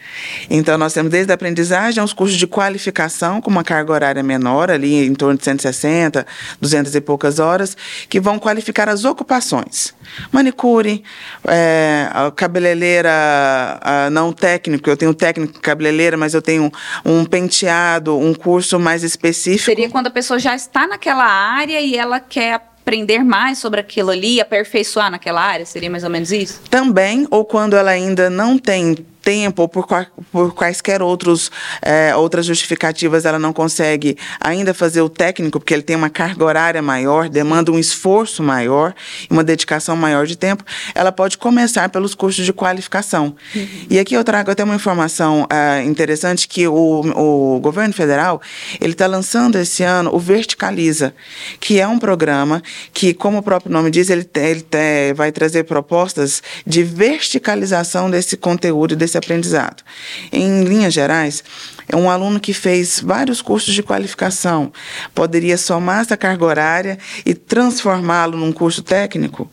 Então, 0.51 0.77
nós 0.79 0.93
temos 0.93 1.11
desde 1.11 1.33
a 1.33 1.35
aprendizagem 1.35 2.01
aos 2.01 2.13
cursos 2.13 2.37
de 2.37 2.47
qualificação, 2.47 3.41
com 3.41 3.51
uma 3.51 3.65
carga 3.65 3.93
horária 3.93 4.23
menor, 4.23 4.71
ali 4.71 5.07
em 5.07 5.15
torno 5.15 5.39
de 5.39 5.45
160, 5.45 6.27
200 6.61 6.95
e 6.95 7.01
poucas 7.01 7.39
horas, 7.39 7.77
que 8.09 8.21
vão 8.21 8.39
qualificar 8.39 8.89
as 8.89 9.05
ocupações. 9.05 9.95
Manicure, 10.33 11.03
é, 11.47 12.09
cabeleireira 12.37 13.11
não 14.11 14.33
técnico, 14.33 14.89
eu 14.89 14.97
tenho 14.97 15.15
técnico 15.15 15.61
cabeleireira, 15.61 16.17
mas 16.17 16.35
eu 16.35 16.43
tenho 16.43 16.73
um 17.05 17.25
penteado, 17.25 18.17
um 18.19 18.35
curso 18.35 18.79
mais 18.79 19.03
específico. 19.03 19.65
Seria 19.65 19.89
quando 19.89 20.09
a 20.09 20.11
pessoa 20.11 20.39
já 20.39 20.55
está 20.55 20.87
naquela 20.87 21.25
área 21.25 21.81
e 21.81 21.97
ela 21.97 22.21
quer 22.21 22.55
aprender 22.89 23.23
mais 23.23 23.59
sobre 23.59 23.81
aquilo 23.81 24.11
ali, 24.11 24.41
aperfeiçoar 24.41 25.11
naquela 25.11 25.43
área? 25.43 25.67
Seria 25.67 25.91
mais 25.91 26.05
ou 26.05 26.11
menos 26.11 26.33
isso? 26.33 26.63
Também, 26.71 27.27
ou 27.31 27.45
quando 27.45 27.77
ela 27.77 27.91
ainda 27.91 28.31
não 28.31 28.59
tem 28.59 29.07
tempo 29.29 29.61
ou 29.61 29.69
por, 29.69 29.87
por 30.33 30.55
quaisquer 30.55 31.03
outros, 31.03 31.53
é, 31.83 32.17
outras 32.17 32.47
justificativas 32.47 33.27
ela 33.27 33.39
não 33.39 33.53
consegue 33.53 34.17
ainda 34.41 34.73
fazer 34.73 35.03
o 35.03 35.09
técnico, 35.11 35.61
porque 35.61 35.75
ele 35.75 35.83
tem 35.83 35.97
uma 35.97 36.09
carga 36.09 36.43
horária 36.43 36.81
maior, 36.81 37.29
demanda 37.29 37.71
um 37.71 37.79
esforço 37.79 38.43
maior, 38.43 38.95
uma 39.29 39.45
dedicação 39.45 39.95
maior 39.95 40.27
de 40.27 40.35
tempo, 40.35 40.65
ela 40.95 41.13
pode 41.13 41.37
começar 41.37 41.91
pelos 41.91 42.15
cursos 42.15 42.43
de 42.43 42.55
qualificação. 42.55 43.37
Uhum. 43.55 43.69
E 43.91 43.99
aqui 43.99 44.15
eu 44.15 44.25
trago 44.25 44.51
até 44.51 44.65
uma 44.65 44.75
informação 44.75 45.43
uh, 45.43 45.87
interessante 45.87 46.49
que 46.49 46.67
o, 46.67 47.55
o 47.55 47.61
governo 47.61 47.93
federal 47.93 48.41
ele 48.81 48.93
está 48.93 49.07
lançando 49.07 49.59
esse 49.59 49.83
ano 49.83 50.09
o 50.15 50.19
Verticaliza, 50.19 51.13
que 51.61 51.79
é 51.79 51.87
um 51.87 51.99
programa 51.99 52.63
que, 52.95 53.13
como 53.13 53.37
o 53.39 53.43
próprio 53.43 53.71
nome 53.71 53.91
diz, 53.91 54.09
ele, 54.09 54.27
ele 54.35 55.13
vai 55.15 55.31
trazer 55.31 55.65
propostas 55.65 56.43
de 56.67 56.83
verticalização 56.83 58.11
desse 58.11 58.35
conteúdo, 58.35 58.97
desse 58.97 59.18
aprendizado. 59.19 59.83
Em 60.33 60.65
linhas 60.65 60.95
gerais, 60.95 61.43
é 61.89 61.97
um 61.97 62.11
aluno 62.11 62.39
que 62.39 62.53
fez 62.53 63.01
vários 63.01 63.41
cursos 63.41 63.73
de 63.73 63.83
qualificação 63.83 64.71
poderia 65.15 65.57
somar 65.57 66.03
essa 66.03 66.17
carga 66.17 66.45
horária 66.45 66.99
e 67.25 67.35
transformá-lo 67.35 68.37
num 68.37 68.53
curso 68.53 68.83
técnico. 68.83 69.51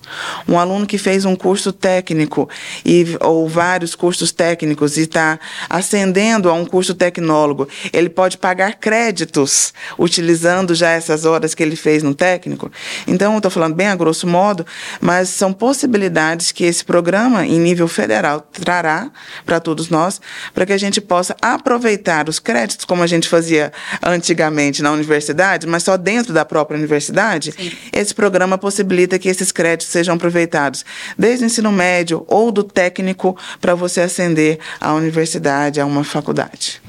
Um 0.47 0.59
aluno 0.59 0.85
que 0.85 0.97
fez 0.97 1.25
um 1.25 1.35
curso 1.35 1.71
técnico 1.71 2.49
e, 2.85 3.17
ou 3.21 3.47
vários 3.47 3.95
cursos 3.95 4.31
técnicos 4.31 4.97
e 4.97 5.01
está 5.01 5.39
ascendendo 5.69 6.49
a 6.49 6.53
um 6.53 6.65
curso 6.65 6.93
tecnólogo, 6.93 7.67
ele 7.93 8.09
pode 8.09 8.37
pagar 8.37 8.75
créditos 8.75 9.73
utilizando 9.97 10.75
já 10.75 10.89
essas 10.89 11.25
horas 11.25 11.55
que 11.55 11.63
ele 11.63 11.75
fez 11.75 12.03
no 12.03 12.13
técnico. 12.13 12.71
Então, 13.07 13.37
estou 13.37 13.51
falando 13.51 13.75
bem 13.75 13.87
a 13.87 13.95
grosso 13.95 14.27
modo, 14.27 14.65
mas 14.99 15.29
são 15.29 15.53
possibilidades 15.53 16.51
que 16.51 16.65
esse 16.65 16.83
programa, 16.83 17.45
em 17.45 17.59
nível 17.59 17.87
federal, 17.87 18.41
trará 18.51 19.09
para 19.45 19.59
todos 19.59 19.89
nós, 19.89 20.19
para 20.53 20.65
que 20.65 20.73
a 20.73 20.77
gente 20.77 20.99
possa 20.99 21.35
aproveitar 21.41 22.27
os 22.27 22.39
créditos, 22.39 22.85
como 22.85 23.03
a 23.03 23.07
gente 23.07 23.29
fazia 23.29 23.71
antigamente 24.03 24.81
na 24.81 24.91
universidade, 24.91 25.67
mas 25.67 25.83
só 25.83 25.97
dentro 25.97 26.33
da 26.33 26.43
própria 26.43 26.77
universidade, 26.77 27.51
Sim. 27.51 27.71
esse 27.93 28.13
programa 28.13 28.57
possibilita 28.57 29.19
que 29.19 29.29
esses 29.29 29.51
créditos 29.51 29.87
sejam 29.87 30.15
aproveitados 30.15 30.83
desde 31.17 31.43
o 31.43 31.47
ensino 31.47 31.71
médio 31.71 32.25
ou 32.27 32.51
do 32.51 32.63
técnico 32.63 33.37
para 33.61 33.75
você 33.75 34.01
ascender 34.01 34.59
à 34.79 34.93
universidade, 34.93 35.79
a 35.79 35.85
uma 35.85 36.03
faculdade. 36.03 36.84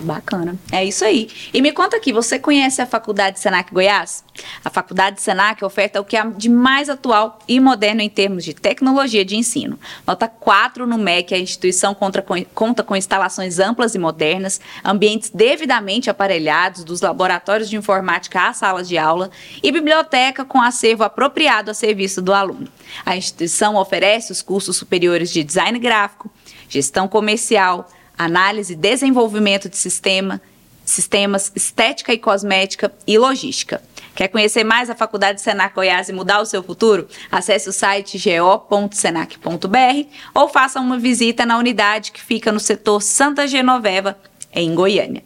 Bacana. 0.00 0.56
É 0.72 0.84
isso 0.84 1.04
aí. 1.04 1.28
E 1.52 1.62
me 1.62 1.72
conta 1.72 1.96
aqui, 1.96 2.12
você 2.12 2.38
conhece 2.38 2.82
a 2.82 2.86
Faculdade 2.86 3.38
Senac 3.38 3.72
Goiás? 3.72 4.24
A 4.64 4.70
Faculdade 4.70 5.20
Senac 5.22 5.64
oferta 5.64 6.00
o 6.00 6.04
que 6.04 6.16
há 6.16 6.24
de 6.24 6.48
mais 6.48 6.88
atual 6.88 7.38
e 7.46 7.60
moderno 7.60 8.00
em 8.00 8.08
termos 8.08 8.44
de 8.44 8.52
tecnologia 8.54 9.24
de 9.24 9.36
ensino. 9.36 9.78
Nota 10.06 10.26
4 10.26 10.86
no 10.86 10.98
MEC, 10.98 11.34
a 11.34 11.38
instituição 11.38 11.94
conta 11.94 12.20
com, 12.20 12.44
conta 12.54 12.82
com 12.82 12.96
instalações 12.96 13.58
amplas 13.58 13.94
e 13.94 13.98
modernas, 13.98 14.60
ambientes 14.84 15.30
devidamente 15.30 16.10
aparelhados, 16.10 16.82
dos 16.84 17.00
laboratórios 17.00 17.70
de 17.70 17.76
informática 17.76 18.48
às 18.48 18.56
salas 18.56 18.88
de 18.88 18.98
aula 18.98 19.30
e 19.62 19.70
biblioteca 19.70 20.44
com 20.44 20.60
acervo 20.60 21.04
apropriado 21.04 21.70
a 21.70 21.74
serviço 21.74 22.20
do 22.20 22.32
aluno. 22.32 22.68
A 23.06 23.16
instituição 23.16 23.76
oferece 23.76 24.32
os 24.32 24.42
cursos 24.42 24.76
superiores 24.76 25.30
de 25.30 25.44
design 25.44 25.78
gráfico, 25.78 26.30
gestão 26.68 27.06
comercial, 27.06 27.88
análise 28.16 28.74
desenvolvimento 28.74 29.68
de 29.68 29.76
sistema, 29.76 30.40
sistemas, 30.84 31.50
estética 31.54 32.12
e 32.12 32.18
cosmética 32.18 32.92
e 33.06 33.18
logística. 33.18 33.82
Quer 34.14 34.28
conhecer 34.28 34.62
mais 34.62 34.88
a 34.88 34.94
Faculdade 34.94 35.40
Senac 35.40 35.74
Goiás 35.74 36.08
e 36.08 36.12
mudar 36.12 36.40
o 36.40 36.46
seu 36.46 36.62
futuro? 36.62 37.08
Acesse 37.32 37.68
o 37.68 37.72
site 37.72 38.16
go.senac.br 38.18 40.08
ou 40.32 40.48
faça 40.48 40.78
uma 40.80 40.98
visita 40.98 41.44
na 41.44 41.58
unidade 41.58 42.12
que 42.12 42.22
fica 42.22 42.52
no 42.52 42.60
setor 42.60 43.02
Santa 43.02 43.46
Genoveva, 43.48 44.16
em 44.52 44.72
Goiânia. 44.72 45.24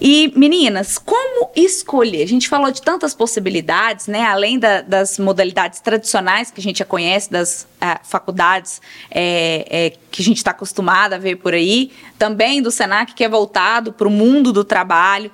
E, 0.00 0.32
meninas, 0.36 0.96
como 0.96 1.50
escolher? 1.56 2.22
A 2.22 2.26
gente 2.26 2.48
falou 2.48 2.70
de 2.70 2.80
tantas 2.80 3.14
possibilidades, 3.14 4.06
né? 4.06 4.22
Além 4.22 4.56
da, 4.56 4.80
das 4.80 5.18
modalidades 5.18 5.80
tradicionais 5.80 6.52
que 6.52 6.60
a 6.60 6.62
gente 6.62 6.78
já 6.78 6.84
conhece, 6.84 7.30
das 7.30 7.66
uh, 7.82 7.98
faculdades 8.04 8.80
é, 9.10 9.66
é, 9.68 9.92
que 10.10 10.22
a 10.22 10.24
gente 10.24 10.36
está 10.36 10.52
acostumada 10.52 11.16
a 11.16 11.18
ver 11.18 11.36
por 11.36 11.52
aí, 11.52 11.90
também 12.16 12.62
do 12.62 12.70
SENAC, 12.70 13.12
que 13.12 13.24
é 13.24 13.28
voltado 13.28 13.92
para 13.92 14.06
o 14.06 14.10
mundo 14.10 14.52
do 14.52 14.62
trabalho. 14.62 15.32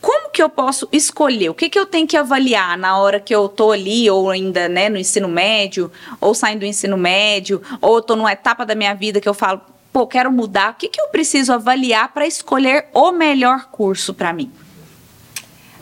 Como 0.00 0.30
que 0.30 0.42
eu 0.42 0.48
posso 0.48 0.88
escolher? 0.92 1.50
O 1.50 1.54
que, 1.54 1.68
que 1.68 1.78
eu 1.78 1.84
tenho 1.84 2.06
que 2.06 2.16
avaliar 2.16 2.78
na 2.78 2.96
hora 2.96 3.20
que 3.20 3.34
eu 3.34 3.46
estou 3.46 3.72
ali, 3.72 4.08
ou 4.08 4.30
ainda 4.30 4.68
né, 4.68 4.88
no 4.88 4.96
ensino 4.96 5.28
médio, 5.28 5.90
ou 6.20 6.34
saindo 6.34 6.60
do 6.60 6.66
ensino 6.66 6.96
médio, 6.96 7.60
ou 7.82 7.98
estou 7.98 8.16
numa 8.16 8.32
etapa 8.32 8.64
da 8.64 8.74
minha 8.74 8.94
vida 8.94 9.20
que 9.20 9.28
eu 9.28 9.34
falo, 9.34 9.60
pô, 9.96 10.06
quero 10.06 10.30
mudar, 10.30 10.72
o 10.72 10.74
que, 10.74 10.90
que 10.90 11.00
eu 11.00 11.08
preciso 11.08 11.54
avaliar 11.54 12.12
para 12.12 12.26
escolher 12.26 12.88
o 12.92 13.12
melhor 13.12 13.70
curso 13.72 14.12
para 14.12 14.30
mim? 14.30 14.52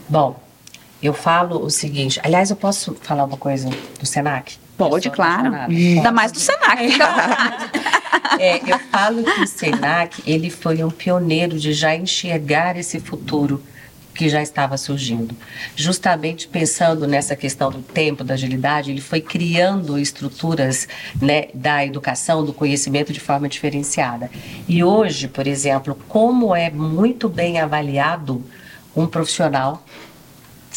Bom, 0.08 0.40
eu 1.02 1.12
falo 1.12 1.64
o 1.64 1.68
seguinte, 1.68 2.20
aliás, 2.22 2.48
eu 2.48 2.54
posso 2.54 2.96
falar 3.02 3.24
uma 3.24 3.36
coisa 3.36 3.68
do 3.98 4.06
Senac? 4.06 4.56
Pode, 4.78 5.10
claro. 5.10 5.52
Ainda 5.52 6.12
mais 6.12 6.30
do 6.30 6.38
Senac. 6.38 6.96
é, 8.38 8.58
eu 8.58 8.78
falo 8.78 9.24
que 9.24 9.40
o 9.40 9.46
Senac, 9.48 10.22
ele 10.24 10.48
foi 10.48 10.84
um 10.84 10.90
pioneiro 10.92 11.58
de 11.58 11.72
já 11.72 11.96
enxergar 11.96 12.76
esse 12.76 13.00
futuro 13.00 13.60
que 14.14 14.28
já 14.28 14.40
estava 14.40 14.76
surgindo. 14.76 15.36
Justamente 15.74 16.46
pensando 16.46 17.06
nessa 17.06 17.34
questão 17.34 17.70
do 17.70 17.82
tempo, 17.82 18.22
da 18.22 18.34
agilidade, 18.34 18.90
ele 18.90 19.00
foi 19.00 19.20
criando 19.20 19.98
estruturas 19.98 20.86
né, 21.20 21.48
da 21.52 21.84
educação, 21.84 22.44
do 22.44 22.52
conhecimento 22.52 23.12
de 23.12 23.20
forma 23.20 23.48
diferenciada. 23.48 24.30
E 24.68 24.84
hoje, 24.84 25.28
por 25.28 25.46
exemplo, 25.46 25.98
como 26.08 26.54
é 26.54 26.70
muito 26.70 27.28
bem 27.28 27.60
avaliado 27.60 28.42
um 28.96 29.06
profissional 29.06 29.84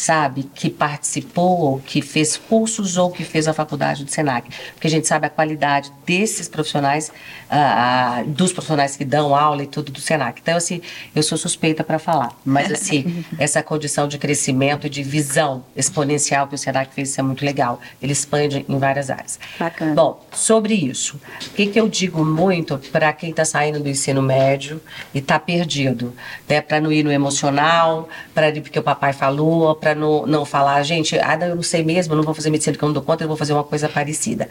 sabe, 0.00 0.44
que 0.54 0.70
participou, 0.70 1.60
ou 1.60 1.78
que 1.80 2.00
fez 2.00 2.36
cursos 2.36 2.96
ou 2.96 3.10
que 3.10 3.24
fez 3.24 3.48
a 3.48 3.52
faculdade 3.52 4.04
do 4.04 4.10
Senac, 4.10 4.48
porque 4.74 4.86
a 4.86 4.90
gente 4.90 5.06
sabe 5.06 5.26
a 5.26 5.30
qualidade 5.30 5.92
desses 6.06 6.48
profissionais, 6.48 7.08
uh, 7.50 8.22
uh, 8.22 8.28
dos 8.28 8.52
profissionais 8.52 8.96
que 8.96 9.04
dão 9.04 9.34
aula 9.34 9.62
e 9.62 9.66
tudo 9.66 9.90
do 9.90 10.00
Senac. 10.00 10.40
Então, 10.40 10.56
assim, 10.56 10.80
eu 11.14 11.22
sou 11.22 11.36
suspeita 11.36 11.82
para 11.82 11.98
falar, 11.98 12.32
mas 12.44 12.70
assim, 12.70 13.24
essa 13.38 13.62
condição 13.62 14.06
de 14.06 14.18
crescimento 14.18 14.86
e 14.86 14.90
de 14.90 15.02
visão 15.02 15.64
exponencial 15.74 16.46
que 16.46 16.54
o 16.54 16.58
Senac 16.58 16.94
fez, 16.94 17.10
isso 17.10 17.20
é 17.20 17.22
muito 17.22 17.44
legal. 17.44 17.80
Ele 18.00 18.12
expande 18.12 18.64
em 18.68 18.78
várias 18.78 19.10
áreas. 19.10 19.38
Bacana. 19.58 19.94
Bom, 19.94 20.24
sobre 20.32 20.74
isso, 20.74 21.20
o 21.46 21.50
que, 21.50 21.66
que 21.66 21.80
eu 21.80 21.88
digo 21.88 22.24
muito 22.24 22.78
para 22.92 23.12
quem 23.12 23.30
está 23.30 23.44
saindo 23.44 23.80
do 23.80 23.88
ensino 23.88 24.22
médio 24.22 24.80
e 25.12 25.18
está 25.18 25.38
perdido, 25.38 26.14
né, 26.48 26.60
para 26.60 26.80
não 26.80 26.92
ir 26.92 27.02
no 27.02 27.10
emocional, 27.10 28.08
para 28.34 28.48
porque 28.60 28.78
o 28.78 28.82
papai 28.82 29.12
falou, 29.12 29.74
para 29.74 29.87
não, 29.94 30.26
não 30.26 30.44
falar, 30.44 30.82
gente, 30.82 31.18
ah, 31.18 31.38
eu 31.40 31.56
não 31.56 31.62
sei 31.62 31.82
mesmo, 31.82 32.14
não 32.14 32.22
vou 32.22 32.34
fazer 32.34 32.50
medicina 32.50 32.76
que 32.76 32.82
eu 32.82 32.88
não 32.88 32.92
dou 32.92 33.02
conta, 33.02 33.24
eu 33.24 33.28
vou 33.28 33.36
fazer 33.36 33.52
uma 33.52 33.64
coisa 33.64 33.88
parecida. 33.88 34.48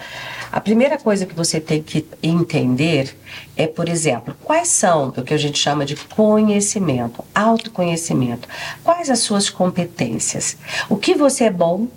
A 0.52 0.60
primeira 0.60 0.98
coisa 0.98 1.26
que 1.26 1.36
você 1.36 1.60
tem 1.60 1.82
que 1.82 2.06
entender 2.22 3.16
é, 3.56 3.68
por 3.68 3.90
exemplo, 3.90 4.36
quais 4.44 4.68
são 4.68 5.10
o 5.10 5.24
que 5.24 5.34
a 5.34 5.38
gente 5.38 5.58
chama 5.58 5.86
de 5.86 5.96
conhecimento, 5.96 7.24
autoconhecimento. 7.34 8.48
Quais 8.84 9.10
as 9.10 9.20
suas 9.20 9.50
competências? 9.50 10.58
O 10.90 10.96
que 10.96 11.16
você 11.16 11.46
é 11.46 11.52
bom 11.52 11.88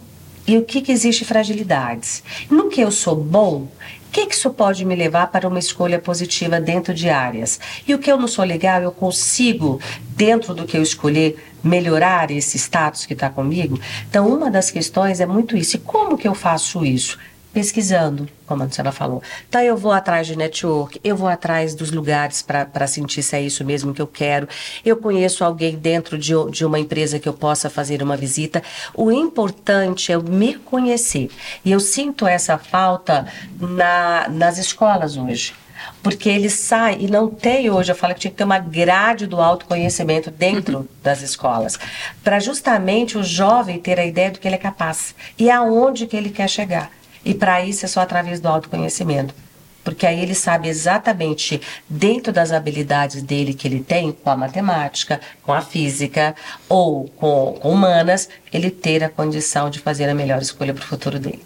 e 0.47 0.57
o 0.57 0.64
que, 0.64 0.80
que 0.80 0.91
existe 0.91 1.24
fragilidades. 1.24 2.22
No 2.51 2.68
que 2.68 2.80
eu 2.80 2.91
sou 2.91 3.14
bom, 3.14 3.68
o 4.11 4.12
que, 4.12 4.26
que 4.26 4.34
isso 4.34 4.50
pode 4.50 4.84
me 4.84 4.96
levar 4.96 5.28
para 5.28 5.46
uma 5.46 5.61
escolha 5.61 5.96
positiva 5.96 6.61
dentro 6.61 6.92
de 6.92 7.08
áreas? 7.08 7.61
E 7.86 7.94
o 7.94 7.98
que 8.00 8.11
eu 8.11 8.18
não 8.18 8.26
sou 8.26 8.44
legal, 8.44 8.82
eu 8.82 8.90
consigo, 8.90 9.80
dentro 10.16 10.52
do 10.52 10.64
que 10.64 10.76
eu 10.76 10.82
escolher, 10.82 11.36
melhorar 11.62 12.28
esse 12.32 12.58
status 12.58 13.06
que 13.06 13.12
está 13.12 13.30
comigo? 13.30 13.78
Então, 14.08 14.26
uma 14.26 14.50
das 14.50 14.68
questões 14.68 15.20
é 15.20 15.26
muito 15.26 15.56
isso. 15.56 15.76
E 15.76 15.78
como 15.78 16.18
que 16.18 16.26
eu 16.26 16.34
faço 16.34 16.84
isso? 16.84 17.16
Pesquisando, 17.53 18.28
como 18.46 18.62
a 18.62 18.66
Luciana 18.66 18.92
falou. 18.92 19.22
Então, 19.48 19.61
eu 19.61 19.76
vou 19.76 19.92
atrás 19.92 20.26
de 20.26 20.36
network, 20.36 21.01
eu 21.03 21.16
vou 21.16 21.28
atrás 21.28 21.74
dos 21.74 21.90
lugares 21.90 22.42
para 22.42 22.86
sentir 22.86 23.22
se 23.22 23.36
é 23.36 23.42
isso 23.42 23.64
mesmo 23.64 23.92
que 23.92 24.03
eu 24.03 24.07
quero. 24.07 24.48
Eu 24.84 24.96
conheço 24.96 25.44
alguém 25.44 25.76
dentro 25.76 26.16
de, 26.16 26.32
de 26.51 26.64
uma 26.64 26.78
empresa 26.78 27.18
que 27.18 27.28
eu 27.28 27.34
possa 27.34 27.68
fazer 27.68 28.03
uma 28.03 28.16
visita. 28.16 28.62
O 28.94 29.11
importante 29.11 30.12
é 30.12 30.14
eu 30.14 30.22
me 30.22 30.55
conhecer. 30.55 31.30
E 31.64 31.72
eu 31.72 31.80
sinto 31.80 32.26
essa 32.26 32.57
falta 32.57 33.26
na, 33.59 34.28
nas 34.28 34.59
escolas 34.59 35.16
hoje 35.16 35.55
porque 36.03 36.28
ele 36.28 36.48
sai 36.48 36.98
e 37.01 37.09
não 37.09 37.28
tem 37.28 37.70
hoje, 37.70 37.92
eu 37.92 37.96
falo 37.96 38.14
que 38.14 38.20
tinha 38.20 38.30
que 38.30 38.36
ter 38.36 38.44
uma 38.44 38.59
grade 38.59 39.26
do 39.26 39.40
autoconhecimento 39.40 40.30
dentro 40.30 40.78
uhum. 40.78 40.88
das 41.03 41.22
escolas, 41.22 41.78
para 42.22 42.40
justamente 42.40 43.18
o 43.18 43.22
jovem 43.22 43.78
ter 43.78 43.98
a 43.98 44.05
ideia 44.05 44.30
do 44.30 44.38
que 44.38 44.48
ele 44.48 44.55
é 44.55 44.59
capaz 44.59 45.14
e 45.38 45.51
aonde 45.51 46.07
que 46.07 46.16
ele 46.16 46.30
quer 46.30 46.48
chegar. 46.48 46.90
E 47.24 47.34
para 47.34 47.64
isso 47.64 47.84
é 47.84 47.88
só 47.88 48.00
através 48.00 48.40
do 48.40 48.48
autoconhecimento. 48.48 49.34
Porque 49.82 50.06
aí 50.06 50.20
ele 50.20 50.34
sabe 50.34 50.68
exatamente, 50.68 51.60
dentro 51.88 52.32
das 52.32 52.52
habilidades 52.52 53.22
dele 53.22 53.54
que 53.54 53.66
ele 53.66 53.80
tem, 53.80 54.12
com 54.12 54.30
a 54.30 54.36
matemática, 54.36 55.20
com 55.42 55.52
a 55.52 55.62
física 55.62 56.34
ou 56.68 57.08
com, 57.16 57.58
com 57.60 57.72
humanas, 57.72 58.28
ele 58.52 58.70
ter 58.70 59.02
a 59.02 59.08
condição 59.08 59.70
de 59.70 59.78
fazer 59.78 60.08
a 60.08 60.14
melhor 60.14 60.42
escolha 60.42 60.74
para 60.74 60.84
o 60.84 60.86
futuro 60.86 61.18
dele. 61.18 61.42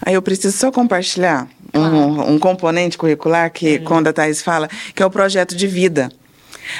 Aí 0.00 0.14
eu 0.14 0.22
preciso 0.22 0.56
só 0.56 0.70
compartilhar 0.70 1.48
um, 1.74 2.34
um 2.34 2.38
componente 2.38 2.96
curricular 2.96 3.50
que, 3.50 3.78
uhum. 3.78 3.84
quando 3.84 4.06
a 4.06 4.12
Thais 4.12 4.40
fala, 4.40 4.68
que 4.94 5.02
é 5.02 5.06
o 5.06 5.10
projeto 5.10 5.56
de 5.56 5.66
vida. 5.66 6.10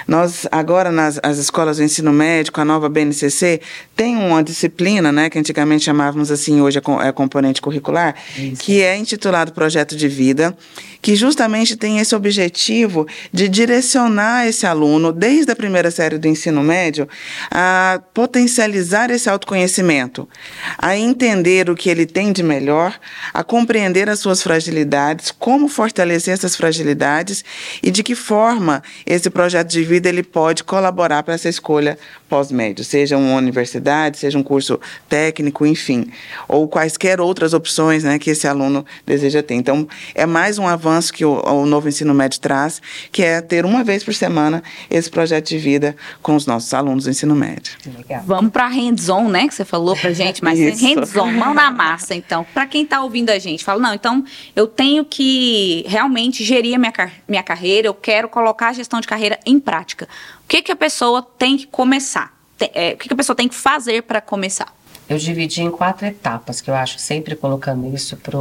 Nós, 0.07 0.47
agora, 0.51 0.91
nas 0.91 1.18
as 1.22 1.39
escolas 1.39 1.78
do 1.78 1.82
ensino 1.82 2.12
médio, 2.12 2.53
a 2.55 2.64
nova 2.64 2.89
BNCC, 2.89 3.61
tem 3.95 4.16
uma 4.16 4.43
disciplina, 4.43 5.12
né, 5.12 5.30
que 5.30 5.39
antigamente 5.39 5.84
chamávamos 5.84 6.30
assim, 6.30 6.61
hoje 6.61 6.78
é, 6.78 7.09
é 7.09 7.12
componente 7.12 7.61
curricular, 7.62 8.14
Isso. 8.36 8.62
que 8.62 8.82
é 8.82 8.97
intitulado 8.97 9.53
Projeto 9.53 9.97
de 9.97 10.09
Vida, 10.09 10.57
que 11.01 11.14
justamente 11.14 11.76
tem 11.76 11.99
esse 11.99 12.14
objetivo 12.14 13.07
de 13.32 13.49
direcionar 13.49 14.46
esse 14.46 14.66
aluno, 14.66 15.12
desde 15.12 15.53
a 15.53 15.57
primeira 15.57 15.90
série 15.90 16.18
do 16.18 16.26
ensino 16.26 16.62
médio, 16.62 17.09
a 17.51 18.01
potencializar 18.12 19.11
esse 19.11 19.28
autoconhecimento, 19.28 20.28
a 20.76 20.96
entender 20.96 21.70
o 21.70 21.76
que 21.76 21.88
ele 21.88 22.07
tem 22.07 22.32
de 22.32 22.42
melhor, 22.42 22.99
a 23.32 23.44
compreender 23.44 24.09
as 24.09 24.18
suas 24.20 24.42
fragilidades, 24.42 25.30
como 25.30 25.68
fortalecer 25.68 26.34
essas 26.34 26.57
fragilidades 26.57 27.44
e 27.82 27.90
de 27.90 28.03
que 28.03 28.14
forma 28.14 28.82
esse 29.07 29.30
projeto 29.30 29.68
de 29.68 29.82
vida 29.84 30.09
ele 30.09 30.22
pode 30.22 30.64
colaborar 30.64 31.22
para 31.22 31.34
essa 31.34 31.49
escolha 31.49 31.99
pós-médio, 32.28 32.84
seja 32.84 33.16
uma 33.16 33.36
universidade, 33.36 34.18
seja 34.18 34.38
um 34.38 34.42
curso 34.42 34.78
técnico, 35.08 35.66
enfim, 35.66 36.10
ou 36.46 36.68
quaisquer 36.68 37.20
outras 37.20 37.54
opções 37.54 38.04
né, 38.04 38.18
que 38.18 38.30
esse 38.30 38.46
aluno 38.46 38.84
deseja 39.06 39.42
ter. 39.42 39.54
Então, 39.54 39.88
é 40.14 40.26
mais 40.26 40.58
um 40.58 40.68
avanço 40.68 41.12
que 41.12 41.24
o, 41.24 41.42
o 41.44 41.66
novo 41.66 41.88
ensino 41.88 42.12
médio 42.14 42.38
traz, 42.40 42.80
que 43.10 43.22
é 43.22 43.40
ter 43.40 43.64
uma 43.64 43.82
vez 43.82 44.04
por 44.04 44.14
semana 44.14 44.62
esse 44.90 45.10
projeto 45.10 45.48
de 45.48 45.58
vida 45.58 45.96
com 46.22 46.36
os 46.36 46.46
nossos 46.46 46.72
alunos 46.74 47.04
do 47.04 47.10
ensino 47.10 47.34
médio. 47.34 47.76
Legal. 47.96 48.22
Vamos 48.26 48.52
para 48.52 48.68
hands-on, 48.68 49.28
né, 49.28 49.48
que 49.48 49.54
você 49.54 49.64
falou 49.64 49.96
para 49.96 50.12
gente, 50.12 50.44
mas 50.44 50.58
hands-on, 50.58 51.32
mão 51.32 51.54
na 51.54 51.70
massa, 51.70 52.14
então. 52.14 52.46
Para 52.52 52.66
quem 52.66 52.82
está 52.82 53.02
ouvindo 53.02 53.30
a 53.30 53.38
gente, 53.38 53.64
fala, 53.64 53.80
não, 53.80 53.94
então 53.94 54.24
eu 54.54 54.66
tenho 54.66 55.04
que 55.04 55.84
realmente 55.88 56.44
gerir 56.44 56.74
a 56.74 56.78
minha, 56.78 56.92
minha 57.26 57.42
carreira, 57.42 57.88
eu 57.88 57.94
quero 57.94 58.28
colocar 58.28 58.68
a 58.68 58.72
gestão 58.72 59.00
de 59.00 59.06
carreira 59.06 59.38
em 59.46 59.58
prática. 59.58 60.08
Que, 60.49 60.62
que 60.62 60.72
a 60.72 60.76
pessoa 60.76 61.22
tem 61.22 61.57
que 61.57 61.66
começar? 61.66 62.36
é, 62.61 62.94
o 62.94 62.96
que, 62.96 63.07
que 63.07 63.14
a 63.14 63.16
pessoa 63.16 63.36
tem 63.36 63.46
que 63.46 63.55
fazer 63.55 64.03
para 64.03 64.20
começar? 64.20 64.74
Eu 65.09 65.16
dividi 65.16 65.62
em 65.62 65.70
quatro 65.70 66.07
etapas, 66.07 66.61
que 66.61 66.68
eu 66.68 66.74
acho 66.74 66.99
sempre 66.99 67.36
colocando 67.36 67.94
isso 67.94 68.16
para 68.16 68.38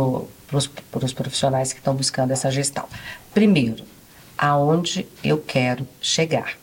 os 1.05 1.13
profissionais 1.13 1.71
que 1.71 1.79
estão 1.79 1.93
buscando 1.93 2.31
essa 2.31 2.49
gestão. 2.49 2.85
Primeiro, 3.33 3.83
aonde 4.37 5.07
eu 5.23 5.37
quero 5.37 5.87
chegar. 6.01 6.57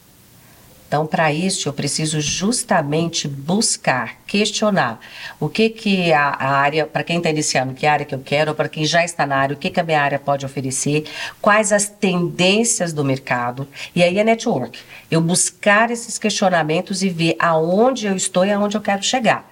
Então, 0.94 1.08
para 1.08 1.32
isso, 1.32 1.68
eu 1.68 1.72
preciso 1.72 2.20
justamente 2.20 3.26
buscar, 3.26 4.18
questionar 4.28 5.00
o 5.40 5.48
que, 5.48 5.68
que 5.68 6.12
a, 6.12 6.28
a 6.28 6.50
área, 6.50 6.86
para 6.86 7.02
quem 7.02 7.16
está 7.16 7.30
iniciando, 7.30 7.74
que 7.74 7.84
área 7.84 8.06
que 8.06 8.14
eu 8.14 8.20
quero, 8.20 8.52
ou 8.52 8.54
para 8.54 8.68
quem 8.68 8.84
já 8.84 9.04
está 9.04 9.26
na 9.26 9.34
área, 9.34 9.56
o 9.56 9.58
que, 9.58 9.70
que 9.70 9.80
a 9.80 9.82
minha 9.82 10.00
área 10.00 10.20
pode 10.20 10.46
oferecer, 10.46 11.04
quais 11.42 11.72
as 11.72 11.88
tendências 11.88 12.92
do 12.92 13.04
mercado. 13.04 13.66
E 13.92 14.04
aí 14.04 14.20
é 14.20 14.22
network. 14.22 14.78
Eu 15.10 15.20
buscar 15.20 15.90
esses 15.90 16.16
questionamentos 16.16 17.02
e 17.02 17.08
ver 17.08 17.34
aonde 17.40 18.06
eu 18.06 18.14
estou 18.14 18.46
e 18.46 18.52
aonde 18.52 18.76
eu 18.76 18.80
quero 18.80 19.02
chegar. 19.02 19.44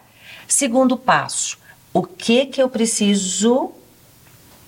Segundo 0.47 0.97
passo, 0.97 1.59
o 1.93 2.05
que, 2.05 2.47
que 2.47 2.63
eu 2.63 2.69
preciso 2.69 3.73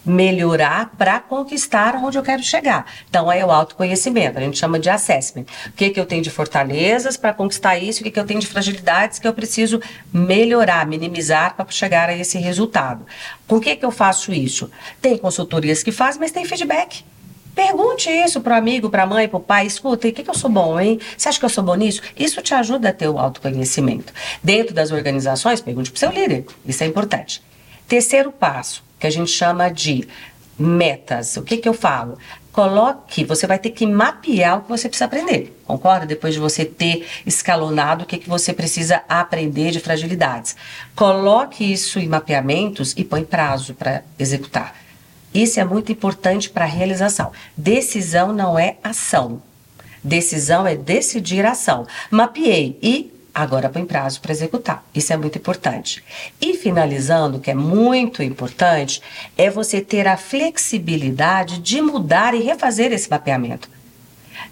melhorar 0.05 0.92
para 0.96 1.18
conquistar 1.20 1.96
onde 1.96 2.18
eu 2.18 2.22
quero 2.22 2.42
chegar. 2.42 2.86
Então, 3.09 3.30
é 3.30 3.44
o 3.44 3.50
autoconhecimento, 3.50 4.38
a 4.38 4.40
gente 4.40 4.59
chama 4.59 4.78
de 4.78 4.90
assessment. 4.90 5.44
O 5.66 5.72
que, 5.72 5.90
que 5.90 6.00
eu 6.00 6.07
tenho 6.07 6.22
de 6.22 6.30
fortalezas 6.30 7.16
para 7.16 7.32
conquistar 7.32 7.78
isso, 7.78 8.00
o 8.00 8.05
que, 8.05 8.11
que 8.11 8.20
eu 8.20 8.26
tenho 8.26 8.40
de 8.40 8.46
fragilidades 8.46 9.18
que 9.18 9.26
eu 9.26 9.32
preciso 9.32 9.80
melhorar, 10.12 10.86
minimizar 10.86 11.55
para 11.55 11.66
chegar 11.70 12.09
a 12.09 12.16
esse 12.16 12.38
resultado. 12.38 13.07
Com 13.46 13.61
que, 13.61 13.76
que 13.76 13.84
eu 13.84 13.90
faço 13.90 14.32
isso? 14.32 14.70
Tem 15.00 15.16
consultorias 15.16 15.82
que 15.82 15.92
fazem, 15.92 16.20
mas 16.20 16.32
tem 16.32 16.44
feedback. 16.44 17.05
Pergunte 17.55 18.11
isso 18.11 18.40
para 18.40 18.55
o 18.55 18.59
amigo, 18.59 18.90
para 18.90 19.05
a 19.05 19.07
mãe, 19.07 19.28
para 19.28 19.36
o 19.36 19.40
pai. 19.40 19.66
Escuta, 19.66 20.09
o 20.09 20.12
que, 20.12 20.24
que 20.24 20.30
eu 20.30 20.34
sou 20.34 20.50
bom, 20.50 20.78
hein? 20.78 20.98
Você 21.16 21.28
acha 21.28 21.38
que 21.38 21.44
eu 21.44 21.48
sou 21.48 21.62
bom 21.62 21.74
nisso? 21.76 22.02
Isso 22.18 22.42
te 22.42 22.52
ajuda 22.52 22.88
a 22.88 22.92
ter 22.92 23.09
o 23.09 23.18
autoconhecimento. 23.18 24.12
Dentro 24.42 24.74
das 24.74 24.90
organizações, 24.90 25.61
pergunte 25.61 25.90
para 25.90 25.96
o 25.96 26.00
seu 26.00 26.11
líder. 26.11 26.44
Isso 26.66 26.82
é 26.82 26.86
importante. 26.86 27.40
Terceiro 27.86 28.32
passo, 28.32 28.84
que 29.05 29.09
a 29.09 29.11
gente 29.11 29.30
chama 29.30 29.68
de 29.68 30.09
metas. 30.59 31.36
O 31.36 31.42
que, 31.42 31.59
que 31.59 31.68
eu 31.68 31.74
falo? 31.74 32.16
Coloque, 32.50 33.22
você 33.22 33.46
vai 33.46 33.59
ter 33.59 33.68
que 33.68 33.86
mapear 33.86 34.57
o 34.57 34.62
que 34.62 34.68
você 34.70 34.88
precisa 34.88 35.05
aprender, 35.05 35.61
concorda? 35.66 36.07
Depois 36.07 36.32
de 36.32 36.40
você 36.40 36.64
ter 36.64 37.07
escalonado 37.26 38.05
o 38.05 38.07
que, 38.07 38.16
que 38.16 38.30
você 38.30 38.55
precisa 38.55 39.02
aprender 39.07 39.72
de 39.72 39.78
fragilidades. 39.78 40.57
Coloque 40.96 41.70
isso 41.70 41.98
em 41.98 42.09
mapeamentos 42.09 42.94
e 42.96 43.05
põe 43.05 43.24
prazo 43.24 43.74
para 43.74 44.02
executar. 44.18 44.74
Isso 45.34 45.61
é 45.61 45.64
muito 45.64 45.92
importante 45.92 46.48
para 46.48 46.64
a 46.64 46.68
realização. 46.68 47.30
Decisão 47.55 48.32
não 48.32 48.59
é 48.59 48.78
ação. 48.82 49.42
Decisão 50.02 50.66
é 50.66 50.74
decidir 50.74 51.44
ação. 51.44 51.86
Mapeei 52.11 52.78
e 52.82 53.12
Agora 53.35 53.68
põe 53.68 53.85
prazo 53.85 54.20
para 54.20 54.30
executar. 54.30 54.85
Isso 54.95 55.12
é 55.12 55.16
muito 55.16 55.37
importante. 55.37 56.05
E 56.41 56.55
finalizando, 56.55 57.41
que 57.41 57.51
é 57.51 57.55
muito 57.55 58.22
importante, 58.22 59.03
é 59.37 59.51
você 59.51 59.80
ter 59.80 60.07
a 60.07 60.16
flexibilidade 60.16 61.59
de 61.59 61.80
mudar 61.80 62.32
e 62.32 62.41
refazer 62.41 62.93
esse 62.93 63.11
mapeamento. 63.11 63.68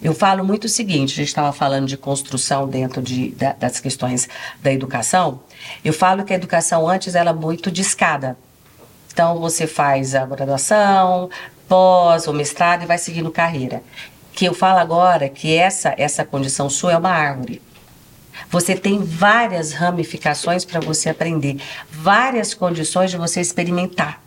Eu 0.03 0.13
falo 0.13 0.45
muito 0.45 0.65
o 0.65 0.69
seguinte: 0.69 1.13
a 1.13 1.17
gente 1.17 1.29
estava 1.29 1.53
falando 1.53 1.87
de 1.87 1.97
construção 1.97 2.67
dentro 2.67 3.01
de, 3.01 3.31
da, 3.31 3.53
das 3.53 3.79
questões 3.79 4.29
da 4.61 4.73
educação. 4.73 5.41
Eu 5.85 5.93
falo 5.93 6.25
que 6.25 6.33
a 6.33 6.37
educação 6.37 6.89
antes 6.89 7.15
era 7.15 7.33
muito 7.33 7.71
de 7.71 7.83
escada. 7.83 8.37
Então 9.13 9.39
você 9.39 9.65
faz 9.65 10.17
a 10.17 10.27
graduação, 10.27 11.31
pós, 11.69 12.27
o 12.27 12.33
mestrado 12.33 12.83
e 12.83 12.87
vai 12.87 12.99
seguindo 12.99 13.31
carreira. 13.31 13.81
Que 14.33 14.47
eu 14.47 14.55
falo 14.55 14.81
agora 14.81 15.29
que 15.29 15.55
essa 15.55 15.95
essa 15.97 16.25
condição 16.25 16.69
sua 16.69 16.95
é 16.95 16.99
uma 16.99 17.11
árvore. 17.11 17.63
Você 18.51 18.75
tem 18.75 19.03
várias 19.03 19.73
ramificações 19.73 20.65
para 20.65 20.81
você 20.81 21.11
aprender, 21.11 21.57
várias 21.91 22.55
condições 22.55 23.11
de 23.11 23.17
você 23.17 23.41
experimentar 23.41 24.23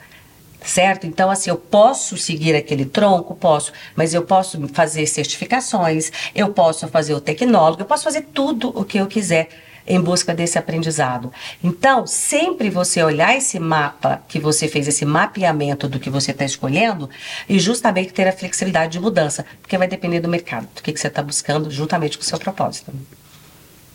certo? 0.66 1.06
Então, 1.06 1.30
assim, 1.30 1.50
eu 1.50 1.58
posso 1.58 2.18
seguir 2.18 2.56
aquele 2.56 2.86
tronco, 2.86 3.36
posso, 3.36 3.72
mas 3.96 4.14
eu 4.14 4.24
posso 4.24 4.68
fazer 4.70 5.06
certificações, 5.06 6.12
eu 6.34 6.50
posso 6.50 6.88
fazer 6.88 7.14
o 7.14 7.22
tecnólogo, 7.22 7.82
eu 7.82 7.86
posso 7.86 8.04
fazer 8.04 8.24
tudo 8.34 8.70
o 8.70 8.84
que 8.84 8.98
eu 8.98 9.08
quiser 9.08 9.48
em 9.88 10.02
busca 10.02 10.34
desse 10.34 10.58
aprendizado. 10.58 11.32
Então, 11.64 12.08
sempre 12.08 12.70
você 12.70 13.04
olhar 13.04 13.38
esse 13.38 13.60
mapa 13.60 14.24
que 14.28 14.40
você 14.40 14.68
fez, 14.68 14.88
esse 14.88 15.06
mapeamento 15.06 15.88
do 15.88 16.00
que 16.00 16.10
você 16.10 16.32
está 16.32 16.44
escolhendo, 16.44 17.08
e 17.48 17.60
justamente 17.60 18.12
ter 18.12 18.28
a 18.28 18.34
flexibilidade 18.34 18.94
de 18.94 19.00
mudança, 19.00 19.46
porque 19.62 19.78
vai 19.78 19.88
depender 19.88 20.20
do 20.20 20.28
mercado, 20.28 20.68
do 20.76 20.82
que, 20.82 20.92
que 20.92 21.00
você 21.00 21.08
está 21.08 21.22
buscando, 21.22 21.70
juntamente 21.70 22.18
com 22.18 22.24
o 22.24 22.26
seu 22.26 22.40
propósito. 22.40 22.92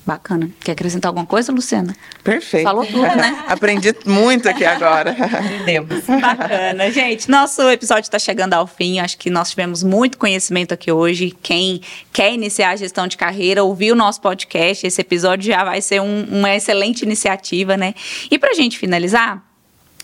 Bacana. 0.04 0.50
Quer 0.60 0.72
acrescentar 0.72 1.10
alguma 1.10 1.26
coisa, 1.26 1.52
Luciana? 1.52 1.94
Perfeito. 2.24 2.64
Falou 2.64 2.84
tudo, 2.84 3.02
né? 3.02 3.44
Aprendi 3.48 3.94
muito 4.06 4.48
aqui 4.48 4.64
agora. 4.64 5.10
Entendemos. 5.12 6.04
Bacana, 6.20 6.90
gente. 6.90 7.30
Nosso 7.30 7.62
episódio 7.70 8.02
está 8.02 8.18
chegando 8.18 8.54
ao 8.54 8.66
fim. 8.66 8.98
Acho 8.98 9.18
que 9.18 9.30
nós 9.30 9.50
tivemos 9.50 9.82
muito 9.82 10.18
conhecimento 10.18 10.72
aqui 10.72 10.90
hoje. 10.90 11.36
Quem 11.42 11.80
quer 12.12 12.32
iniciar 12.32 12.70
a 12.70 12.76
gestão 12.76 13.06
de 13.06 13.16
carreira, 13.16 13.62
ouvir 13.62 13.92
o 13.92 13.96
nosso 13.96 14.20
podcast, 14.20 14.86
esse 14.86 15.00
episódio 15.00 15.46
já 15.52 15.64
vai 15.64 15.80
ser 15.82 16.00
um, 16.00 16.24
uma 16.24 16.54
excelente 16.54 17.02
iniciativa, 17.02 17.76
né? 17.76 17.94
E 18.30 18.38
para 18.38 18.50
a 18.50 18.54
gente 18.54 18.78
finalizar, 18.78 19.49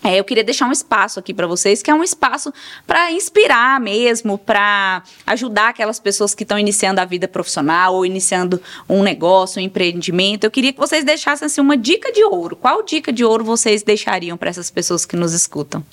é, 0.03 0.19
eu 0.19 0.25
queria 0.25 0.45
deixar 0.45 0.69
um 0.69 0.73
espaço 0.73 1.19
aqui 1.19 1.33
para 1.33 1.47
vocês, 1.47 1.83
que 1.83 1.91
é 1.91 1.95
um 1.95 2.03
espaço 2.03 2.53
para 2.87 3.11
inspirar 3.13 3.81
mesmo, 3.81 4.39
para 4.39 5.03
ajudar 5.27 5.71
aquelas 5.71 5.99
pessoas 5.99 6.35
que 6.35 6.43
estão 6.43 6.59
iniciando 6.59 7.01
a 7.01 7.05
vida 7.05 7.27
profissional 7.27 7.95
ou 7.95 8.07
iniciando 8.07 8.61
um 8.89 9.03
negócio, 9.03 9.61
um 9.61 9.65
empreendimento. 9.65 10.45
Eu 10.45 10.51
queria 10.51 10.73
que 10.73 10.79
vocês 10.79 11.05
deixassem 11.05 11.47
assim, 11.47 11.61
uma 11.61 11.77
dica 11.77 12.13
de 12.13 12.23
ouro. 12.25 12.57
Qual 12.57 12.83
dica 12.83 13.13
de 13.13 13.25
ouro 13.25 13.45
vocês 13.45 13.83
deixariam 13.83 14.37
para 14.37 14.51
essas 14.51 14.71
pessoas 14.71 15.05
que 15.05 15.17
nos 15.17 15.33
escutam? 15.33 15.85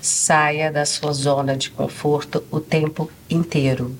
Saia 0.00 0.70
da 0.70 0.84
sua 0.84 1.12
zona 1.12 1.56
de 1.56 1.70
conforto 1.70 2.44
o 2.50 2.60
tempo 2.60 3.10
inteiro. 3.30 3.96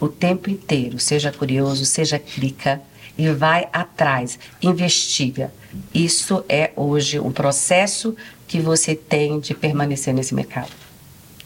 O 0.00 0.08
tempo 0.08 0.50
inteiro. 0.50 0.98
Seja 0.98 1.32
curioso, 1.32 1.84
seja 1.84 2.18
clica 2.18 2.80
e 3.16 3.28
vai 3.30 3.68
atrás, 3.72 4.38
investiga. 4.62 5.52
Isso 5.92 6.44
é 6.48 6.70
hoje 6.76 7.18
um 7.18 7.32
processo 7.32 8.16
que 8.48 8.58
você 8.60 8.96
tem 8.96 9.38
de 9.38 9.54
permanecer 9.54 10.12
nesse 10.14 10.34
mercado. 10.34 10.70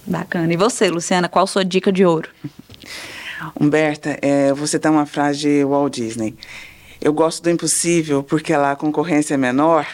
Bacana. 0.07 0.53
E 0.53 0.57
você, 0.57 0.89
Luciana, 0.89 1.29
qual 1.29 1.45
a 1.45 1.47
sua 1.47 1.65
dica 1.65 1.93
de 1.93 2.05
ouro? 2.05 2.31
Humberta, 3.61 4.19
é, 4.23 4.53
você 4.53 4.79
tem 4.79 4.91
uma 4.91 5.05
frase 5.05 5.41
de 5.41 5.65
Walt 5.65 5.95
Disney. 5.95 6.35
Eu 7.01 7.13
gosto 7.13 7.43
do 7.43 7.51
impossível 7.51 8.23
porque 8.23 8.57
lá 8.57 8.73
a 8.73 8.77
concorrência 8.77 9.35
é 9.35 9.37
menor. 9.37 9.87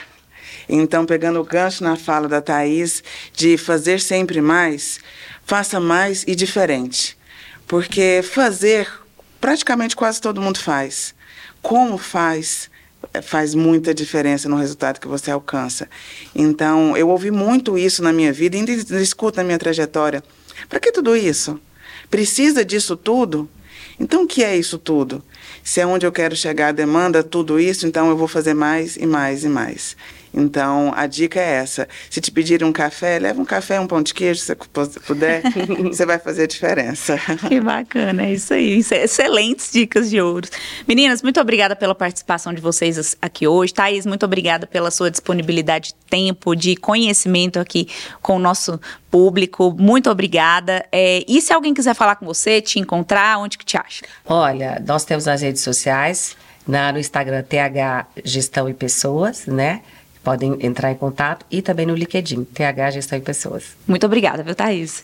Então, 0.69 1.07
pegando 1.07 1.41
o 1.41 1.45
gancho 1.45 1.83
na 1.83 1.97
fala 1.97 2.29
da 2.29 2.43
Thaís 2.43 3.03
de 3.33 3.57
fazer 3.57 4.01
sempre 4.01 4.43
mais, 4.43 5.01
faça 5.45 5.81
mais 5.81 6.25
e 6.27 6.35
diferente. 6.35 7.17
Porque 7.67 8.21
fazer, 8.23 8.87
praticamente 9.41 9.97
quase 9.97 10.21
todo 10.21 10.43
mundo 10.43 10.59
faz. 10.59 11.15
Como 11.63 11.97
faz, 11.97 12.71
faz 13.23 13.55
muita 13.55 13.95
diferença 13.95 14.49
no 14.49 14.57
resultado 14.57 15.01
que 15.01 15.09
você 15.09 15.31
alcança. 15.31 15.89
Então, 16.35 16.97
eu 16.97 17.09
ouvi 17.09 17.31
muito 17.31 17.79
isso 17.79 18.03
na 18.03 18.13
minha 18.13 18.33
vida 18.33 18.57
ainda 18.57 18.73
escuto 18.73 19.39
na 19.39 19.45
minha 19.45 19.59
trajetória. 19.59 20.23
Para 20.69 20.81
que 20.81 20.93
tudo 20.93 21.17
isso? 21.17 21.61
Precisa 22.11 22.65
disso 22.65 22.97
tudo? 22.97 23.49
Então, 24.01 24.25
o 24.25 24.27
que 24.27 24.45
é 24.45 24.57
isso 24.57 24.79
tudo? 24.79 25.23
Se 25.63 25.81
é 25.81 25.87
onde 25.87 26.07
eu 26.07 26.13
quero 26.13 26.37
chegar, 26.37 26.73
demanda 26.73 27.23
tudo 27.23 27.59
isso, 27.59 27.87
então 27.87 28.09
eu 28.09 28.17
vou 28.17 28.29
fazer 28.29 28.55
mais 28.55 28.97
e 28.97 29.07
mais 29.07 29.45
e 29.45 29.49
mais. 29.49 29.97
Então, 30.33 30.93
a 30.95 31.07
dica 31.07 31.41
é 31.41 31.55
essa. 31.57 31.89
Se 32.11 32.21
te 32.21 32.31
pedirem 32.31 32.67
um 32.67 32.73
café, 32.73 33.19
leva 33.19 33.41
um 33.41 33.45
café, 33.45 33.81
um 33.81 33.87
pão 33.87 34.03
de 34.03 34.13
queijo, 34.13 34.41
se 34.41 34.57
você 34.75 35.01
puder, 35.01 35.43
você 35.89 36.05
vai 36.05 36.19
fazer 36.19 36.45
a 36.45 36.47
diferença. 36.47 37.19
Que 37.49 37.61
bacana, 37.61 38.25
é 38.25 38.33
isso 38.33 38.55
aí. 38.55 38.85
É 38.91 39.05
excelentes 39.05 39.71
dicas 39.73 40.11
de 40.11 40.21
ouro. 40.21 40.49
Meninas, 40.87 41.23
muito 41.23 41.41
obrigada 41.41 41.75
pela 41.75 41.95
participação 41.95 42.53
de 42.53 42.61
vocês 42.61 43.17
aqui 43.21 43.47
hoje. 43.47 43.73
Thaís, 43.73 44.07
muito 44.07 44.25
obrigada 44.25 44.67
pela 44.67 44.91
sua 44.91 45.11
disponibilidade 45.11 45.89
de 45.89 45.95
tempo, 46.09 46.55
de 46.55 46.77
conhecimento 46.77 47.59
aqui 47.59 47.89
com 48.21 48.37
o 48.37 48.39
nosso 48.39 48.81
público. 49.11 49.75
Muito 49.79 50.11
obrigada. 50.11 50.85
É, 50.93 51.25
e 51.27 51.41
se 51.41 51.53
alguém 51.53 51.75
quiser 51.75 51.95
falar 51.95 52.17
com 52.17 52.27
você, 52.27 52.61
te 52.61 52.79
encontrar, 52.79 53.39
onde 53.39 53.59
que 53.59 53.65
te 53.65 53.77
acha? 53.77 54.05
Olha, 54.25 54.83
nós 54.87 55.05
temos 55.05 55.27
as 55.27 55.43
redes 55.43 55.63
sociais, 55.63 56.37
na, 56.67 56.93
no 56.93 56.99
Instagram 56.99 57.43
TH 57.43 58.07
Gestão 58.23 58.69
e 58.69 58.75
Pessoas, 58.75 59.47
né? 59.47 59.81
Podem 60.29 60.59
entrar 60.61 60.93
em 60.93 60.95
contato 60.95 61.47
e 61.51 61.63
também 61.63 61.87
no 61.87 61.95
LinkedIn, 61.95 62.45
TH 62.45 62.91
Gestão 62.91 63.19
em 63.19 63.23
Pessoas. 63.23 63.75
Muito 63.87 64.05
obrigada, 64.05 64.43
viu, 64.43 64.55
Thaís? 64.55 65.03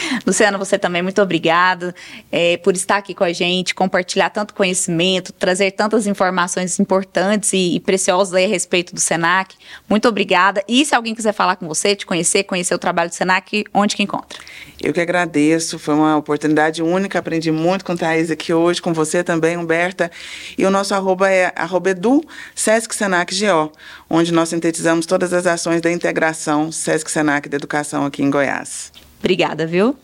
Luciana, 0.26 0.58
você 0.58 0.78
também, 0.78 1.02
muito 1.02 1.20
obrigado 1.20 1.94
é, 2.30 2.56
por 2.58 2.74
estar 2.74 2.96
aqui 2.96 3.14
com 3.14 3.24
a 3.24 3.32
gente, 3.32 3.74
compartilhar 3.74 4.30
tanto 4.30 4.54
conhecimento, 4.54 5.32
trazer 5.32 5.72
tantas 5.72 6.06
informações 6.06 6.78
importantes 6.78 7.52
e, 7.52 7.76
e 7.76 7.80
preciosas 7.80 8.34
a 8.34 8.46
respeito 8.46 8.94
do 8.94 9.00
SENAC. 9.00 9.54
Muito 9.88 10.08
obrigada. 10.08 10.62
E 10.68 10.84
se 10.84 10.94
alguém 10.94 11.14
quiser 11.14 11.32
falar 11.32 11.56
com 11.56 11.66
você, 11.66 11.94
te 11.94 12.06
conhecer, 12.06 12.44
conhecer 12.44 12.74
o 12.74 12.78
trabalho 12.78 13.10
do 13.10 13.14
SENAC, 13.14 13.64
onde 13.72 13.96
que 13.96 14.02
encontra? 14.02 14.38
Eu 14.82 14.92
que 14.92 15.00
agradeço, 15.00 15.78
foi 15.78 15.94
uma 15.94 16.16
oportunidade 16.16 16.82
única, 16.82 17.18
aprendi 17.18 17.50
muito 17.50 17.84
com 17.84 17.92
a 17.92 17.96
Thaís 17.96 18.30
aqui 18.30 18.52
hoje, 18.52 18.80
com 18.80 18.92
você 18.92 19.24
também, 19.24 19.56
Humberta. 19.56 20.10
E 20.56 20.66
o 20.66 20.70
nosso 20.70 20.94
arroba 20.94 21.30
é 21.30 21.52
arroba 21.56 21.90
edu 21.90 22.22
Sesc 22.54 22.94
Senac 22.94 23.34
GO, 23.34 23.72
onde 24.08 24.32
nós 24.32 24.50
sintetizamos 24.50 25.06
todas 25.06 25.32
as 25.32 25.46
ações 25.46 25.80
da 25.80 25.90
integração 25.90 26.70
Sesc 26.70 27.10
Senac 27.10 27.48
da 27.48 27.56
educação 27.56 28.04
aqui 28.04 28.22
em 28.22 28.30
Goiás. 28.30 28.92
Obrigada, 29.26 29.66
viu? 29.66 29.98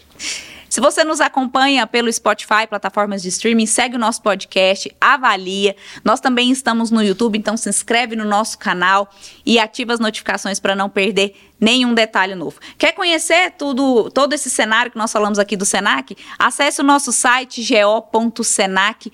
Se 0.69 0.81
você 0.81 1.05
nos 1.05 1.21
acompanha 1.21 1.87
pelo 1.87 2.13
Spotify, 2.13 2.67
plataformas 2.69 3.23
de 3.23 3.29
streaming, 3.29 3.67
segue 3.67 3.95
o 3.95 3.99
nosso 4.01 4.21
podcast, 4.21 4.93
avalia. 5.01 5.77
Nós 6.05 6.19
também 6.19 6.51
estamos 6.51 6.91
no 6.91 7.01
YouTube, 7.01 7.39
então 7.39 7.57
se 7.57 7.69
inscreve 7.69 8.17
no 8.17 8.25
nosso 8.25 8.59
canal 8.59 9.09
e 9.47 9.61
ativa 9.61 9.93
as 9.93 10.01
notificações 10.01 10.59
para 10.59 10.75
não 10.75 10.91
perder 10.91 11.37
nenhum 11.61 11.95
detalhe 11.95 12.35
novo. 12.35 12.59
Quer 12.77 12.95
conhecer 12.95 13.53
tudo, 13.53 14.11
todo 14.11 14.33
esse 14.33 14.51
cenário 14.51 14.91
que 14.91 14.99
nós 14.99 15.13
falamos 15.13 15.39
aqui 15.39 15.57
do 15.57 15.65
Senac? 15.65 16.17
Acesse 16.37 16.81
o 16.81 16.85
nosso 16.85 17.13
site 17.13 17.65
go.senac.br, 17.65 19.07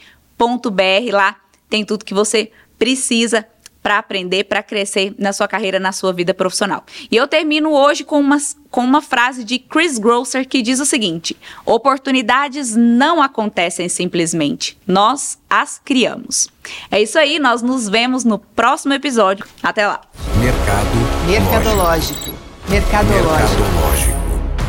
lá 1.13 1.37
tem 1.69 1.85
tudo 1.85 2.03
que 2.03 2.15
você 2.15 2.51
precisa 2.79 3.47
para 3.89 3.97
aprender, 3.97 4.45
para 4.45 4.62
crescer 4.62 5.14
na 5.18 5.32
sua 5.32 5.49
carreira, 5.49 5.80
na 5.80 5.93
sua 5.93 6.12
vida 6.12 6.34
profissional. 6.34 6.84
E 7.11 7.16
eu 7.16 7.26
termino 7.26 7.72
hoje 7.72 8.05
com 8.05 8.20
uma, 8.20 8.36
com 8.70 8.82
uma 8.82 9.01
frase 9.01 9.43
de 9.43 9.59
Chris 9.59 9.99
Grosser 9.99 10.47
que 10.47 10.61
diz 10.61 10.78
o 10.78 10.84
seguinte: 10.84 11.34
oportunidades 11.64 12.76
não 12.76 13.22
acontecem 13.22 13.89
simplesmente, 13.89 14.76
nós 14.86 15.39
as 15.49 15.80
criamos. 15.82 16.51
É 16.91 17.01
isso 17.01 17.18
aí, 17.18 17.39
nós 17.39 17.62
nos 17.62 17.89
vemos 17.89 18.24
no 18.24 18.39
próximo 18.39 18.93
episódio. 18.93 19.47
Até 19.62 19.86
lá. 19.86 20.03
Mercado 20.36 21.26
Mercadológico. 21.26 22.34
Mercadológico. 22.68 23.62
Mercadológico. 23.62 24.18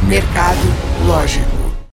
Mercado 0.08 1.06
lógico. 1.06 1.59